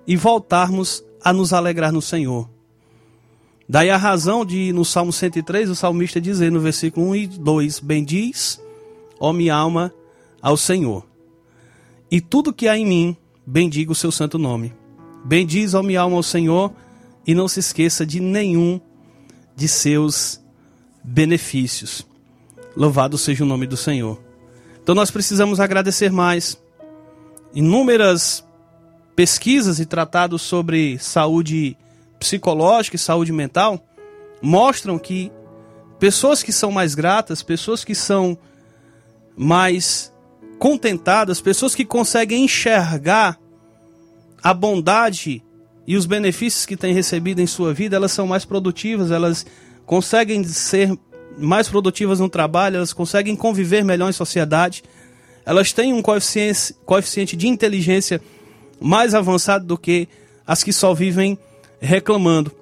e 0.06 0.16
voltarmos 0.16 1.04
a 1.20 1.32
nos 1.32 1.52
alegrar 1.52 1.90
no 1.90 2.00
Senhor. 2.00 2.48
Daí 3.68 3.90
a 3.90 3.96
razão 3.96 4.46
de, 4.46 4.72
no 4.72 4.84
Salmo 4.84 5.12
103, 5.12 5.68
o 5.68 5.74
salmista 5.74 6.20
dizer 6.20 6.52
no 6.52 6.60
versículo 6.60 7.08
1 7.08 7.16
e 7.16 7.26
2: 7.26 7.80
Bendiz, 7.80 8.62
ó 9.18 9.32
minha 9.32 9.56
alma, 9.56 9.92
ao 10.40 10.56
Senhor. 10.56 11.04
E 12.08 12.20
tudo 12.20 12.52
que 12.52 12.68
há 12.68 12.78
em 12.78 12.86
mim, 12.86 13.16
bendiga 13.50 13.90
o 13.90 13.96
seu 13.96 14.12
santo 14.12 14.38
nome. 14.38 14.72
Bendiz, 15.24 15.74
ó 15.74 15.82
minha 15.82 16.00
alma, 16.00 16.16
ao 16.16 16.22
Senhor, 16.22 16.72
e 17.26 17.34
não 17.34 17.48
se 17.48 17.58
esqueça 17.58 18.06
de 18.06 18.20
nenhum 18.20 18.80
de 19.56 19.66
seus 19.66 20.40
benefícios. 21.02 22.06
Louvado 22.76 23.18
seja 23.18 23.42
o 23.42 23.46
nome 23.46 23.66
do 23.66 23.76
Senhor. 23.76 24.22
Então 24.80 24.94
nós 24.94 25.10
precisamos 25.10 25.58
agradecer 25.58 26.12
mais. 26.12 26.56
Inúmeras 27.52 28.44
pesquisas 29.16 29.80
e 29.80 29.84
tratados 29.84 30.42
sobre 30.42 30.96
saúde 31.00 31.76
psicológica 32.20 32.94
e 32.94 32.98
saúde 32.98 33.32
mental 33.32 33.84
mostram 34.40 34.96
que 34.96 35.32
pessoas 35.98 36.42
que 36.42 36.52
são 36.52 36.70
mais 36.70 36.94
gratas, 36.94 37.42
pessoas 37.42 37.84
que 37.84 37.96
são 37.96 38.38
mais 39.36 40.09
contentadas, 40.60 41.40
pessoas 41.40 41.74
que 41.74 41.86
conseguem 41.86 42.44
enxergar 42.44 43.40
a 44.42 44.52
bondade 44.52 45.42
e 45.86 45.96
os 45.96 46.04
benefícios 46.04 46.66
que 46.66 46.76
têm 46.76 46.92
recebido 46.92 47.40
em 47.40 47.46
sua 47.46 47.72
vida, 47.72 47.96
elas 47.96 48.12
são 48.12 48.26
mais 48.26 48.44
produtivas, 48.44 49.10
elas 49.10 49.46
conseguem 49.86 50.44
ser 50.44 50.96
mais 51.38 51.66
produtivas 51.66 52.20
no 52.20 52.28
trabalho, 52.28 52.76
elas 52.76 52.92
conseguem 52.92 53.34
conviver 53.34 53.82
melhor 53.82 54.10
em 54.10 54.12
sociedade, 54.12 54.84
elas 55.46 55.72
têm 55.72 55.94
um 55.94 56.02
coeficiente, 56.02 56.74
coeficiente 56.84 57.36
de 57.36 57.48
inteligência 57.48 58.20
mais 58.78 59.14
avançado 59.14 59.64
do 59.64 59.78
que 59.78 60.06
as 60.46 60.62
que 60.62 60.74
só 60.74 60.92
vivem 60.92 61.38
reclamando. 61.80 62.52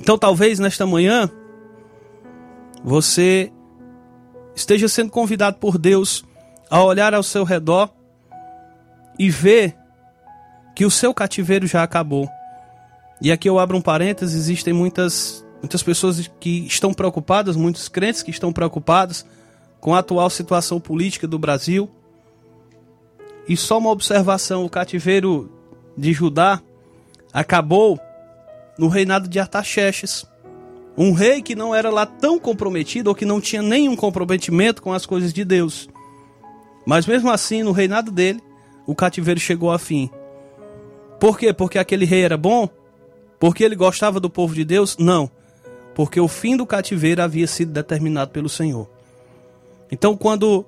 Então, 0.00 0.18
talvez 0.18 0.58
nesta 0.58 0.84
manhã 0.84 1.30
você 2.82 3.52
esteja 4.52 4.88
sendo 4.88 5.10
convidado 5.10 5.58
por 5.58 5.78
Deus 5.78 6.24
a 6.70 6.82
olhar 6.82 7.14
ao 7.14 7.22
seu 7.22 7.44
redor 7.44 7.90
e 9.18 9.30
ver 9.30 9.76
que 10.74 10.84
o 10.84 10.90
seu 10.90 11.12
cativeiro 11.12 11.66
já 11.66 11.82
acabou. 11.82 12.28
E 13.20 13.32
aqui 13.32 13.48
eu 13.48 13.58
abro 13.58 13.76
um 13.76 13.82
parênteses, 13.82 14.36
existem 14.36 14.72
muitas 14.72 15.44
muitas 15.60 15.82
pessoas 15.82 16.30
que 16.38 16.66
estão 16.66 16.94
preocupadas, 16.94 17.56
muitos 17.56 17.88
crentes 17.88 18.22
que 18.22 18.30
estão 18.30 18.52
preocupados 18.52 19.26
com 19.80 19.94
a 19.94 19.98
atual 19.98 20.30
situação 20.30 20.80
política 20.80 21.26
do 21.26 21.38
Brasil. 21.38 21.90
E 23.48 23.56
só 23.56 23.78
uma 23.78 23.90
observação, 23.90 24.64
o 24.64 24.70
cativeiro 24.70 25.50
de 25.96 26.12
Judá 26.12 26.60
acabou 27.32 27.98
no 28.78 28.88
reinado 28.88 29.28
de 29.28 29.40
Artaxerxes. 29.40 30.24
Um 30.96 31.12
rei 31.12 31.42
que 31.42 31.54
não 31.54 31.74
era 31.74 31.90
lá 31.90 32.06
tão 32.06 32.38
comprometido 32.38 33.08
ou 33.08 33.14
que 33.14 33.24
não 33.24 33.40
tinha 33.40 33.62
nenhum 33.62 33.96
comprometimento 33.96 34.82
com 34.82 34.92
as 34.92 35.06
coisas 35.06 35.32
de 35.32 35.44
Deus. 35.44 35.88
Mas 36.88 37.04
mesmo 37.04 37.30
assim, 37.30 37.62
no 37.62 37.70
reinado 37.70 38.10
dele, 38.10 38.40
o 38.86 38.94
cativeiro 38.94 39.38
chegou 39.38 39.70
a 39.70 39.78
fim. 39.78 40.08
Por 41.20 41.38
quê? 41.38 41.52
Porque 41.52 41.78
aquele 41.78 42.06
rei 42.06 42.22
era 42.22 42.38
bom? 42.38 42.66
Porque 43.38 43.62
ele 43.62 43.76
gostava 43.76 44.18
do 44.18 44.30
povo 44.30 44.54
de 44.54 44.64
Deus? 44.64 44.96
Não. 44.96 45.30
Porque 45.94 46.18
o 46.18 46.26
fim 46.26 46.56
do 46.56 46.64
cativeiro 46.64 47.20
havia 47.20 47.46
sido 47.46 47.72
determinado 47.72 48.30
pelo 48.30 48.48
Senhor. 48.48 48.88
Então, 49.92 50.16
quando 50.16 50.64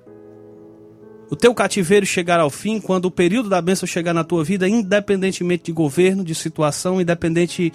o 1.27 1.35
teu 1.35 1.55
cativeiro 1.55 2.05
chegar 2.05 2.39
ao 2.39 2.51
fim, 2.51 2.79
quando 2.79 3.05
o 3.05 3.11
período 3.11 3.49
da 3.49 3.59
bênção 3.59 3.87
chegar 3.87 4.13
na 4.13 4.23
tua 4.23 4.43
vida, 4.43 4.69
independentemente 4.69 5.63
de 5.63 5.71
governo, 5.71 6.23
de 6.23 6.35
situação, 6.35 7.01
independente 7.01 7.73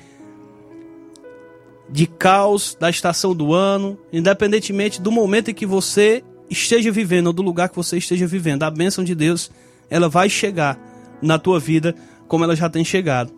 de 1.91 2.07
caos 2.07 2.77
da 2.79 2.89
estação 2.89 3.35
do 3.35 3.53
ano, 3.53 3.99
independentemente 4.13 5.03
do 5.03 5.11
momento 5.11 5.51
em 5.51 5.55
que 5.55 5.67
você 5.67 6.23
esteja 6.51 6.91
vivendo 6.91 7.29
ou 7.29 7.33
do 7.33 7.43
lugar 7.43 7.69
que 7.69 7.77
você 7.77 7.99
esteja 7.99 8.27
vivendo, 8.27 8.63
a 8.63 8.71
bênção 8.71 9.03
de 9.03 9.15
Deus, 9.15 9.51
ela 9.91 10.09
vai 10.09 10.29
chegar 10.29 10.79
na 11.21 11.39
tua 11.39 11.59
vida 11.59 11.95
como 12.29 12.45
ela 12.45 12.57
já 12.57 12.69
tem 12.69 12.85
chegado. 12.85 13.33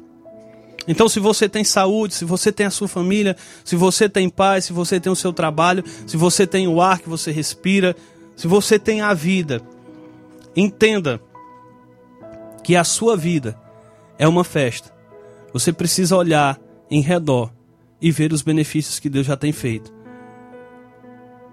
Então, 0.86 1.08
se 1.08 1.20
você 1.20 1.48
tem 1.48 1.62
saúde, 1.62 2.14
se 2.14 2.24
você 2.24 2.50
tem 2.50 2.64
a 2.64 2.70
sua 2.70 2.88
família, 2.88 3.36
se 3.62 3.76
você 3.76 4.08
tem 4.08 4.28
paz, 4.28 4.64
se 4.64 4.72
você 4.72 4.98
tem 4.98 5.12
o 5.12 5.16
seu 5.16 5.32
trabalho, 5.32 5.84
se 6.06 6.16
você 6.16 6.46
tem 6.46 6.66
o 6.66 6.80
ar 6.80 6.98
que 6.98 7.08
você 7.08 7.30
respira, 7.30 7.94
se 8.34 8.46
você 8.46 8.78
tem 8.78 9.02
a 9.02 9.12
vida, 9.12 9.60
entenda 10.56 11.20
que 12.64 12.74
a 12.74 12.84
sua 12.84 13.16
vida 13.16 13.58
é 14.18 14.26
uma 14.26 14.44
festa. 14.44 14.90
Você 15.52 15.72
precisa 15.72 16.16
olhar 16.16 16.58
em 16.90 17.02
redor 17.02 17.52
e 18.00 18.10
ver 18.10 18.32
os 18.32 18.42
benefícios 18.42 18.98
que 18.98 19.10
Deus 19.10 19.26
já 19.26 19.36
tem 19.36 19.52
feito. 19.52 19.92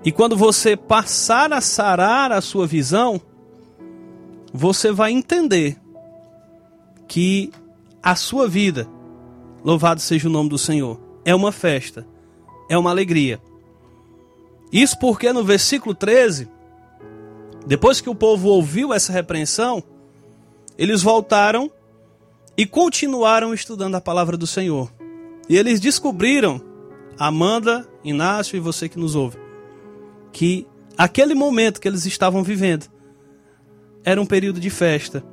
E 0.06 0.12
quando 0.12 0.38
você 0.38 0.78
passar 0.78 1.52
a 1.52 1.60
sarar 1.60 2.32
a 2.32 2.40
sua 2.40 2.68
visão, 2.68 3.20
você 4.54 4.92
vai 4.92 5.12
entender 5.12 5.78
que 7.08 7.52
a 8.04 8.16
sua 8.16 8.48
vida, 8.48 8.88
louvado 9.64 10.00
seja 10.00 10.28
o 10.30 10.32
nome 10.32 10.48
do 10.48 10.60
Senhor, 10.60 11.00
é 11.26 11.34
uma 11.34 11.52
festa, 11.52 12.06
é 12.70 12.78
uma 12.78 12.92
alegria. 12.92 13.42
Isso 14.72 14.98
porque 15.00 15.34
no 15.34 15.44
versículo 15.44 15.96
13, 15.96 16.48
depois 17.66 18.00
que 18.00 18.10
o 18.10 18.14
povo 18.14 18.50
ouviu 18.50 18.94
essa 18.94 19.12
repreensão, 19.12 19.84
eles 20.78 21.02
voltaram 21.02 21.72
e 22.56 22.64
continuaram 22.68 23.56
estudando 23.56 23.96
a 23.96 24.02
palavra 24.02 24.38
do 24.38 24.46
Senhor. 24.46 24.92
E 25.50 25.58
eles 25.58 25.80
descobriram, 25.80 26.62
Amanda, 27.18 27.88
Inácio 28.04 28.56
e 28.56 28.60
você 28.60 28.88
que 28.88 29.00
nos 29.00 29.16
ouve, 29.16 29.45
que 30.36 30.68
aquele 30.98 31.34
momento 31.34 31.80
que 31.80 31.88
eles 31.88 32.06
estavam 32.06 32.44
vivendo 32.44 32.88
era 34.04 34.22
um 34.22 34.26
período 34.26 34.60
de 34.60 34.70
festa. 34.70 35.24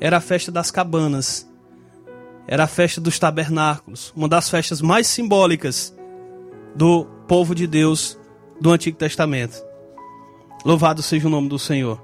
Era 0.00 0.18
a 0.18 0.20
festa 0.20 0.52
das 0.52 0.70
cabanas. 0.70 1.50
Era 2.46 2.64
a 2.64 2.66
festa 2.68 3.00
dos 3.00 3.18
tabernáculos, 3.18 4.12
uma 4.14 4.28
das 4.28 4.48
festas 4.48 4.80
mais 4.80 5.08
simbólicas 5.08 5.92
do 6.72 7.04
povo 7.26 7.52
de 7.52 7.66
Deus 7.66 8.16
do 8.60 8.70
Antigo 8.70 8.96
Testamento. 8.96 9.60
Louvado 10.64 11.02
seja 11.02 11.26
o 11.26 11.30
nome 11.30 11.48
do 11.48 11.58
Senhor. 11.58 12.00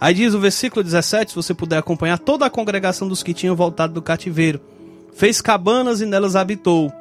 Aí 0.00 0.14
diz 0.14 0.32
o 0.32 0.38
versículo 0.38 0.84
17, 0.84 1.32
se 1.32 1.36
você 1.36 1.52
puder 1.52 1.78
acompanhar, 1.78 2.20
toda 2.20 2.46
a 2.46 2.50
congregação 2.50 3.08
dos 3.08 3.24
que 3.24 3.34
tinham 3.34 3.56
voltado 3.56 3.92
do 3.92 4.00
cativeiro 4.00 4.60
fez 5.12 5.40
cabanas 5.40 6.00
e 6.00 6.06
nelas 6.06 6.36
habitou. 6.36 6.99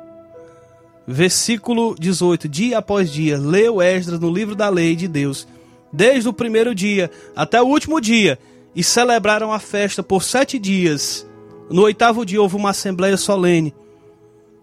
Versículo 1.12 1.95
18: 1.99 2.47
Dia 2.47 2.78
após 2.78 3.12
dia, 3.12 3.36
leu 3.36 3.82
Esdras 3.82 4.20
no 4.20 4.32
livro 4.32 4.53
da 4.53 4.70
lei 4.70 4.95
de 4.95 5.07
Deus, 5.07 5.47
desde 5.91 6.30
o 6.30 6.34
primeiro 6.34 6.76
dia 6.76 7.10
até 7.36 7.60
o 7.60 7.66
último 7.66 7.99
dia, 7.99 8.38
e 8.76 8.84
celebraram 8.84 9.51
a 9.51 9.57
festa 9.57 10.03
por 10.03 10.22
sete 10.22 10.60
dias. 10.60 11.28
No 11.68 11.82
oitavo 11.82 12.24
dia 12.24 12.39
houve 12.39 12.55
uma 12.55 12.70
assembleia 12.70 13.18
solene, 13.18 13.74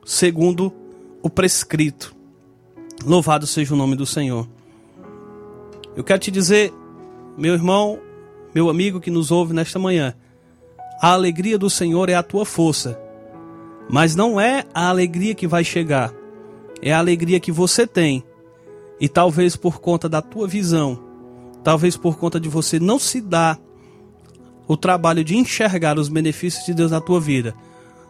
segundo 0.05 0.73
o 1.21 1.29
prescrito. 1.29 2.15
Louvado 3.05 3.45
seja 3.45 3.75
o 3.75 3.77
nome 3.77 3.97
do 3.97 4.07
Senhor. 4.07 4.49
Eu 5.97 6.05
quero 6.05 6.21
te 6.21 6.31
dizer, 6.31 6.73
meu 7.37 7.55
irmão, 7.55 7.99
meu 8.55 8.71
amigo 8.71 9.01
que 9.01 9.11
nos 9.11 9.33
ouve 9.33 9.53
nesta 9.53 9.81
manhã, 9.81 10.15
a 11.03 11.11
alegria 11.11 11.59
do 11.59 11.69
Senhor 11.69 12.09
é 12.09 12.15
a 12.15 12.23
tua 12.23 12.45
força. 12.45 12.97
Mas 13.91 14.15
não 14.15 14.41
é 14.41 14.65
a 14.73 14.89
alegria 14.89 15.35
que 15.35 15.49
vai 15.49 15.65
chegar, 15.65 16.13
é 16.83 16.93
a 16.93 16.99
alegria 16.99 17.41
que 17.41 17.53
você 17.53 17.87
tem. 17.87 18.25
E 19.01 19.09
talvez 19.09 19.57
por 19.57 19.81
conta 19.81 20.09
da 20.09 20.23
tua 20.23 20.49
visão, 20.49 20.99
talvez 21.63 21.97
por 21.97 22.17
conta 22.17 22.41
de 22.41 22.49
você 22.49 22.81
não 22.81 22.99
se 22.99 23.21
dar 23.21 23.59
o 24.67 24.77
trabalho 24.77 25.23
de 25.23 25.37
enxergar 25.37 25.99
os 25.99 26.09
benefícios 26.09 26.65
de 26.65 26.75
Deus 26.75 26.91
na 26.91 27.01
tua 27.01 27.21
vida, 27.21 27.55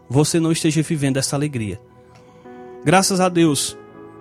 você 0.09 0.39
não 0.39 0.53
esteja 0.53 0.83
vivendo 0.83 1.17
essa 1.17 1.37
alegria. 1.37 1.81
Graças 2.85 3.21
a 3.21 3.29
Deus, 3.29 3.77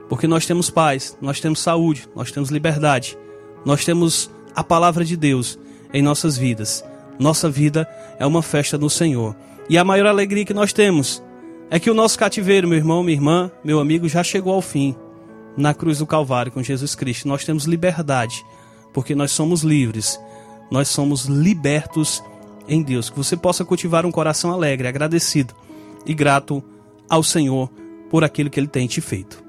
porque 0.09 0.27
nós 0.27 0.45
temos 0.45 0.69
paz, 0.69 1.17
nós 1.21 1.39
temos 1.39 1.59
saúde, 1.59 2.09
nós 2.15 2.31
temos 2.31 2.49
liberdade, 2.49 3.17
nós 3.63 3.85
temos 3.85 4.29
a 4.55 4.63
palavra 4.63 5.05
de 5.05 5.15
Deus 5.15 5.59
em 5.93 6.01
nossas 6.01 6.37
vidas. 6.37 6.83
Nossa 7.19 7.49
vida 7.49 7.87
é 8.19 8.25
uma 8.25 8.41
festa 8.41 8.77
no 8.77 8.89
Senhor. 8.89 9.35
E 9.69 9.77
a 9.77 9.83
maior 9.83 10.07
alegria 10.07 10.45
que 10.45 10.53
nós 10.53 10.73
temos 10.73 11.23
é 11.70 11.80
que 11.80 11.89
o 11.89 11.93
nosso 11.93 12.18
cativeiro, 12.18 12.68
meu 12.68 12.78
irmão, 12.78 13.03
minha 13.03 13.16
irmã, 13.16 13.51
meu 13.63 13.80
amigo, 13.80 14.07
já 14.07 14.24
chegou 14.24 14.53
ao 14.53 14.61
fim 14.61 14.95
na 15.57 15.74
cruz 15.74 15.99
do 15.99 16.07
Calvário 16.07 16.51
com 16.51 16.61
Jesus 16.61 16.95
Cristo. 16.95 17.28
Nós 17.28 17.43
temos 17.43 17.66
liberdade, 17.66 18.45
porque 18.93 19.16
nós 19.16 19.32
somos 19.32 19.61
livres, 19.61 20.20
nós 20.70 20.88
somos 20.88 21.26
libertos 21.26 22.24
em 22.68 22.82
Deus. 22.82 23.09
Que 23.09 23.18
você 23.18 23.36
possa 23.36 23.66
cultivar 23.66 24.05
um 24.05 24.11
coração 24.11 24.51
alegre, 24.51 24.88
agradecido 24.88 25.53
e 26.05 26.13
grato 26.13 26.63
ao 27.09 27.24
Senhor 27.24 27.70
por 28.09 28.24
aquilo 28.24 28.49
que 28.49 28.59
Ele 28.59 28.68
tem 28.68 28.88
te 28.88 29.01
feito. 29.01 29.44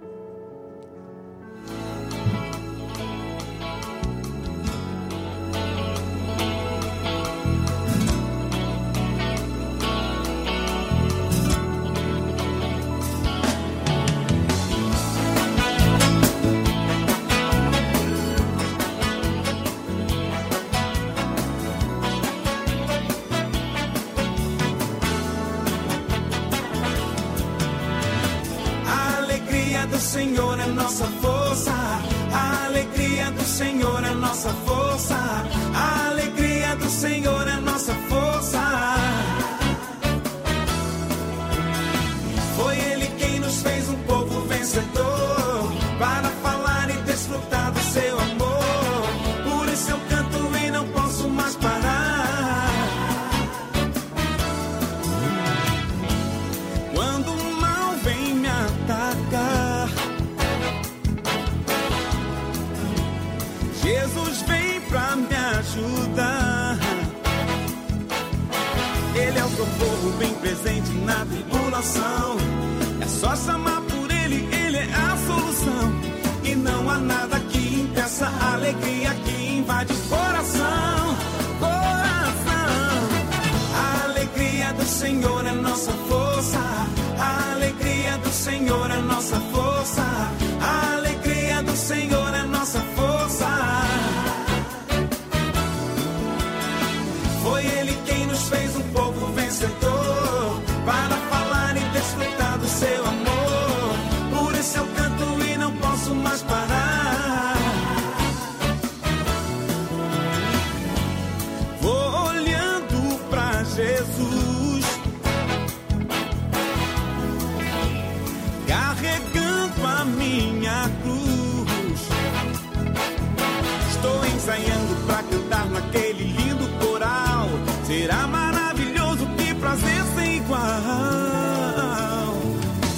Tribulação. 71.86 72.36
É 73.00 73.06
só 73.06 73.36
chamar 73.36 73.65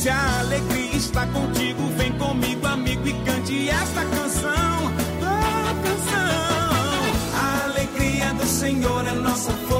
Se 0.09 0.13
a 0.13 0.39
alegria 0.41 0.97
está 0.97 1.27
contigo, 1.27 1.87
vem 1.99 2.11
comigo, 2.13 2.67
amigo, 2.67 3.07
e 3.07 3.13
cante 3.25 3.69
esta 3.69 4.07
canção. 4.07 4.87
A 5.21 5.75
canção. 5.85 7.35
A 7.35 7.65
alegria 7.65 8.33
do 8.33 8.47
Senhor 8.47 9.07
é 9.07 9.13
nossa 9.13 9.53
força. 9.53 9.78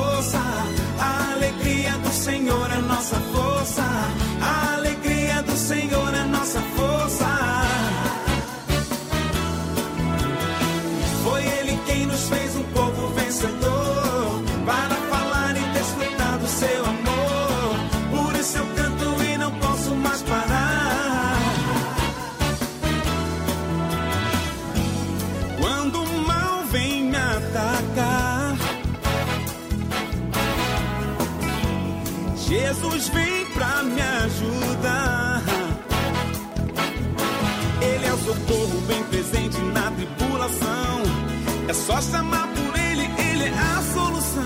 É 41.69 41.75
só 41.75 42.01
chamar 42.01 42.49
por 42.49 42.79
ele, 42.79 43.05
ele 43.19 43.45
é 43.45 43.51
a 43.51 43.83
solução. 43.93 44.43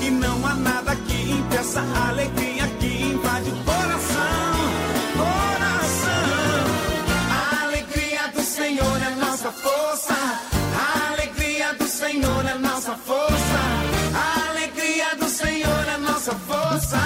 E 0.00 0.10
não 0.10 0.46
há 0.46 0.54
nada 0.54 0.94
que 0.94 1.32
impeça 1.32 1.80
a 1.80 2.08
alegria 2.10 2.68
que 2.78 2.86
invade 2.86 3.50
o 3.50 3.64
coração. 3.64 4.54
Coração. 5.16 6.66
A 7.30 7.64
alegria 7.64 8.28
do 8.32 8.42
Senhor 8.42 9.02
é 9.02 9.10
nossa 9.16 9.50
força. 9.50 10.14
A 10.14 11.12
alegria 11.12 11.74
do 11.74 11.88
Senhor 11.88 12.46
é 12.46 12.54
nossa 12.54 12.94
força. 12.94 13.60
A 14.14 14.50
alegria 14.50 15.16
do 15.16 15.28
Senhor 15.28 15.84
é 15.94 15.98
nossa 15.98 16.32
força. 16.32 16.98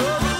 Oh, 0.00 0.33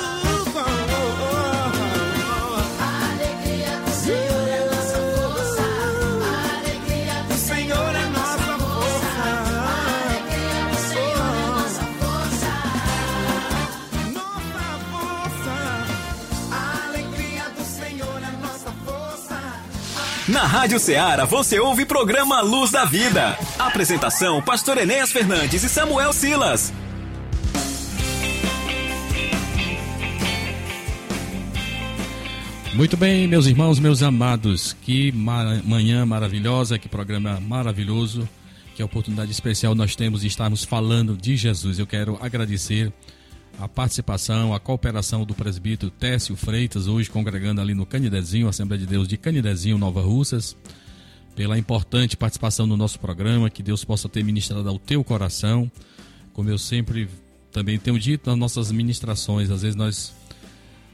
Na 20.44 20.48
Rádio 20.48 20.78
Ceará 20.78 21.24
você 21.24 21.58
ouve 21.58 21.86
programa 21.86 22.42
Luz 22.42 22.70
da 22.70 22.84
Vida. 22.84 23.34
Apresentação: 23.58 24.42
Pastor 24.42 24.76
Enéas 24.76 25.10
Fernandes 25.10 25.64
e 25.64 25.70
Samuel 25.70 26.12
Silas. 26.12 26.70
Muito 32.74 32.96
bem, 32.96 33.26
meus 33.28 33.46
irmãos, 33.46 33.78
meus 33.78 34.02
amados, 34.02 34.76
que 34.82 35.12
ma- 35.12 35.62
manhã 35.64 36.04
maravilhosa, 36.04 36.78
que 36.78 36.88
programa 36.88 37.40
maravilhoso, 37.40 38.28
que 38.74 38.82
oportunidade 38.82 39.30
especial 39.30 39.74
nós 39.74 39.94
temos 39.94 40.22
de 40.22 40.26
estarmos 40.26 40.64
falando 40.64 41.16
de 41.16 41.36
Jesus. 41.36 41.78
Eu 41.78 41.86
quero 41.86 42.18
agradecer 42.20 42.92
a 43.58 43.68
participação, 43.68 44.52
a 44.52 44.60
cooperação 44.60 45.24
do 45.24 45.34
presbítero 45.34 45.90
Técio 45.90 46.36
Freitas, 46.36 46.86
hoje 46.86 47.08
congregando 47.08 47.60
ali 47.60 47.74
no 47.74 47.86
Canidezinho, 47.86 48.48
Assembleia 48.48 48.80
de 48.80 48.86
Deus 48.86 49.06
de 49.08 49.16
Canidezinho, 49.16 49.78
Nova 49.78 50.00
Russas. 50.02 50.56
pela 51.34 51.58
importante 51.58 52.16
participação 52.16 52.66
no 52.66 52.76
nosso 52.76 52.98
programa, 52.98 53.50
que 53.50 53.62
Deus 53.62 53.84
possa 53.84 54.08
ter 54.08 54.24
ministrado 54.24 54.68
ao 54.68 54.78
teu 54.78 55.02
coração. 55.02 55.70
Como 56.32 56.48
eu 56.48 56.58
sempre 56.58 57.08
também 57.52 57.78
tenho 57.78 57.98
dito 57.98 58.30
nas 58.30 58.38
nossas 58.38 58.72
ministrações, 58.72 59.50
às 59.50 59.62
vezes 59.62 59.76
nós 59.76 60.14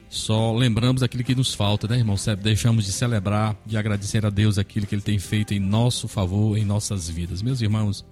só 0.09 0.53
lembramos 0.53 1.03
aquilo 1.03 1.23
que 1.23 1.35
nos 1.35 1.55
falta, 1.55 1.87
né, 1.87 1.99
irmão? 1.99 2.17
Deixamos 2.43 2.85
de 2.85 2.93
celebrar, 2.93 3.57
de 3.65 3.77
agradecer 3.77 4.27
a 4.27 4.31
Deus 4.31 4.59
aquilo 4.59 4.87
que 4.87 4.95
Ele 4.95 5.03
tem 5.03 5.19
feito 5.19 5.55
em 5.55 5.61
nosso 5.61 6.09
favor, 6.09 6.59
em 6.59 6.65
nossas 6.65 7.09
vidas. 7.09 7.43
Meus 7.43 7.61
irmãos, 7.61 8.05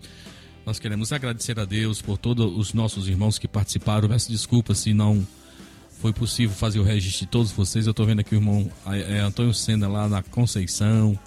nós 0.69 0.79
queremos 0.79 1.15
agradecer 1.15 1.59
a 1.59 1.65
Deus 1.65 2.03
por 2.03 2.19
todos 2.19 2.45
os 2.55 2.75
nossos 2.75 3.09
irmãos 3.09 3.39
que 3.39 3.49
participaram. 3.49 4.07
Peço 4.07 4.31
desculpa 4.31 4.75
se 4.75 4.93
não 4.93 5.27
foi 5.99 6.13
possível 6.13 6.55
fazer 6.55 6.79
o 6.79 6.83
registro 6.83 7.21
de 7.25 7.27
todos 7.27 7.51
vocês. 7.51 7.87
Eu 7.87 7.93
estou 7.93 8.05
vendo 8.05 8.21
aqui 8.21 8.35
o 8.35 8.37
irmão 8.37 8.71
é, 8.85 9.19
Antônio 9.21 9.55
Sena 9.55 9.89
lá 9.89 10.07
na 10.11 10.23
Conceição, 10.23 11.19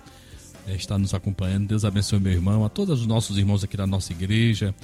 é, 0.67 0.75
está 0.75 0.95
nos 0.95 1.15
acompanhando. 1.15 1.65
Deus 1.65 1.83
abençoe 1.83 2.19
meu 2.19 2.31
irmão, 2.31 2.63
a 2.63 2.69
todos 2.69 3.01
os 3.01 3.07
nossos 3.07 3.35
irmãos 3.35 3.63
aqui 3.63 3.75
da 3.75 3.87
nossa 3.87 4.11
igreja. 4.11 4.75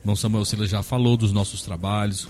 Irmão 0.00 0.16
Samuel 0.16 0.44
Silas 0.46 0.68
já 0.68 0.82
falou 0.82 1.16
dos 1.16 1.30
nossos 1.30 1.62
trabalhos. 1.62 2.26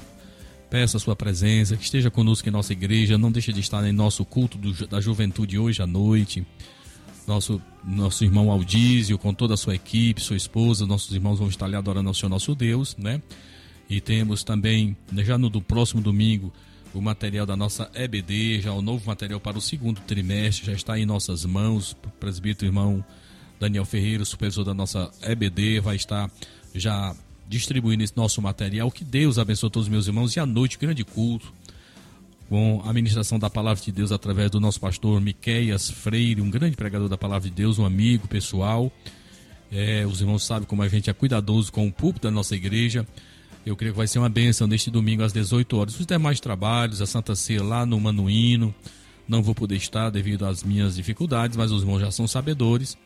Peça 0.68 0.98
a 0.98 1.00
sua 1.00 1.16
presença, 1.16 1.74
que 1.74 1.84
esteja 1.84 2.10
conosco 2.10 2.46
em 2.46 2.52
nossa 2.52 2.74
igreja. 2.74 3.16
Não 3.16 3.32
deixe 3.32 3.50
de 3.50 3.60
estar 3.60 3.82
em 3.88 3.92
nosso 3.92 4.26
culto 4.26 4.58
do, 4.58 4.86
da 4.86 5.00
juventude 5.00 5.58
hoje 5.58 5.80
à 5.80 5.86
noite. 5.86 6.46
Nosso, 7.26 7.62
nosso 7.84 8.24
irmão 8.24 8.50
Aldísio, 8.50 9.16
com 9.16 9.32
toda 9.32 9.54
a 9.54 9.56
sua 9.56 9.74
equipe, 9.74 10.20
sua 10.20 10.36
esposa, 10.36 10.86
nossos 10.86 11.14
irmãos 11.14 11.38
vão 11.38 11.48
estar 11.48 11.66
ali 11.66 11.76
adorando 11.76 12.08
ao 12.08 12.14
Senhor 12.14 12.28
nosso 12.28 12.54
Deus, 12.54 12.96
né? 12.96 13.22
E 13.88 14.00
temos 14.00 14.42
também, 14.42 14.96
já 15.18 15.38
no 15.38 15.48
do 15.48 15.60
próximo 15.60 16.00
domingo, 16.00 16.52
o 16.94 17.00
material 17.00 17.46
da 17.46 17.56
nossa 17.56 17.90
EBD, 17.94 18.60
já 18.60 18.72
o 18.72 18.82
novo 18.82 19.06
material 19.06 19.40
para 19.40 19.56
o 19.56 19.60
segundo 19.60 20.00
trimestre, 20.00 20.66
já 20.66 20.72
está 20.72 20.98
em 20.98 21.06
nossas 21.06 21.44
mãos. 21.44 21.92
O 21.92 22.10
presbítero 22.10 22.68
irmão 22.68 23.04
Daniel 23.58 23.84
Ferreira, 23.84 24.24
supervisor 24.24 24.64
da 24.64 24.74
nossa 24.74 25.10
EBD, 25.22 25.80
vai 25.80 25.96
estar 25.96 26.30
já 26.74 27.14
distribuindo 27.48 28.02
esse 28.02 28.16
nosso 28.16 28.42
material. 28.42 28.90
Que 28.90 29.04
Deus 29.04 29.38
abençoe 29.38 29.70
todos 29.70 29.86
os 29.86 29.92
meus 29.92 30.06
irmãos. 30.06 30.36
E 30.36 30.40
à 30.40 30.46
noite, 30.46 30.78
grande 30.78 31.04
culto, 31.04 31.52
com 32.52 32.82
a 32.84 32.92
ministração 32.92 33.38
da 33.38 33.48
palavra 33.48 33.82
de 33.82 33.90
Deus 33.90 34.12
através 34.12 34.50
do 34.50 34.60
nosso 34.60 34.78
pastor 34.78 35.18
Miqueias 35.22 35.90
Freire, 35.90 36.42
um 36.42 36.50
grande 36.50 36.76
pregador 36.76 37.08
da 37.08 37.16
palavra 37.16 37.48
de 37.48 37.54
Deus, 37.54 37.78
um 37.78 37.86
amigo 37.86 38.28
pessoal. 38.28 38.92
É, 39.72 40.04
os 40.04 40.20
irmãos 40.20 40.44
sabem 40.44 40.68
como 40.68 40.82
a 40.82 40.88
gente 40.88 41.08
é 41.08 41.14
cuidadoso 41.14 41.72
com 41.72 41.86
o 41.86 41.90
púlpito 41.90 42.28
da 42.28 42.30
nossa 42.30 42.54
igreja. 42.54 43.08
Eu 43.64 43.74
creio 43.74 43.94
que 43.94 43.96
vai 43.96 44.06
ser 44.06 44.18
uma 44.18 44.28
bênção 44.28 44.66
neste 44.66 44.90
domingo 44.90 45.22
às 45.22 45.32
18 45.32 45.78
horas. 45.78 45.98
Os 45.98 46.04
demais 46.04 46.40
trabalhos, 46.40 47.00
a 47.00 47.06
Santa 47.06 47.34
Ceia 47.34 47.62
lá 47.62 47.86
no 47.86 47.98
Manuíno, 47.98 48.74
não 49.26 49.42
vou 49.42 49.54
poder 49.54 49.76
estar 49.76 50.10
devido 50.10 50.44
às 50.44 50.62
minhas 50.62 50.96
dificuldades, 50.96 51.56
mas 51.56 51.72
os 51.72 51.80
irmãos 51.80 52.00
já 52.00 52.10
são 52.10 52.28
sabedores. 52.28 52.98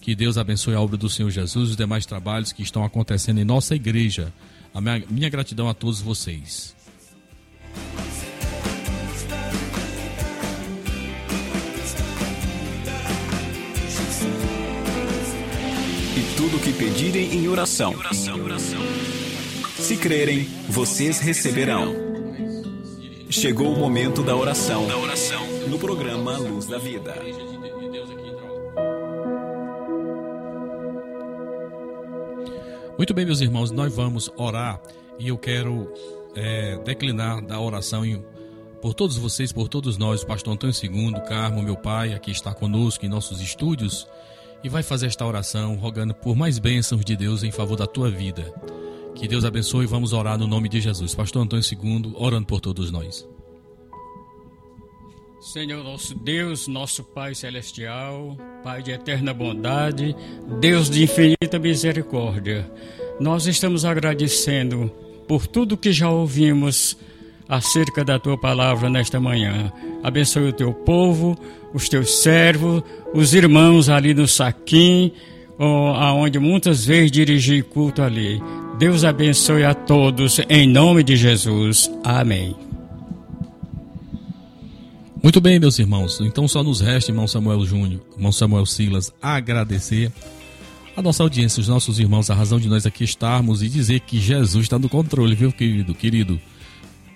Que 0.00 0.12
Deus 0.12 0.36
abençoe 0.36 0.74
a 0.74 0.80
obra 0.80 0.96
do 0.96 1.08
Senhor 1.08 1.30
Jesus 1.30 1.68
e 1.68 1.70
os 1.70 1.76
demais 1.76 2.04
trabalhos 2.04 2.50
que 2.50 2.64
estão 2.64 2.82
acontecendo 2.82 3.38
em 3.38 3.44
nossa 3.44 3.76
igreja. 3.76 4.34
A 4.74 4.80
minha, 4.80 5.04
minha 5.08 5.28
gratidão 5.28 5.68
a 5.68 5.74
todos 5.74 6.00
vocês. 6.00 6.76
Tudo 16.38 16.56
o 16.56 16.60
que 16.60 16.72
pedirem 16.72 17.34
em 17.34 17.48
oração. 17.48 17.92
Se 19.76 19.96
crerem, 19.96 20.44
vocês 20.68 21.18
receberão. 21.18 21.92
Chegou 23.28 23.72
o 23.72 23.76
momento 23.76 24.22
da 24.22 24.36
oração. 24.36 24.86
No 25.68 25.80
programa 25.80 26.38
Luz 26.38 26.66
da 26.66 26.78
Vida. 26.78 27.16
Muito 32.96 33.12
bem, 33.12 33.26
meus 33.26 33.40
irmãos, 33.40 33.72
nós 33.72 33.92
vamos 33.92 34.30
orar 34.36 34.80
e 35.18 35.26
eu 35.26 35.38
quero 35.38 35.92
é, 36.36 36.78
declinar 36.84 37.44
da 37.44 37.58
oração 37.58 38.06
em, 38.06 38.24
por 38.80 38.94
todos 38.94 39.18
vocês, 39.18 39.50
por 39.50 39.68
todos 39.68 39.98
nós, 39.98 40.22
o 40.22 40.26
pastor 40.26 40.54
Antônio 40.54 40.76
II, 40.80 41.20
Carmo, 41.28 41.60
meu 41.64 41.76
pai, 41.76 42.14
aqui 42.14 42.30
está 42.30 42.54
conosco 42.54 43.04
em 43.04 43.08
nossos 43.08 43.40
estúdios 43.40 44.06
e 44.62 44.68
vai 44.68 44.82
fazer 44.82 45.06
esta 45.06 45.24
oração 45.24 45.76
rogando 45.76 46.14
por 46.14 46.36
mais 46.36 46.58
bênçãos 46.58 47.04
de 47.04 47.16
Deus 47.16 47.42
em 47.42 47.50
favor 47.50 47.76
da 47.76 47.86
tua 47.86 48.10
vida. 48.10 48.52
Que 49.14 49.26
Deus 49.26 49.44
abençoe 49.44 49.84
e 49.84 49.88
vamos 49.88 50.12
orar 50.12 50.38
no 50.38 50.46
nome 50.46 50.68
de 50.68 50.80
Jesus. 50.80 51.14
Pastor 51.14 51.42
Antônio 51.42 51.64
II, 51.64 52.12
orando 52.16 52.46
por 52.46 52.60
todos 52.60 52.90
nós. 52.90 53.28
Senhor 55.40 55.82
nosso 55.84 56.14
Deus, 56.16 56.68
nosso 56.68 57.02
Pai 57.02 57.34
celestial, 57.34 58.36
Pai 58.62 58.82
de 58.82 58.90
eterna 58.90 59.32
bondade, 59.32 60.14
Deus 60.60 60.90
de 60.90 61.02
infinita 61.04 61.58
misericórdia, 61.58 62.70
nós 63.20 63.46
estamos 63.46 63.84
agradecendo 63.84 64.90
por 65.26 65.46
tudo 65.46 65.76
que 65.76 65.92
já 65.92 66.10
ouvimos 66.10 66.96
acerca 67.48 68.04
da 68.04 68.18
tua 68.18 68.36
palavra 68.36 68.90
nesta 68.90 69.18
manhã. 69.18 69.72
Abençoe 70.02 70.48
o 70.48 70.52
teu 70.52 70.72
povo, 70.72 71.36
os 71.72 71.88
teus 71.88 72.22
servos, 72.22 72.82
os 73.14 73.32
irmãos 73.34 73.88
ali 73.88 74.12
no 74.12 74.28
saquim, 74.28 75.12
aonde 75.58 76.38
muitas 76.38 76.84
vezes 76.84 77.10
dirigi 77.10 77.62
culto 77.62 78.02
ali. 78.02 78.40
Deus 78.78 79.02
abençoe 79.02 79.64
a 79.64 79.74
todos 79.74 80.40
em 80.48 80.68
nome 80.68 81.02
de 81.02 81.16
Jesus. 81.16 81.90
Amém. 82.04 82.54
Muito 85.20 85.40
bem, 85.40 85.58
meus 85.58 85.78
irmãos. 85.78 86.20
Então 86.20 86.46
só 86.46 86.62
nos 86.62 86.80
resta, 86.80 87.10
irmão 87.10 87.26
Samuel 87.26 87.64
Júnior, 87.64 88.00
irmão 88.16 88.30
Samuel 88.30 88.66
Silas, 88.66 89.12
agradecer 89.20 90.12
a 90.96 91.02
nossa 91.02 91.22
audiência, 91.22 91.60
os 91.60 91.68
nossos 91.68 91.98
irmãos, 91.98 92.30
a 92.30 92.34
razão 92.34 92.58
de 92.58 92.68
nós 92.68 92.86
aqui 92.86 93.04
estarmos 93.04 93.62
e 93.62 93.68
dizer 93.68 94.00
que 94.00 94.20
Jesus 94.20 94.64
está 94.64 94.78
no 94.78 94.88
controle, 94.88 95.34
viu, 95.34 95.50
querido? 95.50 95.94
Querido, 95.94 96.40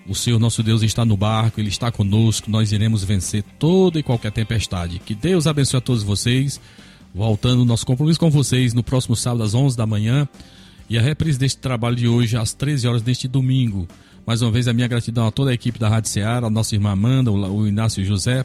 o 0.07 0.13
Senhor 0.13 0.39
nosso 0.39 0.61
Deus 0.61 0.81
está 0.81 1.05
no 1.05 1.15
barco, 1.15 1.59
Ele 1.59 1.69
está 1.69 1.91
conosco, 1.91 2.49
nós 2.49 2.71
iremos 2.71 3.03
vencer 3.03 3.43
toda 3.57 3.99
e 3.99 4.03
qualquer 4.03 4.31
tempestade. 4.31 4.99
Que 4.99 5.15
Deus 5.15 5.47
abençoe 5.47 5.77
a 5.77 5.81
todos 5.81 6.03
vocês. 6.03 6.59
Voltando 7.15 7.63
nosso 7.63 7.85
compromisso 7.85 8.19
com 8.19 8.31
vocês 8.31 8.73
no 8.73 8.81
próximo 8.81 9.15
sábado 9.15 9.43
às 9.43 9.53
11 9.53 9.77
da 9.77 9.85
manhã 9.85 10.27
e 10.89 10.97
a 10.97 11.01
reprise 11.01 11.37
deste 11.37 11.59
trabalho 11.59 11.95
de 11.95 12.07
hoje 12.07 12.35
às 12.35 12.53
13 12.53 12.87
horas 12.87 13.01
deste 13.01 13.27
domingo. 13.27 13.87
Mais 14.25 14.41
uma 14.41 14.51
vez 14.51 14.67
a 14.67 14.73
minha 14.73 14.87
gratidão 14.87 15.27
a 15.27 15.31
toda 15.31 15.51
a 15.51 15.53
equipe 15.53 15.77
da 15.77 15.87
Rádio 15.87 16.09
Ceará, 16.09 16.47
a 16.47 16.49
nossa 16.49 16.73
irmã 16.73 16.91
Amanda, 16.91 17.31
o 17.31 17.67
Inácio 17.67 18.03
José 18.03 18.43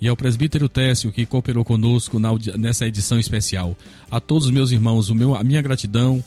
e 0.00 0.08
ao 0.08 0.16
presbítero 0.16 0.68
Técio 0.68 1.12
que 1.12 1.24
cooperou 1.24 1.64
conosco 1.64 2.18
nessa 2.58 2.86
edição 2.86 3.18
especial. 3.18 3.76
A 4.10 4.20
todos 4.20 4.46
os 4.46 4.50
meus 4.50 4.70
irmãos, 4.70 5.08
o 5.08 5.14
meu, 5.14 5.34
a 5.34 5.42
minha 5.42 5.62
gratidão. 5.62 6.22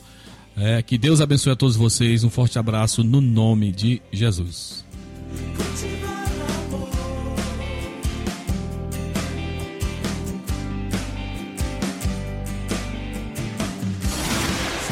É, 0.56 0.82
que 0.82 0.96
Deus 0.96 1.20
abençoe 1.20 1.52
a 1.52 1.56
todos 1.56 1.76
vocês. 1.76 2.22
Um 2.22 2.30
forte 2.30 2.58
abraço 2.58 3.02
no 3.02 3.20
nome 3.20 3.72
de 3.72 4.00
Jesus. 4.12 4.84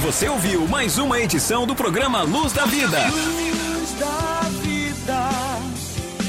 Você 0.03 0.29
ouviu 0.29 0.67
mais 0.67 0.99
uma 0.99 1.21
edição 1.21 1.65
do 1.65 1.77
programa 1.77 2.23
Luz 2.23 2.53
da 2.53 2.67
Vida. 2.67 2.99
Luz 3.09 3.93
da 4.01 4.41
vida, 4.61 5.29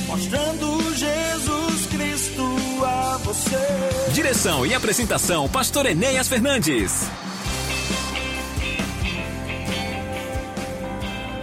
mostrando 0.08 0.96
Jesus 0.96 1.88
Cristo 1.88 2.44
a 2.86 3.18
você. 3.24 4.12
Direção 4.14 4.64
e 4.64 4.76
apresentação, 4.76 5.50
Pastor 5.50 5.88
Enéas 5.88 6.28
Fernandes. 6.28 7.10